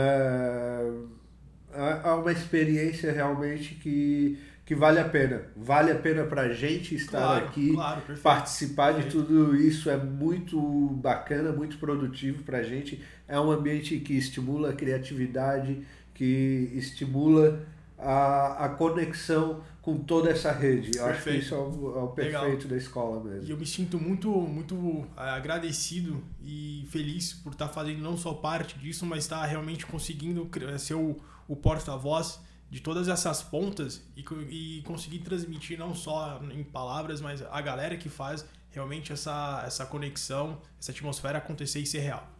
É, 1.74 2.08
é 2.08 2.12
uma 2.12 2.32
experiência 2.32 3.12
realmente 3.12 3.76
que 3.76 4.40
que 4.66 4.74
vale 4.74 5.00
a 5.00 5.04
pena. 5.04 5.42
Vale 5.56 5.92
a 5.92 5.96
pena 5.96 6.24
para 6.24 6.44
a 6.44 6.54
gente 6.54 6.96
estar 6.96 7.20
claro, 7.20 7.46
aqui, 7.46 7.74
claro, 7.74 8.02
participar 8.22 8.94
de 8.94 9.10
tudo 9.10 9.56
isso. 9.56 9.90
É 9.90 9.98
muito 9.98 10.58
bacana, 10.60 11.52
muito 11.52 11.78
produtivo 11.78 12.44
para 12.44 12.60
a 12.60 12.64
gente. 12.64 13.02
É 13.28 13.40
um 13.40 13.52
ambiente 13.52 14.00
que 14.00 14.14
estimula 14.14 14.70
a 14.70 14.74
criatividade, 14.74 15.86
que 16.14 16.72
estimula 16.74 17.66
a, 17.98 18.66
a 18.66 18.70
conexão 18.70 19.64
com 19.82 19.98
toda 19.98 20.30
essa 20.30 20.52
rede. 20.52 20.98
Eu 20.98 21.06
acho 21.06 21.24
que 21.24 21.32
isso 21.32 21.54
é 21.54 21.58
o, 21.58 21.98
é 21.98 22.04
o 22.04 22.08
perfeito 22.08 22.46
Legal. 22.46 22.68
da 22.68 22.78
escola 22.78 23.24
mesmo. 23.24 23.48
E 23.48 23.52
eu 23.52 23.58
me 23.58 23.66
sinto 23.66 24.00
muito, 24.00 24.30
muito 24.30 25.06
é, 25.18 25.30
agradecido 25.32 26.24
e 26.42 26.88
feliz 26.90 27.34
por 27.34 27.52
estar 27.52 27.68
fazendo 27.68 28.02
não 28.02 28.18
só 28.18 28.34
parte 28.34 28.80
disso, 28.80 29.06
mas 29.06 29.26
estar 29.26 29.46
realmente 29.46 29.86
conseguindo 29.86 30.50
ser 30.80 30.94
o, 30.94 31.18
o 31.48 31.56
porta-voz 31.56 32.40
de 32.70 32.80
todas 32.80 33.08
essas 33.08 33.44
pontas 33.44 34.02
e, 34.16 34.24
e 34.50 34.82
conseguir 34.84 35.20
transmitir 35.20 35.78
não 35.78 35.94
só 35.94 36.42
em 36.52 36.64
palavras, 36.64 37.22
mas 37.22 37.42
a 37.42 37.62
galera 37.62 37.98
que 37.98 38.10
faz 38.10 38.46
realmente 38.72 39.14
essa, 39.14 39.64
essa 39.66 39.86
conexão, 39.86 40.60
essa 40.80 40.92
atmosfera 40.92 41.38
acontecer 41.38 41.80
e 41.80 41.86
ser 41.86 42.00
real. 42.00 42.33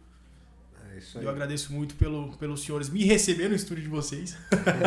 É 0.94 0.98
isso 0.98 1.18
aí. 1.18 1.24
Eu 1.24 1.30
agradeço 1.30 1.72
muito 1.72 1.94
pelo, 1.96 2.36
pelos 2.36 2.64
senhores 2.64 2.88
me 2.88 3.04
receber 3.04 3.48
no 3.48 3.54
estúdio 3.54 3.82
de 3.82 3.90
vocês. 3.90 4.36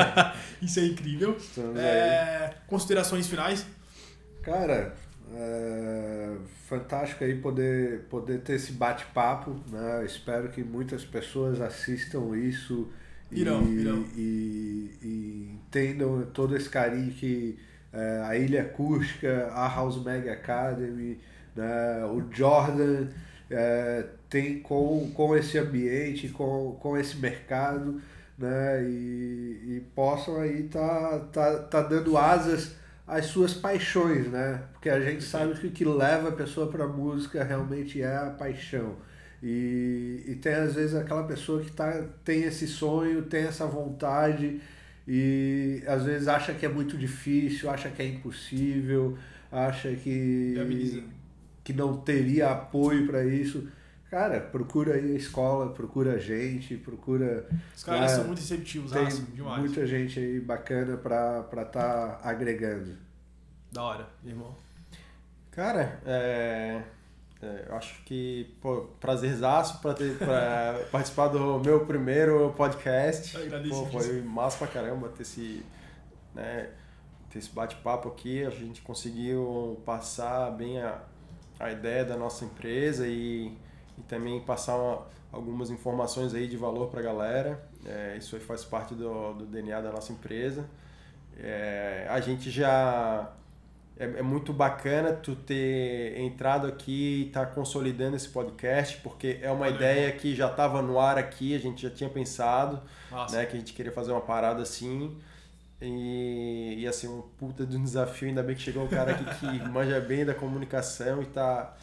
isso 0.61 0.79
é 0.79 0.85
incrível. 0.85 1.37
É, 1.75 2.53
considerações 2.67 3.27
finais? 3.27 3.65
Cara, 4.41 4.95
é 5.33 6.31
fantástico 6.67 7.23
aí 7.23 7.35
poder, 7.35 8.01
poder 8.09 8.39
ter 8.41 8.53
esse 8.53 8.71
bate-papo. 8.71 9.59
Né? 9.69 10.05
Espero 10.05 10.49
que 10.49 10.63
muitas 10.63 11.03
pessoas 11.03 11.59
assistam 11.59 12.35
isso 12.37 12.87
Irão, 13.31 13.63
e, 13.63 13.79
irão. 13.79 14.05
E, 14.15 14.91
e, 15.01 15.51
entendam 15.53 16.25
todo 16.33 16.55
esse 16.55 16.69
carinho 16.69 17.11
que 17.11 17.57
é, 17.91 18.23
a 18.25 18.37
Ilha 18.37 18.61
Acústica, 18.61 19.49
a 19.51 19.67
House 19.67 20.01
Mag 20.03 20.29
Academy, 20.29 21.19
né, 21.55 22.05
o 22.05 22.23
Jordan 22.31 23.07
é, 23.49 24.05
tem 24.29 24.59
com, 24.59 25.11
com 25.13 25.35
esse 25.35 25.57
ambiente, 25.57 26.29
com, 26.29 26.77
com 26.79 26.97
esse 26.97 27.17
mercado, 27.17 28.01
né, 28.37 28.83
e, 28.83 29.77
e 29.77 29.83
possam 29.95 30.39
aí 30.39 30.63
tá, 30.63 31.19
tá, 31.31 31.59
tá 31.59 31.81
dando 31.81 32.17
asas 32.17 32.75
às 33.07 33.25
suas 33.25 33.53
paixões, 33.53 34.27
né? 34.27 34.61
Porque 34.73 34.89
a 34.89 34.99
gente 34.99 35.23
sabe 35.23 35.53
que 35.55 35.67
o 35.67 35.71
que 35.71 35.85
leva 35.85 36.29
a 36.29 36.31
pessoa 36.31 36.69
para 36.69 36.85
música 36.85 37.43
realmente 37.43 38.01
é 38.01 38.15
a 38.15 38.29
paixão. 38.29 38.97
E, 39.41 40.23
e 40.27 40.35
tem 40.35 40.53
às 40.53 40.73
vezes 40.75 40.95
aquela 40.95 41.23
pessoa 41.23 41.61
que 41.61 41.71
tá, 41.71 42.03
tem 42.25 42.43
esse 42.43 42.67
sonho, 42.67 43.23
tem 43.23 43.45
essa 43.45 43.65
vontade 43.65 44.59
e 45.07 45.81
às 45.87 46.03
vezes 46.03 46.27
acha 46.27 46.53
que 46.53 46.65
é 46.65 46.69
muito 46.69 46.97
difícil, 46.97 47.69
acha 47.69 47.89
que 47.89 48.01
é 48.01 48.07
impossível, 48.07 49.17
acha 49.51 49.89
que, 49.93 50.53
que 51.67 51.73
não 51.73 51.97
teria 51.97 52.49
apoio 52.49 53.05
para 53.05 53.25
isso. 53.25 53.67
Cara, 54.09 54.39
procura 54.39 54.93
aí 54.93 55.11
a 55.11 55.17
escola, 55.17 55.73
procura 55.73 56.13
a 56.13 56.17
gente, 56.17 56.77
procura. 56.77 57.45
Os 57.75 57.83
caras 57.83 58.11
são 58.11 58.23
muito 58.23 58.39
receptivos, 58.39 58.93
tem 58.93 59.03
nossa, 59.03 59.21
demais. 59.21 59.59
Muita 59.59 59.85
gente 59.85 60.17
aí 60.17 60.39
bacana 60.39 60.95
pra 60.95 61.41
estar 61.41 61.65
tá 61.65 62.19
agregando. 62.23 62.95
Da 63.69 63.83
hora, 63.83 64.07
irmão. 64.23 64.55
Cara, 65.51 65.99
é 66.05 66.83
é, 67.41 67.65
eu 67.67 67.75
acho 67.75 68.01
que, 68.03 68.55
pô, 68.61 68.87
prazerzaço 69.01 69.81
pra, 69.81 69.93
ter, 69.93 70.17
pra 70.17 70.79
participar 70.89 71.27
do 71.27 71.59
meu 71.59 71.85
primeiro 71.85 72.53
podcast. 72.55 73.37
Pô, 73.69 73.85
foi 73.87 74.21
massa 74.21 74.57
pra 74.57 74.67
caramba 74.67 75.09
ter 75.09 75.23
esse, 75.23 75.65
né, 76.33 76.69
ter 77.29 77.39
esse 77.39 77.49
bate-papo 77.49 78.07
aqui. 78.07 78.45
A 78.45 78.49
gente 78.51 78.81
conseguiu 78.81 79.81
passar 79.85 80.49
bem 80.51 80.81
a, 80.81 81.01
a 81.59 81.71
ideia 81.71 82.05
da 82.05 82.15
nossa 82.15 82.45
empresa 82.45 83.07
e, 83.07 83.51
e 83.97 84.01
também 84.07 84.39
passar 84.41 84.77
uma, 84.77 85.05
algumas 85.31 85.69
informações 85.69 86.33
aí 86.33 86.47
de 86.47 86.57
valor 86.57 86.87
pra 86.87 87.01
galera. 87.01 87.67
É, 87.85 88.15
isso 88.17 88.35
aí 88.35 88.41
faz 88.41 88.63
parte 88.63 88.93
do, 88.93 89.33
do 89.33 89.45
DNA 89.45 89.81
da 89.81 89.91
nossa 89.91 90.11
empresa. 90.11 90.65
É, 91.39 92.07
a 92.09 92.19
gente 92.19 92.49
já 92.49 93.31
é, 93.99 94.05
é, 94.05 94.21
muito 94.21 94.53
bacana 94.53 95.13
tu 95.13 95.35
ter 95.35 96.19
entrado 96.19 96.67
aqui 96.67 97.23
e 97.23 97.27
estar 97.27 97.45
tá 97.45 97.51
consolidando 97.51 98.15
esse 98.15 98.29
podcast, 98.29 98.97
porque 98.97 99.39
é 99.41 99.51
uma 99.51 99.69
ideia 99.69 100.11
que 100.11 100.35
já 100.35 100.49
estava 100.49 100.81
no 100.81 100.99
ar 100.99 101.17
aqui, 101.17 101.55
a 101.55 101.59
gente 101.59 101.81
já 101.81 101.89
tinha 101.89 102.09
pensado, 102.09 102.81
né, 103.31 103.45
que 103.45 103.55
a 103.55 103.59
gente 103.59 103.73
queria 103.73 103.91
fazer 103.91 104.11
uma 104.11 104.21
parada 104.21 104.61
assim. 104.61 105.17
E 105.79 106.75
ia 106.79 106.91
ser 106.91 107.07
um 107.07 107.21
puta 107.21 107.65
de 107.65 107.77
um 107.77 107.83
desafio, 107.83 108.27
ainda 108.29 108.41
bem 108.41 108.55
que 108.55 108.61
chegou 108.61 108.83
um 108.83 108.87
cara 108.87 109.11
aqui 109.11 109.25
que 109.39 109.45
manja 109.69 109.99
bem 109.99 110.25
da 110.25 110.33
comunicação 110.33 111.21
e 111.21 111.25
tá, 111.25 111.75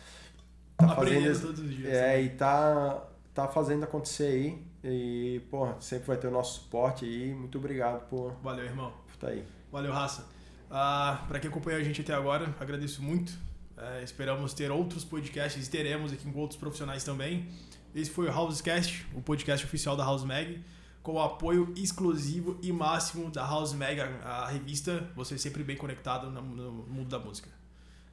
tá 0.76 0.88
fazendo 0.88 1.40
todos 1.40 1.60
os 1.60 1.70
dias. 1.70 1.92
É, 1.92 2.08
né? 2.08 2.22
e 2.22 2.28
tá, 2.30 3.04
tá 3.32 3.48
fazendo 3.48 3.84
acontecer 3.84 4.24
aí. 4.24 4.64
E, 4.82 5.40
pô, 5.50 5.68
sempre 5.80 6.08
vai 6.08 6.16
ter 6.16 6.26
o 6.26 6.30
nosso 6.30 6.60
suporte 6.60 7.04
aí. 7.04 7.32
Muito 7.32 7.56
obrigado 7.56 8.06
por, 8.08 8.32
Valeu, 8.42 8.64
irmão. 8.64 8.92
por 9.06 9.14
estar 9.14 9.28
aí. 9.28 9.44
Valeu, 9.70 9.92
raça. 9.92 10.26
Ah, 10.70 11.24
para 11.28 11.38
quem 11.38 11.48
acompanhou 11.48 11.80
a 11.80 11.84
gente 11.84 12.00
até 12.00 12.12
agora, 12.12 12.54
agradeço 12.58 13.02
muito. 13.02 13.32
É, 13.76 14.02
esperamos 14.02 14.54
ter 14.54 14.70
outros 14.70 15.04
podcasts, 15.04 15.66
teremos 15.68 16.12
aqui 16.12 16.30
com 16.30 16.38
outros 16.38 16.58
profissionais 16.58 17.04
também. 17.04 17.48
Esse 17.94 18.10
foi 18.10 18.28
o 18.28 18.32
Housecast, 18.32 19.06
o 19.14 19.22
podcast 19.22 19.64
oficial 19.64 19.96
da 19.96 20.04
House 20.04 20.24
Mag, 20.24 20.60
com 21.04 21.12
o 21.12 21.22
apoio 21.22 21.72
exclusivo 21.76 22.58
e 22.62 22.72
máximo 22.72 23.30
da 23.30 23.46
House 23.46 23.74
Mag, 23.74 24.00
a, 24.00 24.06
a 24.06 24.48
revista. 24.48 25.06
Você 25.14 25.38
sempre 25.38 25.62
bem 25.62 25.76
conectado 25.76 26.30
no, 26.30 26.40
no 26.40 26.72
mundo 26.72 27.10
da 27.10 27.18
música. 27.18 27.50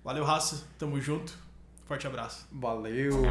Valeu, 0.04 0.26
raça. 0.26 0.68
Tamo 0.78 1.00
junto. 1.00 1.36
Forte 1.86 2.06
abraço. 2.06 2.46
Valeu! 2.52 3.24